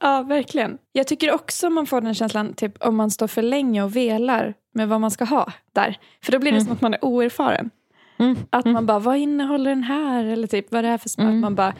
ja, 0.00 0.22
verkligen. 0.22 0.78
Jag 0.92 1.06
tycker 1.06 1.34
också 1.34 1.70
man 1.70 1.86
får 1.86 2.00
den 2.00 2.14
känslan 2.14 2.54
typ, 2.54 2.82
om 2.86 2.96
man 2.96 3.10
står 3.10 3.26
för 3.26 3.42
länge 3.42 3.82
och 3.82 3.96
velar 3.96 4.54
med 4.74 4.88
vad 4.88 5.00
man 5.00 5.10
ska 5.10 5.24
ha 5.24 5.52
där. 5.72 5.98
För 6.24 6.32
då 6.32 6.38
blir 6.38 6.52
det 6.52 6.56
Mm. 6.56 6.64
som 6.66 6.72
att 6.74 6.80
man 6.80 6.94
är 6.94 7.04
oerfaren. 7.04 7.70
Mm. 8.18 8.36
Att 8.50 8.64
man 8.64 8.86
bara, 8.86 8.98
vad 8.98 9.16
innehåller 9.16 9.70
den 9.70 9.82
här? 9.82 10.24
Eller 10.24 10.46
typ, 10.46 10.66
vad 10.72 10.78
är 10.78 10.82
det 10.82 10.88
här 10.88 10.98
för 10.98 11.08
smak? 11.08 11.24
Mm. 11.24 11.40
Man 11.40 11.54
bara, 11.54 11.74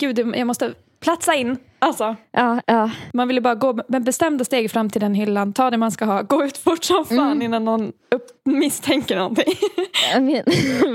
gud, 0.00 0.18
jag 0.18 0.46
måste 0.46 0.74
platsa 1.00 1.34
in. 1.34 1.56
Alltså, 1.78 2.16
Ja, 2.32 2.60
ja. 2.66 2.90
man 3.12 3.28
vill 3.28 3.36
ju 3.36 3.40
bara 3.40 3.54
gå 3.54 3.80
med 3.88 4.04
bestämda 4.04 4.44
steg 4.44 4.70
fram 4.70 4.90
till 4.90 5.00
den 5.00 5.14
hyllan, 5.14 5.52
ta 5.52 5.70
det 5.70 5.76
man 5.76 5.90
ska 5.90 6.04
ha, 6.04 6.22
gå 6.22 6.44
ut 6.44 6.58
fort 6.58 6.84
som 6.84 7.04
fan 7.04 7.18
Mm. 7.18 7.42
innan 7.42 7.64
någon 7.64 7.88
upp, 7.88 8.26
misstänker 8.44 9.16
någonting. 9.16 9.54
Jag 10.12 10.22
men, 10.22 10.34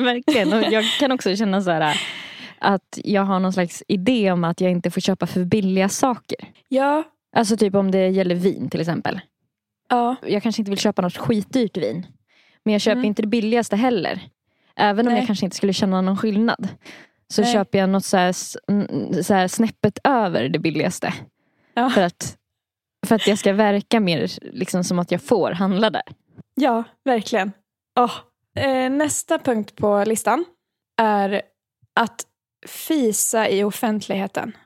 verkligen. 0.04 0.54
Och 0.54 0.64
jag 0.72 0.84
kan 1.00 1.12
också 1.12 1.36
känna 1.36 1.62
så 1.62 1.72
här 1.72 2.02
att 2.60 3.00
jag 3.04 3.22
har 3.22 3.40
någon 3.40 3.54
slags 3.54 3.84
idé 3.88 4.32
om 4.32 4.44
att 4.44 4.62
jag 4.62 4.72
inte 4.72 4.92
får 4.92 5.02
köpa 5.02 5.28
för 5.28 5.44
billiga 5.46 5.90
saker. 5.90 6.38
ja, 6.70 7.04
Alltså 7.36 7.58
typ 7.58 7.76
om 7.76 7.92
det 7.92 8.08
gäller 8.08 8.36
vin 8.36 8.70
till 8.70 8.82
exempel. 8.82 9.22
ja, 9.90 10.16
Jag 10.28 10.44
kanske 10.44 10.62
inte 10.62 10.72
vill 10.72 10.80
köpa 10.80 11.02
något 11.02 11.18
skitdyrt 11.18 11.78
vin. 11.78 12.06
Men 12.64 12.72
jag 12.74 12.82
köper 12.82 12.96
Mm. 12.96 13.06
inte 13.06 13.22
det 13.22 13.28
billigaste 13.28 13.76
heller. 13.76 14.20
Även 14.76 15.08
om 15.08 15.14
Nej. 15.14 15.22
jag 15.22 15.28
kanske 15.28 15.46
inte 15.46 15.58
skulle 15.58 15.74
känna 15.74 16.02
någon 16.02 16.18
skillnad. 16.18 16.68
Så 17.28 17.42
Nej. 17.42 17.54
köper 17.54 17.78
jag 17.80 17.90
något 17.90 18.06
så 18.06 18.18
här, 18.18 18.32
så 19.24 19.34
här 19.34 19.48
snäppet 19.48 20.00
över 20.04 20.50
det 20.50 20.60
billigaste. 20.60 21.14
Ja. 21.74 21.90
För, 21.90 22.02
att, 22.02 22.38
för 23.08 23.16
att 23.16 23.28
jag 23.28 23.38
ska 23.40 23.54
verka 23.54 24.00
mer 24.00 24.30
liksom, 24.42 24.84
som 24.84 25.00
att 25.00 25.12
jag 25.12 25.22
får 25.22 25.52
handla 25.52 25.90
där. 25.90 26.04
ja, 26.56 26.84
verkligen. 27.04 27.52
Åh. 28.00 28.12
Eh, 28.56 28.90
nästa 28.92 29.40
punkt 29.40 29.76
på 29.76 30.04
listan 30.08 30.46
är 31.02 31.42
att 32.00 32.22
fisa 32.68 33.50
i 33.50 33.64
offentligheten. 33.64 34.58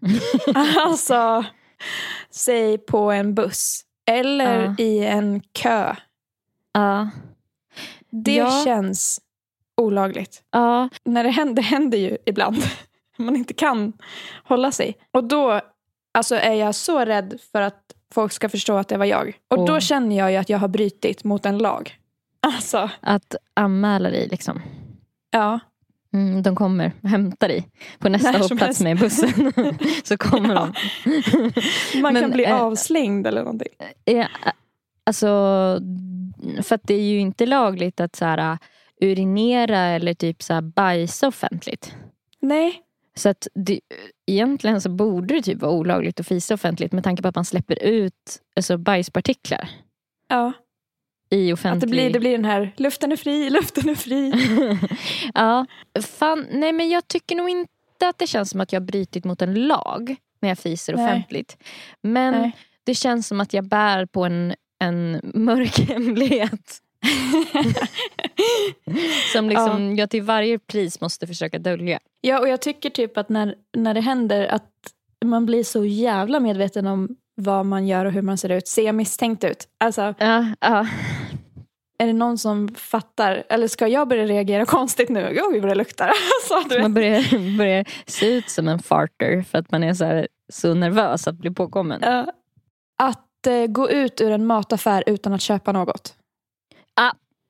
alltså, 0.76 1.44
säg 2.30 2.78
på 2.78 3.10
en 3.12 3.34
buss 3.34 3.82
eller 4.10 4.64
Ja. 4.64 4.74
i 4.84 5.04
en 5.04 5.40
kö. 5.40 5.94
Ja. 6.72 7.10
Det 8.10 8.34
Ja. 8.36 8.62
känns 8.64 9.20
olagligt. 9.80 10.42
Ja. 10.50 10.88
När 11.04 11.24
det 11.24 11.30
händer, 11.30 11.54
det 11.62 11.62
händer 11.62 11.98
ju 11.98 12.16
ibland. 12.26 12.56
Man 13.16 13.36
inte 13.36 13.54
kan 13.54 13.92
hålla 14.44 14.72
sig. 14.72 14.96
Och 15.10 15.24
då 15.24 15.60
alltså, 16.14 16.34
är 16.34 16.52
jag 16.54 16.74
så 16.74 17.04
rädd 17.04 17.38
för 17.52 17.60
att 17.62 17.80
folk 18.14 18.32
ska 18.32 18.48
förstå 18.48 18.76
att 18.76 18.88
det 18.88 18.96
var 18.96 19.04
jag. 19.04 19.38
Och 19.48 19.66
då 19.66 19.72
Åh. 19.72 19.78
känner 19.78 20.18
jag 20.18 20.30
ju 20.30 20.36
att 20.36 20.48
jag 20.48 20.58
har 20.58 20.68
brutit 20.68 21.24
mot 21.24 21.46
en 21.46 21.58
lag. 21.58 21.94
Alltså, 22.40 22.90
Att 23.00 23.34
anmäla 23.54 24.10
dig 24.10 24.28
liksom. 24.28 24.62
ja. 25.30 25.60
Mm, 26.12 26.42
de 26.42 26.56
kommer 26.56 26.92
och 27.02 27.08
hämtar 27.08 27.48
dig 27.48 27.68
på 27.98 28.08
nästa 28.08 28.38
hållplats 28.38 28.80
med 28.80 28.98
bussen. 28.98 29.52
så 30.04 30.16
kommer 30.16 30.54
Ja. 30.54 30.72
de. 31.04 32.00
Man 32.02 32.12
Men, 32.12 32.22
kan 32.22 32.30
bli 32.30 32.44
eh, 32.44 32.60
avslängd 32.62 33.26
eller 33.26 33.42
någonting. 33.42 33.68
Ja, 34.04 34.26
alltså, 35.06 35.26
för 36.62 36.74
att 36.74 36.82
det 36.84 36.94
är 36.94 37.02
ju 37.02 37.18
inte 37.18 37.46
lagligt 37.46 38.00
att 38.00 38.16
så 38.16 38.24
här, 38.24 38.58
urinera 39.00 39.78
eller 39.78 40.14
typ 40.14 40.42
så 40.42 40.54
här, 40.54 40.60
bajsa 40.60 41.28
offentligt. 41.28 41.94
Nej. 42.40 42.82
Så 43.14 43.28
att 43.28 43.48
det, 43.54 43.80
egentligen 44.26 44.80
så 44.80 44.90
borde 44.90 45.34
det 45.34 45.42
typ 45.42 45.60
vara 45.60 45.72
olagligt 45.72 46.20
att 46.20 46.26
fisa 46.28 46.54
offentligt 46.54 46.92
med 46.92 47.04
tanke 47.04 47.22
på 47.22 47.28
att 47.28 47.34
man 47.34 47.44
släpper 47.44 47.82
ut 47.82 48.14
alltså, 48.56 48.78
bajspartiklar 48.78 49.68
Ja. 50.28 50.52
i 51.30 51.52
Att 51.52 51.58
offentlig... 51.58 51.90
det 51.90 51.94
blir, 51.96 52.10
det 52.12 52.20
blir 52.20 52.32
den 52.32 52.44
här, 52.44 52.74
luften 52.76 53.12
är 53.12 53.16
fri, 53.16 53.50
luften 53.50 53.88
är 53.88 53.94
fri. 53.94 54.32
ja, 55.34 55.66
fan, 56.02 56.46
nej 56.50 56.72
men 56.72 56.88
jag 56.88 57.08
tycker 57.08 57.36
nog 57.36 57.50
inte 57.50 57.68
att 58.08 58.18
det 58.18 58.26
känns 58.26 58.50
som 58.50 58.60
att 58.60 58.72
jag 58.72 58.80
har 58.80 58.86
brutit 58.86 59.24
mot 59.24 59.42
en 59.42 59.54
lag 59.54 60.16
när 60.40 60.48
jag 60.48 60.58
fiser 60.58 60.94
Nej. 60.96 61.04
offentligt. 61.04 61.56
Men 62.02 62.34
Nej. 62.34 62.52
det 62.84 62.94
känns 62.94 63.28
som 63.28 63.40
att 63.40 63.52
jag 63.52 63.64
bär 63.68 64.06
på 64.06 64.24
en, 64.24 64.54
en 64.84 65.20
mörk 65.34 65.78
hemlighet. 65.88 66.78
Som 69.32 69.48
liksom 69.48 69.96
jag 69.96 70.10
till 70.10 70.22
varje 70.22 70.58
pris 70.58 71.00
måste 71.00 71.26
försöka 71.26 71.58
dölja. 71.58 71.98
Ja, 72.20 72.40
och 72.40 72.48
jag 72.48 72.60
tycker 72.60 72.90
typ 72.90 73.18
att 73.18 73.28
när, 73.28 73.54
när 73.76 73.94
det 73.94 74.00
händer 74.00 74.46
att 74.46 74.70
man 75.24 75.46
blir 75.46 75.64
så 75.64 75.84
jävla 75.84 76.40
medveten 76.40 76.86
om 76.86 77.08
vad 77.34 77.66
man 77.66 77.86
gör 77.86 78.04
och 78.04 78.12
hur 78.12 78.22
man 78.22 78.38
ser 78.38 78.48
ut, 78.48 78.68
ser 78.68 78.92
misstänkt 78.92 79.44
ut. 79.44 79.68
Alltså, 79.80 80.14
Ja, 80.18 80.46
ja. 80.60 80.86
är 81.98 82.06
det 82.06 82.12
någon 82.12 82.38
som 82.38 82.68
fattar? 82.68 83.44
Eller 83.48 83.68
ska 83.68 83.88
jag 83.88 84.08
börja 84.08 84.26
reagera 84.26 84.66
konstigt 84.66 85.08
nu? 85.08 85.38
Oj, 85.50 85.60
vad 85.60 85.70
det 85.70 85.74
luktar. 85.74 86.10
Alltså. 86.50 86.80
Man 86.80 86.94
börjar, 86.94 87.58
börjar 87.58 87.84
se 88.06 88.26
ut 88.26 88.50
som 88.50 88.68
en 88.68 88.78
farter 88.78 89.42
för 89.42 89.58
att 89.58 89.70
man 89.70 89.84
är 89.84 89.94
så, 89.94 90.04
här, 90.04 90.28
så 90.52 90.74
nervös 90.74 91.28
att 91.28 91.34
bli 91.34 91.50
påkommen. 91.50 92.00
Ja. 92.02 92.32
Att 93.02 93.46
eh, 93.46 93.66
gå 93.66 93.90
ut 93.90 94.20
ur 94.20 94.30
en 94.30 94.46
mataffär 94.46 95.04
utan 95.06 95.32
att 95.32 95.40
köpa 95.40 95.72
något. 95.72 96.14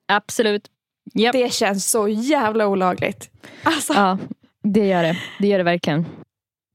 Absolut. 0.08 0.70
Japp. 1.14 1.32
Det 1.32 1.52
känns 1.52 1.90
så 1.90 2.08
jävla 2.08 2.66
olagligt. 2.66 3.30
Alltså, 3.62 3.92
Ja, 3.92 4.18
det 4.62 4.86
gör 4.86 5.02
det. 5.02 5.16
Det 5.38 5.46
gör 5.48 5.58
det 5.58 5.64
verkligen. 5.64 6.06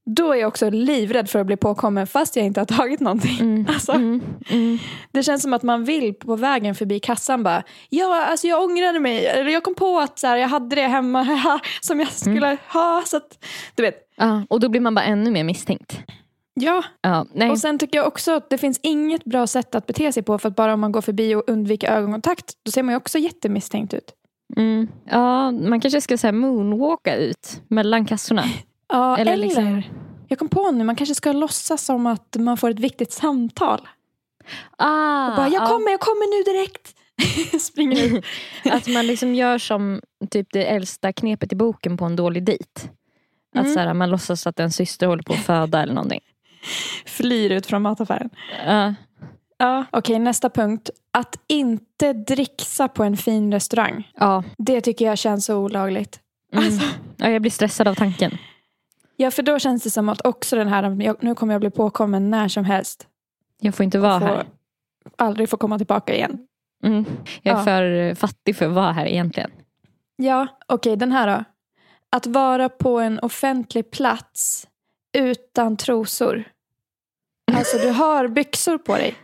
Då 0.06 0.32
är 0.32 0.36
jag 0.36 0.48
också 0.48 0.70
livrädd 0.70 1.30
för 1.30 1.38
att 1.38 1.46
bli 1.46 1.56
påkommen 1.56 2.06
fast 2.06 2.36
jag 2.36 2.46
inte 2.46 2.60
har 2.60 2.64
tagit 2.64 3.00
någonting. 3.00 3.40
Mm. 3.40 3.66
Alltså. 3.74 3.92
Mm. 3.92 4.22
Mm. 4.50 4.78
Det 5.12 5.22
känns 5.22 5.42
som 5.42 5.52
att 5.52 5.62
man 5.62 5.84
vill 5.84 6.14
på 6.14 6.36
vägen 6.36 6.74
förbi 6.74 7.00
kassan 7.00 7.42
bara, 7.42 7.62
ja 7.88 8.24
alltså 8.24 8.46
jag 8.46 8.62
ångrade 8.62 9.00
mig, 9.00 9.26
eller 9.26 9.50
jag 9.50 9.62
kom 9.62 9.74
på 9.74 9.98
att 9.98 10.18
så 10.18 10.26
här, 10.26 10.36
jag 10.36 10.48
hade 10.48 10.76
det 10.76 10.86
hemma 10.86 11.60
som 11.80 12.00
jag 12.00 12.12
skulle 12.12 12.56
ha. 12.68 13.02
Så 13.06 13.16
att, 13.16 13.44
du 13.74 13.82
vet. 13.82 13.96
Ja, 14.16 14.46
och 14.50 14.60
då 14.60 14.68
blir 14.68 14.80
man 14.80 14.94
bara 14.94 15.04
ännu 15.04 15.30
mer 15.30 15.44
misstänkt. 15.44 15.98
Ja, 16.60 16.84
Ja, 17.02 17.26
och 17.50 17.58
sen 17.58 17.78
tycker 17.78 17.98
jag 17.98 18.06
också 18.06 18.32
att 18.32 18.50
det 18.50 18.58
finns 18.58 18.80
inget 18.82 19.24
bra 19.24 19.46
sätt 19.46 19.74
att 19.74 19.86
bete 19.86 20.12
sig 20.12 20.22
på 20.22 20.38
för 20.38 20.48
att 20.48 20.56
bara 20.56 20.74
om 20.74 20.80
man 20.80 20.92
går 20.92 21.00
förbi 21.00 21.34
och 21.34 21.42
undviker 21.46 21.92
ögonkontakt, 21.92 22.52
då 22.62 22.70
ser 22.70 22.82
man 22.82 22.92
ju 22.92 22.96
också 22.96 23.18
jättemisstänkt 23.18 23.94
ut. 23.94 24.12
Mm. 24.56 24.88
Ja, 25.10 25.50
man 25.50 25.80
kanske 25.80 26.00
ska 26.00 26.18
så 26.18 26.32
moonwalka 26.32 27.16
ut 27.16 27.62
mellan 27.68 28.06
kassorna. 28.06 28.44
Ja, 28.88 29.16
Eller 29.18 29.32
eller, 29.32 29.44
liksom- 29.46 29.82
jag 30.28 30.38
kom 30.38 30.48
på 30.48 30.70
nu, 30.70 30.84
man 30.84 30.96
kanske 30.96 31.14
ska 31.14 31.32
låtsas 31.32 31.84
som 31.84 32.06
att 32.06 32.36
man 32.38 32.56
får 32.56 32.70
ett 32.70 32.78
viktigt 32.80 33.12
samtal. 33.12 33.88
Ah, 34.78 35.28
Och 35.30 35.36
bara, 35.36 35.48
jag 35.48 35.62
ja. 35.62 35.66
kommer, 35.66 35.90
jag 35.90 36.00
kommer 36.00 36.38
nu 36.38 36.52
direkt. 36.52 36.94
Springer 37.64 38.04
ut. 38.16 38.24
Att 38.72 38.86
man 38.86 39.06
liksom 39.06 39.34
gör 39.34 39.58
som 39.58 40.00
typ 40.30 40.48
det 40.52 40.64
äldsta 40.66 41.12
knepet 41.12 41.52
i 41.52 41.56
boken 41.56 41.96
på 41.96 42.04
en 42.04 42.16
dålig 42.16 42.44
dejt. 42.44 42.64
Att 43.54 43.60
Mm. 43.62 43.74
så 43.74 43.80
här, 43.80 43.94
man 43.94 44.10
låtsas 44.10 44.46
att 44.46 44.60
en 44.60 44.70
syster 44.72 45.06
håller 45.06 45.22
på 45.22 45.32
att 45.32 45.38
föda 45.44 45.82
eller 45.82 45.94
någonting. 45.94 46.20
Flyr 47.06 47.50
ut 47.52 47.66
från 47.66 47.82
mataffären. 47.82 48.30
Ja. 48.66 48.94
Ja. 49.58 49.84
Okej, 49.90 50.18
nästa 50.18 50.50
punkt. 50.50 50.90
Att 51.10 51.36
inte 51.46 52.12
dricksa 52.12 52.88
på 52.88 53.04
en 53.04 53.16
fin 53.16 53.52
restaurang. 53.52 54.10
Ja. 54.16 54.42
Det 54.58 54.80
tycker 54.80 55.04
jag 55.04 55.18
känns 55.18 55.44
så 55.44 55.56
olagligt. 55.56 56.20
Mm. 56.52 56.64
Alltså, 56.64 56.86
ja, 57.16 57.28
jag 57.30 57.42
blir 57.42 57.50
stressad 57.50 57.88
av 57.88 57.94
tanken. 57.94 58.38
ja, 59.16 59.30
för 59.30 59.42
då 59.42 59.58
känns 59.58 59.82
det 59.82 59.90
som 59.90 60.08
att 60.08 60.26
också 60.26 60.56
den 60.56 60.68
här, 60.68 61.16
nu 61.24 61.34
kommer 61.34 61.54
jag 61.54 61.60
bli 61.60 61.70
påkommen 61.70 62.30
när 62.30 62.48
som 62.48 62.64
helst. 62.64 63.06
Jag 63.60 63.74
får 63.74 63.84
inte 63.84 63.98
vara 63.98 64.20
Få- 64.20 64.26
här. 64.26 64.46
Aldrig 65.18 65.48
få 65.50 65.56
komma 65.56 65.78
tillbaka 65.78 66.14
igen. 66.14 66.38
Mm. 66.84 67.04
Jag 67.42 67.54
är 67.54 67.58
Ja. 67.58 67.64
för 67.64 68.14
fattig 68.14 68.56
för 68.56 68.66
att 68.66 68.72
vara 68.72 68.92
här 68.92 69.06
egentligen. 69.06 69.50
Ja, 70.16 70.46
okej, 70.68 70.96
den 70.96 71.12
här 71.12 71.26
då. 71.38 71.44
Att 72.10 72.26
vara 72.26 72.68
på 72.68 72.98
en 73.00 73.18
offentlig 73.18 73.90
plats 73.90 74.66
utan 75.18 75.76
trosor. 75.76 76.44
Alltså 77.52 77.78
du 77.78 77.88
har 77.90 78.28
byxor 78.28 78.78
på 78.78 78.96
dig, 78.96 79.14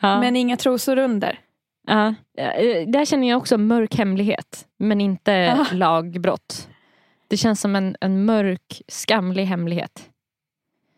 Ja. 0.00 0.20
men 0.20 0.36
inga 0.36 0.56
trosor 0.56 0.98
under. 0.98 1.38
Ja. 1.86 2.14
Där 2.86 3.04
känner 3.04 3.28
jag 3.28 3.36
också 3.38 3.58
mörk 3.58 3.94
hemlighet. 3.94 4.66
Men 4.78 5.00
inte 5.00 5.32
Ja. 5.32 5.66
lagbrott. 5.72 6.68
Det 7.28 7.36
känns 7.36 7.60
som 7.60 7.76
en, 7.76 7.96
en 8.00 8.24
mörk, 8.24 8.82
skamlig 8.88 9.44
hemlighet. 9.46 10.08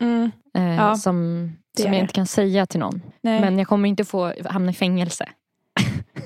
Mm, 0.01 0.31
Eh, 0.55 0.77
Ja, 0.77 0.95
som 0.97 1.53
som 1.79 1.93
jag 1.93 2.01
inte 2.03 2.15
kan 2.15 2.27
säga 2.27 2.67
till 2.67 2.81
någon. 2.81 3.03
nej. 3.21 3.41
Men 3.41 3.59
jag 3.59 3.69
kommer 3.69 3.89
inte 3.89 4.05
få 4.05 4.33
hamna 4.49 4.71
i 4.71 4.75
fängelse. 4.75 5.29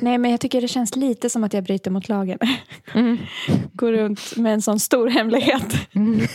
Nej, 0.00 0.18
men 0.18 0.30
jag 0.30 0.40
tycker 0.40 0.60
det 0.60 0.68
känns 0.68 0.96
lite 0.96 1.30
som 1.30 1.44
att 1.44 1.52
jag 1.52 1.64
bryter 1.64 1.90
mot 1.90 2.08
lagen. 2.08 2.38
Mm. 2.94 3.18
Går 3.72 3.92
runt 3.92 4.36
med 4.36 4.52
en 4.54 4.62
sån 4.62 4.80
stor 4.80 5.08
hemlighet. 5.08 5.88
Mm. 5.94 6.20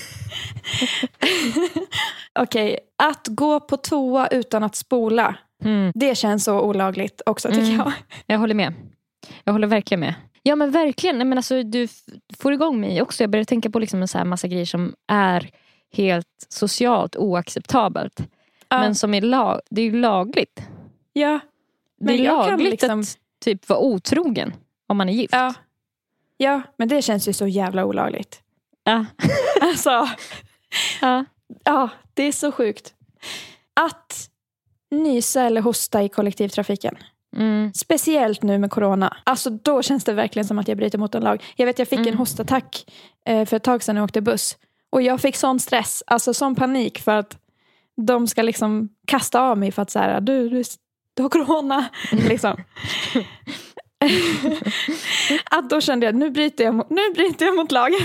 Okej, 2.39 2.79
att 2.97 3.27
gå 3.27 3.59
på 3.59 3.77
toa 3.77 4.27
utan 4.27 4.63
att 4.63 4.75
spola. 4.75 5.35
Mm. 5.63 5.91
Det 5.95 6.15
känns 6.17 6.43
så 6.43 6.61
olagligt 6.61 7.21
också 7.25 7.49
tycker 7.49 7.61
Mm. 7.61 7.75
jag. 7.77 7.91
Jag 8.27 8.39
håller 8.39 8.55
med. 8.55 8.73
Jag 9.43 9.53
håller 9.53 9.67
verkligen 9.67 9.99
med. 9.99 10.13
Ja 10.43 10.55
men 10.55 10.71
verkligen. 10.71 11.17
Nej, 11.17 11.25
Men 11.27 11.37
alltså, 11.37 11.63
du 11.63 11.87
får 12.37 12.53
igång 12.53 12.79
mig 12.79 13.01
också. 13.01 13.23
Jag 13.23 13.29
börjar 13.29 13.45
tänka 13.45 13.69
på 13.69 13.79
liksom 13.79 14.01
en 14.01 14.07
så 14.07 14.17
här 14.17 14.25
massa 14.25 14.47
grejer 14.47 14.65
som 14.65 14.93
är 15.07 15.49
helt 15.93 16.27
socialt 16.49 17.15
oacceptabelt. 17.15 18.19
Ja. 18.69 18.79
Men 18.79 18.95
som 18.95 19.13
är, 19.13 19.21
lag, 19.21 19.61
det 19.69 19.81
är 19.81 19.85
ju 19.85 19.99
lagligt. 19.99 20.61
Ja, 21.13 21.39
Det 21.99 22.05
Men 22.05 22.15
är 22.15 22.23
jag 22.25 22.41
kan 22.43 22.51
lagligt 22.51 22.71
liksom- 22.71 22.99
att 22.99 23.17
typ 23.45 23.69
vara 23.69 23.79
otrogen 23.79 24.53
om 24.87 24.97
man 24.97 25.09
är 25.09 25.13
gift. 25.13 25.33
ja. 25.33 25.53
ja, 26.37 26.61
men 26.77 26.87
det 26.87 27.01
känns 27.01 27.27
ju 27.27 27.33
så 27.33 27.47
jävla 27.47 27.85
olagligt. 27.85 28.41
Ja. 28.83 29.05
Alltså, 29.61 30.07
Ja. 31.01 31.25
ja, 31.63 31.89
det 32.13 32.23
är 32.23 32.31
så 32.31 32.51
sjukt. 32.51 32.93
Att 33.73 34.29
nysa 34.91 35.41
eller 35.41 35.61
hosta 35.61 36.03
i 36.03 36.09
kollektivtrafiken. 36.09 36.95
Mm. 37.35 37.73
Speciellt 37.73 38.43
nu 38.43 38.57
med 38.57 38.71
corona. 38.71 39.17
Alltså 39.23 39.49
då 39.49 39.81
känns 39.81 40.03
det 40.03 40.13
verkligen 40.13 40.45
som 40.47 40.59
att 40.59 40.67
jag 40.67 40.77
bryter 40.77 40.97
mot 40.97 41.15
en 41.15 41.23
lag. 41.23 41.43
Jag 41.55 41.65
vet 41.65 41.79
jag 41.79 41.87
fick 41.87 41.99
en 41.99 42.05
Mm. 42.07 42.17
hostattack 42.17 42.85
eh, 43.25 43.45
för 43.45 43.57
ett 43.57 43.63
tag 43.63 43.83
sedan 43.83 43.95
när 43.95 43.99
jag 44.01 44.05
åkte 44.05 44.21
buss. 44.21 44.57
Och 44.89 45.01
jag 45.01 45.21
fick 45.21 45.35
sån 45.35 45.59
stress, 45.59 46.03
alltså 46.07 46.33
sån 46.33 46.55
panik 46.55 46.99
för 46.99 47.11
att 47.11 47.37
de 48.07 48.27
ska 48.27 48.41
liksom 48.41 48.89
kasta 49.07 49.41
av 49.41 49.57
mig 49.57 49.71
för 49.71 49.81
att 49.81 49.89
så 49.89 49.99
här, 49.99 50.21
du, 50.21 50.49
du, 50.49 50.63
du 51.15 51.21
har 51.23 51.29
corona. 51.29 51.85
liksom. 52.11 52.63
att 55.51 55.69
då 55.69 55.81
kände 55.81 56.05
jag, 56.05 56.15
nu 56.15 56.29
bryter 56.29 56.63
jag, 56.63 56.75
mot- 56.75 56.89
nu 56.89 57.01
bryter 57.15 57.45
jag 57.45 57.55
mot 57.55 57.71
lagen. 57.71 57.99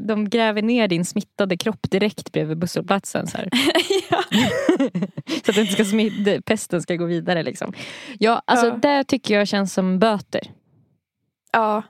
De 0.00 0.28
gräver 0.30 0.62
ner 0.62 0.88
din 0.88 1.04
smittade 1.04 1.56
kropp 1.56 1.90
direkt 1.90 2.32
bredvid 2.32 2.58
busshållplatsen. 2.58 3.26
Så, 3.26 3.38
ja. 4.10 4.22
så 5.44 5.50
att 5.50 5.56
inte 5.56 5.72
ska 5.72 5.84
smitt, 5.84 6.44
pesten 6.44 6.82
ska 6.82 6.96
gå 6.96 7.04
vidare. 7.04 7.42
Liksom. 7.42 7.72
Ja, 8.18 8.42
alltså, 8.44 8.66
Ja. 8.66 8.76
Det 8.76 9.04
tycker 9.04 9.34
jag 9.38 9.48
känns 9.48 9.72
som 9.74 9.98
böter. 9.98 10.40
ja, 11.52 11.82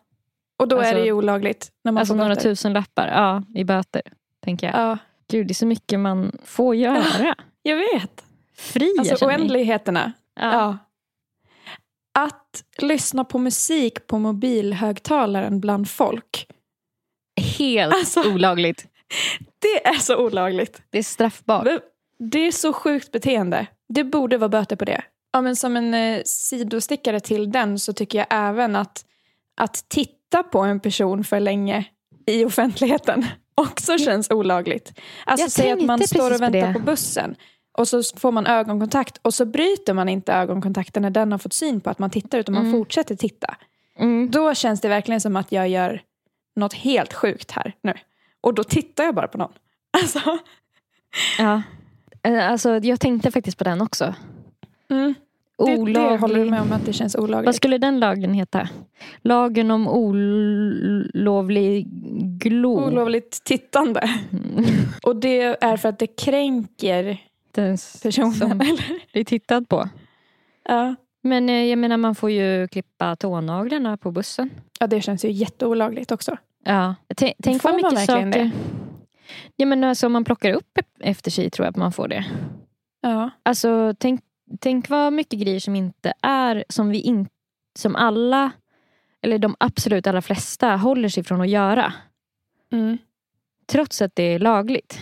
och 0.59 0.68
då 0.68 0.77
är 0.77 0.81
Alltså- 0.81 0.95
det 0.95 1.05
ju 1.05 1.12
olagligt. 1.12 1.68
När 1.85 1.93
man 1.93 2.01
Alltså 2.01 2.14
får 2.14 2.18
några 2.18 2.37
tusen 2.37 2.72
lappar 2.72 3.09
ja, 3.09 3.43
i 3.61 3.64
böter. 3.64 4.03
Tänker 4.45 4.66
jag. 4.66 4.77
Ja, 4.77 4.99
Gud, 5.31 5.47
det 5.47 5.53
är 5.53 5.55
så 5.55 5.66
mycket 5.66 6.01
man 6.01 6.33
får 6.45 6.75
göra. 6.77 7.35
jag 7.62 7.77
vet. 7.77 8.24
Fri 8.57 8.95
Alltså 8.99 9.27
oändligheterna. 9.27 10.13
Ja. 10.41 10.53
Ja. 10.53 10.79
Att 12.19 12.65
lyssna 12.79 13.25
på 13.25 13.39
musik 13.39 14.07
på 14.07 14.19
mobilhögtalaren 14.19 15.61
bland 15.61 15.91
folk. 15.91 16.47
Helt 17.59 17.95
Alltså- 17.95 18.33
olagligt. 18.33 18.87
Det 19.59 19.87
är 19.87 19.95
så 19.99 20.17
olagligt. 20.17 20.83
Det 20.91 20.99
är 20.99 21.03
straffbart. 21.03 21.67
Det 22.19 22.39
är 22.47 22.53
så 22.53 22.73
sjukt 22.73 23.13
beteende. 23.13 23.67
Det 23.89 24.05
borde 24.05 24.39
vara 24.39 24.49
böter 24.49 24.77
på 24.77 24.85
det. 24.85 25.03
Ja, 25.33 25.41
men 25.41 25.57
som 25.57 25.77
en 25.77 25.95
eh, 25.95 26.23
sidostickare 26.25 27.21
till 27.21 27.53
den 27.53 27.79
så 27.79 27.93
tycker 27.93 28.19
jag 28.19 28.27
även 28.31 28.77
att, 28.77 29.05
att 29.57 29.85
titta 29.89 30.43
på 30.43 30.59
en 30.59 30.81
person 30.81 31.25
för 31.25 31.41
länge 31.41 31.85
i 32.27 32.45
offentligheten 32.45 33.27
också 33.55 33.99
känns 33.99 34.31
olagligt. 34.31 35.01
Alltså 35.27 35.45
Jag 35.45 35.51
säg 35.53 35.71
att 35.73 35.83
man 35.83 36.01
står 36.09 36.27
och 36.27 36.33
på 36.33 36.39
väntar 36.39 36.69
det. 36.69 36.73
på 36.73 36.79
bussen 36.81 37.37
och 37.79 37.89
så 37.89 38.03
får 38.16 38.33
man 38.33 38.47
ögonkontakt 38.47 39.18
och 39.22 39.35
så 39.35 39.45
bryter 39.45 39.95
man 39.95 40.09
inte 40.09 40.33
ögonkontakten 40.33 41.03
när 41.03 41.11
den 41.11 41.33
har 41.33 41.39
fått 41.39 41.53
syn 41.53 41.81
på 41.81 41.91
att 41.91 41.99
man 41.99 42.11
tittar 42.11 42.39
utan 42.39 42.55
man 42.55 42.66
Mm. 42.66 42.79
fortsätter 42.79 43.14
titta. 43.16 43.55
Mm. 43.99 44.31
Då 44.31 44.55
känns 44.55 44.81
det 44.81 44.89
verkligen 44.89 45.20
som 45.20 45.37
att 45.37 45.53
jag 45.53 45.68
gör 45.68 46.01
något 46.57 46.75
helt 46.75 47.12
sjukt 47.12 47.51
här 47.51 47.72
nu. 47.83 47.93
Och 48.41 48.55
då 48.55 48.64
tittar 48.64 49.05
jag 49.05 49.14
bara 49.14 49.29
på 49.29 49.39
någon. 49.39 49.53
Alltså, 50.03 50.20
Ja. 51.39 51.62
Eh, 52.22 52.51
Alltså, 52.51 52.77
jag 52.83 53.01
tänkte 53.01 53.31
faktiskt 53.31 53.59
på 53.59 53.64
den 53.64 53.81
också. 53.81 54.14
mm. 54.91 55.14
det, 55.59 55.64
det 55.64 55.77
Olaglig. 55.79 56.18
håller 56.18 56.45
du 56.45 56.51
med 56.51 56.61
om 56.61 56.72
att 56.72 56.87
det 56.87 56.93
känns 56.93 57.14
olagligt. 57.16 57.47
Vad 57.47 57.55
skulle 57.55 57.79
den 57.79 58.01
lagen 58.01 58.35
heta? 58.35 58.68
Lagen 59.22 59.70
om 59.70 59.89
olovlig 59.89 61.87
glo. 62.39 62.87
Olovligt 62.87 63.45
tittande. 63.45 64.01
Mm. 64.33 64.64
Och 65.03 65.16
det 65.16 65.64
är 65.64 65.77
för 65.77 65.89
att 65.89 65.99
det 65.99 66.07
kränker 66.07 67.18
Den 67.55 67.77
personen. 68.03 68.33
som 68.33 68.61
Eller? 68.61 69.13
blir 69.13 69.25
tittad 69.25 69.69
på. 69.69 69.89
Ja. 70.65 70.95
Men 71.23 71.49
eh, 71.49 71.65
jag 71.65 71.79
menar 71.79 71.97
man 71.97 72.15
får 72.15 72.31
ju 72.31 72.69
klippa 72.69 73.17
tånaglarna 73.17 73.97
på 73.97 74.11
bussen. 74.11 74.51
ja, 74.81 74.87
det 74.87 75.01
känns 75.01 75.25
ju 75.25 75.31
jätteolagligt 75.31 76.13
också. 76.13 76.37
Ja. 76.65 76.95
T- 77.17 77.35
tänk 77.43 77.63
Får 77.63 77.69
vad 77.73 77.83
man 77.83 77.93
mycket 77.93 78.09
verkligen 78.09 78.33
saker. 78.33 78.45
det? 78.45 78.51
Ja 79.57 79.67
men 79.67 79.85
alltså 79.85 80.07
om 80.07 80.13
man 80.13 80.25
plockar 80.25 80.53
upp 80.53 80.79
efter 81.01 81.31
sig 81.31 81.51
tror 81.51 81.67
jag 81.67 81.71
att 81.71 81.77
man 81.77 81.93
får 81.93 82.09
det. 82.09 82.25
Ja. 83.01 83.31
Alltså 83.43 83.95
tänk, 83.99 84.21
tänk 84.61 84.89
vad 84.89 85.13
mycket 85.13 85.39
grejer 85.41 85.61
som 85.61 85.77
inte 85.77 86.13
är 86.23 86.65
som 86.69 86.89
vi 86.91 87.01
inte, 87.01 87.31
som 87.79 87.97
alla, 87.97 88.51
eller 89.23 89.39
de 89.39 89.57
absolut 89.61 90.07
allra 90.07 90.23
flesta 90.23 90.77
håller 90.77 91.09
sig 91.09 91.25
från 91.25 91.41
att 91.41 91.49
göra. 91.49 91.93
Mm. 92.73 92.99
Trots 93.67 94.03
att 94.03 94.17
det 94.17 94.23
är 94.23 94.39
lagligt. 94.39 94.99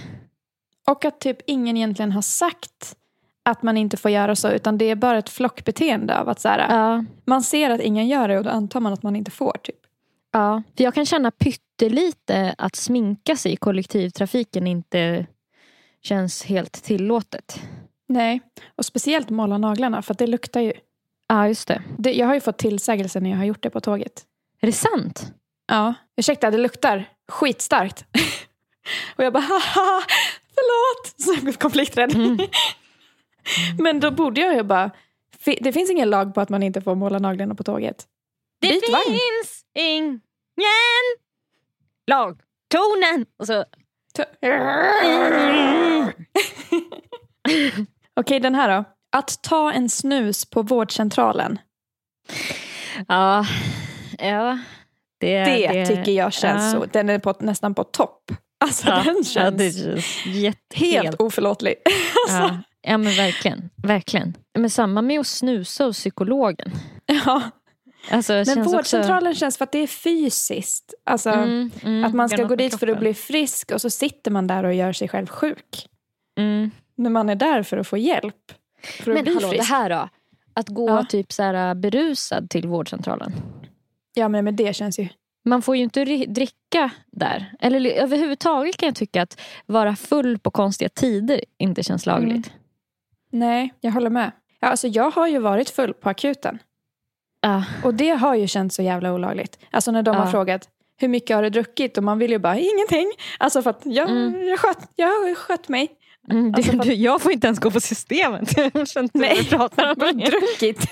Och 0.88 1.04
att 1.04 1.20
typ 1.20 1.38
ingen 1.46 1.76
egentligen 1.76 2.12
har 2.12 2.22
sagt 2.22 2.96
att 3.44 3.62
man 3.62 3.76
inte 3.76 3.96
får 3.96 4.10
göra 4.10 4.36
så 4.36 4.50
utan 4.50 4.78
det 4.78 4.84
är 4.84 4.94
bara 4.94 5.18
ett 5.18 5.28
flockbeteende 5.28 6.18
av 6.18 6.28
att 6.28 6.40
så 6.40 6.48
här, 6.48 6.58
Ja. 6.68 7.04
man 7.24 7.42
ser 7.42 7.70
att 7.70 7.80
ingen 7.80 8.08
gör 8.08 8.28
det 8.28 8.38
och 8.38 8.44
då 8.44 8.50
antar 8.50 8.80
man 8.80 8.92
att 8.92 9.02
man 9.02 9.16
inte 9.16 9.30
får. 9.30 9.56
typ. 9.62 9.76
ja. 10.32 10.62
För 10.76 10.84
jag 10.84 10.94
kan 10.94 11.06
känna 11.06 11.30
pyttelite 11.30 12.54
att 12.58 12.76
sminka 12.76 13.36
sig 13.36 13.52
i 13.52 13.56
kollektivtrafiken 13.56 14.66
inte 14.66 15.26
känns 16.02 16.44
helt 16.44 16.72
tillåtet. 16.72 17.62
Nej, 18.08 18.40
och 18.76 18.84
speciellt 18.84 19.30
måla 19.30 19.58
naglarna 19.58 20.02
för 20.02 20.14
att 20.14 20.18
det 20.18 20.26
luktar 20.26 20.60
ju. 20.60 20.72
Ja 21.28 21.48
just 21.48 21.68
det. 21.68 21.82
Det, 21.98 22.12
jag 22.14 22.26
har 22.26 22.34
ju 22.34 22.40
fått 22.40 22.58
tillsägelse 22.58 23.20
när 23.20 23.30
jag 23.30 23.36
har 23.36 23.44
gjort 23.44 23.62
det 23.62 23.70
på 23.70 23.80
tåget. 23.80 24.22
Är 24.60 24.66
det 24.66 24.72
sant? 24.72 25.32
Ja, 25.66 25.94
ursäkta 26.16 26.50
det 26.50 26.58
luktar 26.58 27.08
skitstarkt. 27.28 28.04
och 29.16 29.24
jag 29.24 29.32
bara 29.32 29.40
haha, 29.48 30.02
förlåt. 30.54 31.20
Så 31.20 31.58
konflikträdd. 31.58 32.14
Mm. 32.14 32.38
Men 33.78 34.00
då 34.00 34.10
borde 34.10 34.40
jag 34.40 34.54
ju 34.54 34.62
bara, 34.62 34.90
det 35.60 35.72
finns 35.72 35.90
ingen 35.90 36.10
lag 36.10 36.34
på 36.34 36.40
att 36.40 36.48
man 36.48 36.62
inte 36.62 36.80
får 36.80 36.94
måla 36.94 37.18
naglarna 37.18 37.54
på 37.54 37.62
tåget. 37.62 38.06
Det 38.60 38.68
Byt 38.68 38.92
vagn. 38.92 39.04
finns 39.04 39.64
ingen 39.74 40.20
lag. 42.06 42.40
Tonen! 42.68 43.26
Och 43.38 43.46
så... 43.46 43.64
Okej, 48.20 48.40
den 48.40 48.54
här 48.54 48.76
då. 48.76 48.84
Att 49.12 49.42
ta 49.42 49.72
en 49.72 49.88
snus 49.88 50.50
på 50.50 50.62
vårdcentralen. 50.62 51.58
Ja. 53.08 53.46
ja. 54.18 54.58
Det, 55.18 55.44
Det, 55.44 55.86
tycker 55.86 56.12
jag 56.12 56.32
känns 56.32 56.74
ja. 56.74 56.80
så. 56.80 56.86
Den 56.86 57.08
är 57.08 57.18
på, 57.18 57.34
nästan 57.40 57.74
på 57.74 57.84
topp. 57.84 58.32
Alltså 58.62 58.88
Ja, 58.88 59.02
den 59.04 59.16
ja, 59.16 59.22
känns 59.24 59.56
det 59.56 59.72
känns 59.72 60.26
jätte, 60.26 60.76
helt 60.76 61.20
oförlåtlig. 61.20 61.74
alltså, 62.28 62.36
Ja. 62.54 62.58
ja 62.82 62.98
men 62.98 63.16
verkligen. 63.16 63.70
verkligen. 63.76 64.36
Men 64.58 64.70
samma 64.70 65.02
med 65.02 65.20
att 65.20 65.26
snusa 65.26 65.84
hos 65.84 65.96
psykologen. 65.98 66.72
ja. 67.06 67.42
Alltså, 68.10 68.32
det 68.32 68.54
Men 68.56 68.64
vårdcentralen 68.64 69.34
känns 69.34 69.58
för 69.58 69.64
att 69.64 69.72
det 69.72 69.78
är 69.78 69.86
fysiskt. 69.86 70.94
Alltså, 71.06 71.30
Också, 71.30 71.40
mm, 71.42 71.70
mm, 71.82 72.04
att 72.04 72.14
man 72.14 72.28
ska 72.28 72.44
gå 72.44 72.56
dit 72.56 72.70
för 72.70 72.76
att 72.76 72.80
kroppen. 72.80 73.00
bli 73.00 73.14
frisk 73.14 73.70
och 73.72 73.80
så 73.80 73.90
sitter 73.90 74.30
man 74.30 74.46
där 74.46 74.64
och 74.64 74.74
gör 74.74 74.92
sig 74.92 75.08
själv 75.08 75.26
sjuk. 75.26 75.86
Mm. 76.38 76.70
När 76.96 77.10
man 77.10 77.28
är 77.28 77.34
där 77.34 77.62
för 77.62 77.76
att 77.76 77.86
få 77.86 77.96
hjälp. 77.98 78.34
För 78.82 79.10
att 79.10 79.14
Men 79.14 79.24
bli 79.24 79.34
hallå, 79.34 79.46
det 79.50 79.56
frisk. 79.56 79.70
här 79.70 79.90
då? 79.90 80.08
Att 80.54 80.68
gå 80.68 80.88
Ja. 80.88 81.04
typ 81.08 81.32
så 81.32 81.42
här, 81.42 81.74
berusad 81.74 82.50
till 82.50 82.66
vårdcentralen. 82.68 83.32
Ja 84.14 84.28
men, 84.28 84.44
men 84.44 84.56
det 84.56 84.76
känns 84.76 84.98
ju... 84.98 85.08
Man 85.44 85.62
får 85.62 85.76
ju 85.76 85.82
inte 85.82 86.04
ri- 86.04 86.26
dricka 86.26 86.90
där. 87.12 87.52
Eller 87.60 87.90
överhuvudtaget 87.90 88.76
kan 88.76 88.86
jag 88.86 88.96
tycka 88.96 89.22
att 89.22 89.40
vara 89.66 89.96
full 89.96 90.38
på 90.38 90.50
konstiga 90.50 90.88
tider 90.88 91.40
inte 91.58 91.82
känns 91.82 92.06
lagligt. 92.06 92.50
Nej, 93.30 93.74
jag 93.80 93.92
håller 93.92 94.10
med. 94.10 94.32
Ja, 94.60 94.68
alltså, 94.68 94.88
jag 94.88 95.10
har 95.10 95.28
ju 95.28 95.38
varit 95.38 95.70
full 95.70 95.94
på 95.94 96.08
akuten. 96.10 96.58
Ja. 97.40 97.64
Och 97.84 97.94
det 97.94 98.08
har 98.10 98.34
ju 98.34 98.46
känts 98.48 98.76
så 98.76 98.82
jävla 98.82 99.12
olagligt. 99.14 99.58
Alltså 99.70 99.90
när 99.90 100.02
de 100.02 100.14
Ja. 100.16 100.22
har 100.22 100.30
frågat 100.30 100.68
hur 100.96 101.08
mycket 101.08 101.36
har 101.36 101.42
du 101.42 101.50
druckit? 101.50 101.98
Och 101.98 102.04
man 102.04 102.18
vill 102.18 102.30
ju 102.30 102.38
bara 102.38 102.58
ingenting. 102.58 103.12
Alltså 103.38 103.62
för 103.62 103.70
att 103.70 103.80
jag, 103.84 104.10
Mm. 104.10 104.42
jag, 104.48 104.58
sköt, 104.60 104.78
jag 104.96 105.06
har 105.06 105.34
skött 105.34 105.68
mig. 105.68 105.88
Mm, 106.30 106.52
det, 106.52 106.56
Alltså, 106.56 106.72
för- 106.72 106.78
du, 106.84 106.92
jag 106.94 107.22
får 107.22 107.32
inte 107.32 107.46
ens 107.46 107.58
gå 107.58 107.70
på 107.70 107.80
systemet. 107.80 108.56
Jag 108.74 108.88
känner 108.88 109.02
inte 109.04 109.18
vad 109.18 109.36
du 109.38 109.44
pratar 109.44 109.88
om. 109.90 109.94
Bara 109.98 110.12
druckit. 110.12 110.86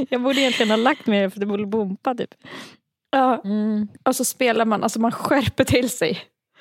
Jag 0.10 0.22
borde 0.22 0.40
egentligen 0.40 0.70
ha 0.70 0.76
lagt 0.76 1.06
mig 1.06 1.22
efter 1.24 1.46
Bolibompa 1.46 2.14
typ. 2.14 2.34
Ja. 3.10 3.40
Mm. 3.44 3.88
Och 4.04 4.16
så 4.16 4.24
spelar 4.24 4.64
man, 4.64 4.82
alltså 4.82 5.00
man 5.00 5.12
skärper 5.12 5.64
till 5.64 5.90
sig. 5.90 6.18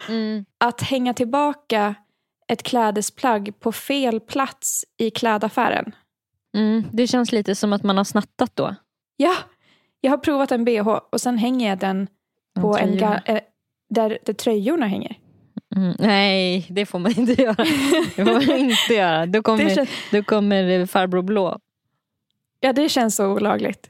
Mm. 0.10 0.46
Att 0.58 0.82
hänga 0.82 1.14
tillbaka 1.14 1.96
ett 2.48 2.64
klädesplagg 2.64 3.60
på 3.60 3.72
fel 3.72 4.20
plats 4.20 4.86
i 4.98 5.10
klädaffären. 5.10 5.96
Mm, 6.58 6.84
det 6.94 7.08
känns 7.08 7.32
lite 7.32 7.56
som 7.56 7.74
att 7.74 7.84
man 7.84 7.98
har 7.98 8.04
snattat 8.04 8.56
då. 8.56 8.76
Ja, 9.18 9.36
jag 10.02 10.12
har 10.12 10.18
provat 10.18 10.52
en 10.52 10.66
bh 10.66 10.88
och 10.88 11.22
sen 11.22 11.38
hänger 11.38 11.70
jag 11.70 11.80
den 11.80 12.08
på 12.62 12.78
en 12.78 12.98
ga- 13.00 13.22
eh, 13.26 13.40
där, 13.90 14.18
där 14.26 14.34
tröjorna 14.34 14.88
hänger. 14.88 15.18
Mm, 15.76 15.96
nej, 16.00 16.68
det 16.70 16.86
får 16.86 17.00
man 17.00 17.20
inte 17.20 17.42
göra. 17.42 17.56
Det 18.16 18.26
får 18.26 18.48
man 18.48 18.58
inte 18.60 18.94
göra. 18.94 19.26
Då 19.26 19.42
kommer, 19.44 19.76
känns, 19.76 19.90
då 20.12 20.24
kommer 20.24 20.86
farbror 20.86 21.22
blå. 21.22 21.60
ja, 22.60 22.74
det 22.74 22.90
känns 22.90 23.16
så 23.16 23.28
olagligt. 23.28 23.90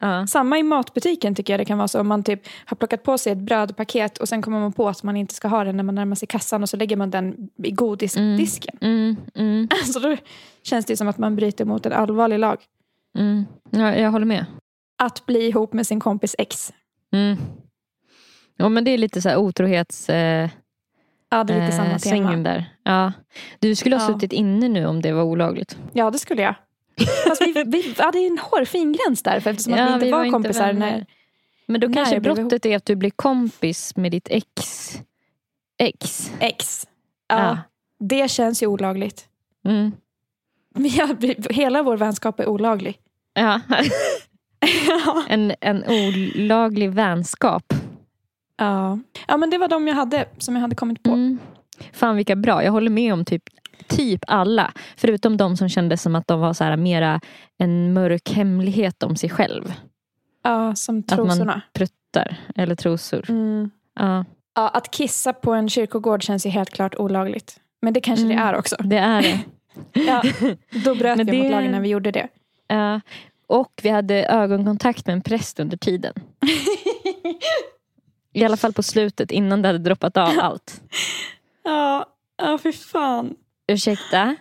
Ja. 0.00 0.26
Samma 0.26 0.58
i 0.58 0.62
matbutiken 0.62 1.34
tycker 1.34 1.52
jag 1.52 1.60
det 1.60 1.64
kan 1.64 1.78
vara 1.78 1.88
så. 1.88 2.00
Om 2.00 2.08
man 2.08 2.22
typ 2.22 2.40
har 2.66 2.76
plockat 2.76 3.02
på 3.02 3.18
sig 3.18 3.32
ett 3.32 3.38
brödpaket 3.38 4.18
och 4.18 4.28
sen 4.28 4.42
kommer 4.42 4.60
man 4.60 4.72
på 4.72 4.88
att 4.88 5.02
man 5.02 5.16
inte 5.16 5.34
ska 5.34 5.48
ha 5.48 5.64
den 5.64 5.76
när 5.76 5.84
man 5.84 5.94
närmar 5.94 6.16
sig 6.16 6.28
kassan 6.28 6.62
och 6.62 6.68
så 6.68 6.76
lägger 6.76 6.96
man 6.96 7.10
den 7.10 7.48
i 7.62 7.70
godisdisken. 7.70 8.76
Mm, 8.80 9.16
mm, 9.34 9.68
Så 9.92 9.98
då 9.98 10.16
känns 10.62 10.86
det 10.86 10.96
som 10.96 11.08
att 11.08 11.18
man 11.18 11.36
bryter 11.36 11.64
mot 11.64 11.86
en 11.86 11.92
allvarlig 11.92 12.38
lag. 12.38 12.56
mm. 13.18 13.44
Ja, 13.70 13.94
jag 13.96 14.10
håller 14.10 14.26
med. 14.26 14.46
Att 15.02 15.26
bli 15.26 15.46
ihop 15.46 15.72
med 15.72 15.86
sin 15.86 16.00
kompis 16.00 16.34
ex. 16.38 16.72
Mm. 17.12 17.36
Ja, 18.56 18.68
men 18.68 18.84
det 18.84 18.90
är 18.90 18.98
lite 18.98 19.22
så 19.22 19.28
här 19.28 19.36
otrohets... 19.36 20.08
Eh, 20.10 20.50
Ja, 21.30 21.44
det 21.44 21.52
är 21.54 21.60
lite 21.66 21.76
eh, 21.76 21.84
samma 21.84 21.98
tema. 21.98 22.36
där. 22.36 22.64
Ja. 22.82 23.12
Du 23.58 23.74
skulle 23.74 23.96
ha 23.96 24.02
Ja. 24.02 24.14
suttit 24.14 24.32
inne 24.32 24.68
nu 24.68 24.86
om 24.86 25.02
det 25.02 25.12
var 25.12 25.22
olagligt. 25.22 25.78
Ja, 25.92 26.10
det 26.10 26.18
skulle 26.18 26.42
jag. 26.42 26.54
Fast 27.28 27.42
vi, 27.42 27.64
vi 27.66 27.94
hade 27.98 28.18
en 28.18 28.38
hårfin 28.38 28.92
gräns 28.92 29.22
där 29.22 29.40
för 29.40 29.50
eftersom 29.50 29.72
att 29.72 29.90
vi 29.90 29.94
inte 29.94 30.10
var, 30.10 30.30
kompisar. 30.30 30.66
vänner. 30.66 30.90
när, 30.90 31.06
Men 31.66 31.80
då 31.80 31.86
när 31.88 31.94
kanske 31.94 32.20
brottet 32.20 32.66
är 32.66 32.76
att 32.76 32.84
du 32.84 32.96
blir 32.96 33.10
kompis 33.10 33.96
med 33.96 34.10
ditt 34.12 34.28
ex. 34.30 34.90
Ex. 35.78 36.30
ex. 36.40 36.86
Ja, 37.28 37.58
Det 37.98 38.30
känns 38.30 38.62
ju 38.62 38.66
olagligt. 38.66 39.28
Mm. 39.64 39.92
Vi 40.74 40.88
har, 41.00 41.52
hela 41.52 41.82
vår 41.82 41.96
vänskap 41.96 42.40
är 42.40 42.48
olaglig. 42.48 42.98
Ja. 43.36 43.60
en, 45.28 45.52
en 45.60 45.84
olaglig 45.84 46.90
vänskap. 46.90 47.74
ja. 48.56 48.98
ja, 49.28 49.36
men 49.36 49.50
det 49.50 49.58
var 49.58 49.68
de 49.68 49.88
jag 49.88 49.94
hade 49.94 50.28
som 50.38 50.54
jag 50.54 50.62
hade 50.62 50.76
kommit 50.76 51.02
på. 51.02 51.10
Mm. 51.10 51.38
Fan 51.92 52.16
vilka 52.16 52.36
bra. 52.36 52.64
Jag 52.64 52.72
håller 52.72 52.90
med 52.90 53.12
om 53.12 53.24
typ, 53.24 53.42
typ 53.88 54.24
alla. 54.26 54.72
Förutom 54.96 55.36
de 55.36 55.56
som 55.56 55.68
kändes 55.68 56.02
som 56.02 56.14
att 56.14 56.26
de 56.26 56.40
var 56.40 56.52
så 56.52 56.64
här 56.64 56.76
mera 56.76 57.20
en 57.58 57.92
mörk 57.92 58.30
hemlighet 58.32 59.02
om 59.02 59.16
sig 59.16 59.30
själv. 59.30 59.72
Ja, 60.42 60.74
som 60.74 60.94
man- 60.94 61.02
trosorna. 61.02 61.60
Pruttar 61.72 62.36
eller 62.56 62.74
trosor. 62.74 63.24
Mm. 63.30 63.70
Ja, 64.00 64.24
Ja, 64.56 64.68
att 64.68 64.90
kissa 64.90 65.32
på 65.32 65.52
en 65.54 65.68
kyrkogård 65.68 66.22
känns 66.22 66.46
ju 66.46 66.50
helt 66.50 66.70
klart 66.70 66.94
olagligt. 66.94 67.60
Men 67.82 67.92
det 67.92 68.00
kanske 68.00 68.24
Mm. 68.24 68.36
det 68.36 68.42
är 68.42 68.54
också. 68.56 68.76
det 68.78 68.96
är 68.98 69.22
det. 69.22 69.40
Ja, 70.06 70.22
då 70.84 70.94
bröt 71.00 71.16
Men 71.16 71.26
vi 71.26 71.32
mot 71.38 71.42
det- 71.46 71.50
lagen 71.50 71.70
när 71.72 71.80
vi 71.80 71.88
gjorde 71.88 72.10
det. 72.10 72.28
Ja. 72.68 73.00
Och 73.46 73.80
vi 73.82 73.88
hade 73.88 74.24
ögonkontakt 74.26 75.06
med 75.06 75.12
en 75.14 75.22
präst 75.22 75.60
under 75.60 75.76
tiden. 75.76 76.12
I 78.32 78.44
alla 78.44 78.56
fall 78.56 78.72
på 78.72 78.82
slutet 78.82 79.30
innan 79.30 79.62
det 79.62 79.68
hade 79.68 79.78
droppat 79.78 80.16
av 80.16 80.30
allt. 80.40 80.80
Ja, 81.64 82.06
ja 82.36 82.58
fy 82.62 82.72
fan. 82.72 83.34
Ursäkta? 83.72 84.36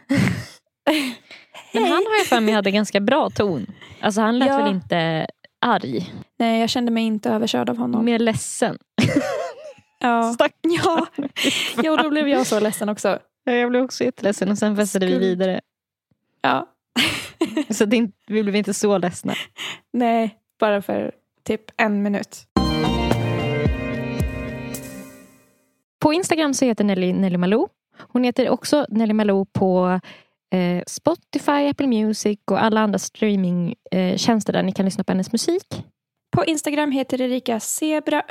Men 1.73 1.83
han 1.83 1.91
har 1.91 2.17
jag 2.17 2.25
för 2.25 2.39
mig 2.39 2.53
hade 2.53 2.71
ganska 2.71 2.99
bra 2.99 3.29
ton. 3.29 3.65
Alltså 4.01 4.21
han 4.21 4.39
lät 4.39 4.47
Ja. 4.49 4.57
väl 4.57 4.73
inte 4.75 5.27
arg. 5.61 6.13
Nej, 6.39 6.59
jag 6.59 6.69
kände 6.69 6.91
mig 6.91 7.03
inte 7.03 7.29
överkörd 7.29 7.69
av 7.69 7.77
honom. 7.77 8.05
Mer 8.05 8.19
ledsen. 8.19 8.77
Ja, 9.99 10.23
Stack. 10.33 10.53
ja. 10.61 11.07
ja, 11.83 11.97
då 12.03 12.09
blev 12.09 12.27
jag 12.27 12.47
så 12.47 12.59
ledsen 12.59 12.89
också. 12.89 13.19
Jag 13.43 13.69
blev 13.69 13.83
också 13.83 14.03
jätteledsen 14.03 14.51
och 14.51 14.57
sen 14.57 14.75
festade 14.75 15.05
vi 15.05 15.17
vidare. 15.17 15.61
Ja. 16.41 16.67
Så 17.69 17.85
det, 17.85 18.09
vi 18.27 18.43
blev 18.43 18.55
inte 18.55 18.73
så 18.73 18.97
ledsna. 18.97 19.33
Nej, 19.93 20.37
bara 20.59 20.81
för 20.81 21.11
typ 21.43 21.61
en 21.77 22.03
minut. 22.03 22.37
På 25.99 26.13
Instagram 26.13 26.53
så 26.53 26.65
heter 26.65 26.83
Nelly 26.83 27.13
Nelly 27.13 27.37
Malou. 27.37 27.67
Hon 27.97 28.23
heter 28.23 28.49
också 28.49 28.85
Nelly 28.89 29.13
Malou 29.13 29.45
på 29.45 29.99
eh, 30.53 30.83
Spotify, 30.87 31.69
Apple 31.69 31.87
Music 31.87 32.39
och 32.51 32.63
alla 32.63 32.81
andra 32.81 32.99
streamingtjänster 32.99 34.53
där 34.53 34.63
ni 34.63 34.71
kan 34.71 34.85
lyssna 34.85 35.03
på 35.03 35.11
hennes 35.11 35.31
musik. 35.31 35.83
På 36.35 36.45
Instagram 36.45 36.91
heter 36.91 37.21
Erika 37.21 37.59
zebra 37.59 38.23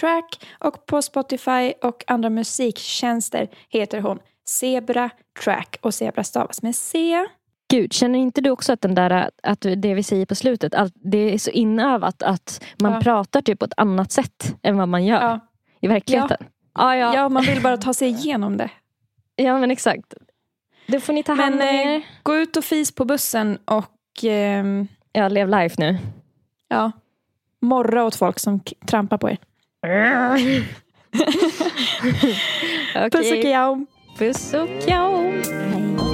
track 0.00 0.46
och 0.58 0.86
på 0.86 1.02
Spotify 1.02 1.72
och 1.82 2.04
andra 2.06 2.30
musiktjänster 2.30 3.48
heter 3.68 4.00
hon 4.00 4.18
zebra 4.48 5.10
track 5.44 5.76
och 5.80 5.94
zebra 5.94 6.24
stavas 6.24 6.62
med 6.62 6.76
C. 6.76 7.26
Gud, 7.70 7.92
känner 7.92 8.18
inte 8.18 8.40
du 8.40 8.50
också 8.50 8.72
att, 8.72 8.80
den 8.80 8.94
där, 8.94 9.30
att 9.42 9.60
det 9.76 9.94
vi 9.94 10.02
säger 10.02 10.26
på 10.26 10.34
slutet, 10.34 10.74
att 10.74 10.92
det 10.94 11.34
är 11.34 11.38
så 11.38 11.50
inövat 11.50 12.22
att 12.22 12.64
man 12.82 12.92
Ja. 12.92 13.00
pratar 13.00 13.42
typ 13.42 13.58
på 13.58 13.64
ett 13.64 13.72
annat 13.76 14.12
sätt 14.12 14.56
än 14.62 14.76
vad 14.76 14.88
man 14.88 15.04
gör 15.04 15.22
Ja. 15.22 15.40
i 15.80 15.88
verkligheten? 15.88 16.36
Ja, 16.40 16.46
ja. 16.78 17.14
ja, 17.14 17.28
man 17.28 17.42
vill 17.44 17.62
bara 17.62 17.76
ta 17.76 17.94
sig 17.94 18.08
igenom 18.08 18.56
det. 18.56 18.70
ja 19.36 19.58
men 19.58 19.70
exakt. 19.70 20.14
Då 20.86 21.00
får 21.00 21.12
ni 21.12 21.22
ta 21.22 21.32
hand 21.32 21.52
om 21.52 21.58
Men 21.58 21.88
er. 21.88 21.96
eh, 21.96 22.02
gå 22.22 22.36
ut 22.36 22.56
och 22.56 22.64
fis 22.64 22.94
på 22.94 23.04
bussen 23.04 23.58
och 23.64 24.24
ehm, 24.24 24.88
Ja, 25.12 25.28
lev 25.28 25.48
life 25.48 25.74
nu. 25.78 25.98
ja, 26.68 26.92
morra 27.60 28.04
åt 28.04 28.16
folk 28.16 28.38
som 28.38 28.60
trampar 28.86 29.18
på 29.18 29.30
er. 29.30 29.38
Okej. 32.96 33.10
Puss 33.10 33.32
och 33.32 33.42
kram. 33.42 33.86
Puss 34.18 34.54
och. 34.54 34.68
Hej. 34.68 36.07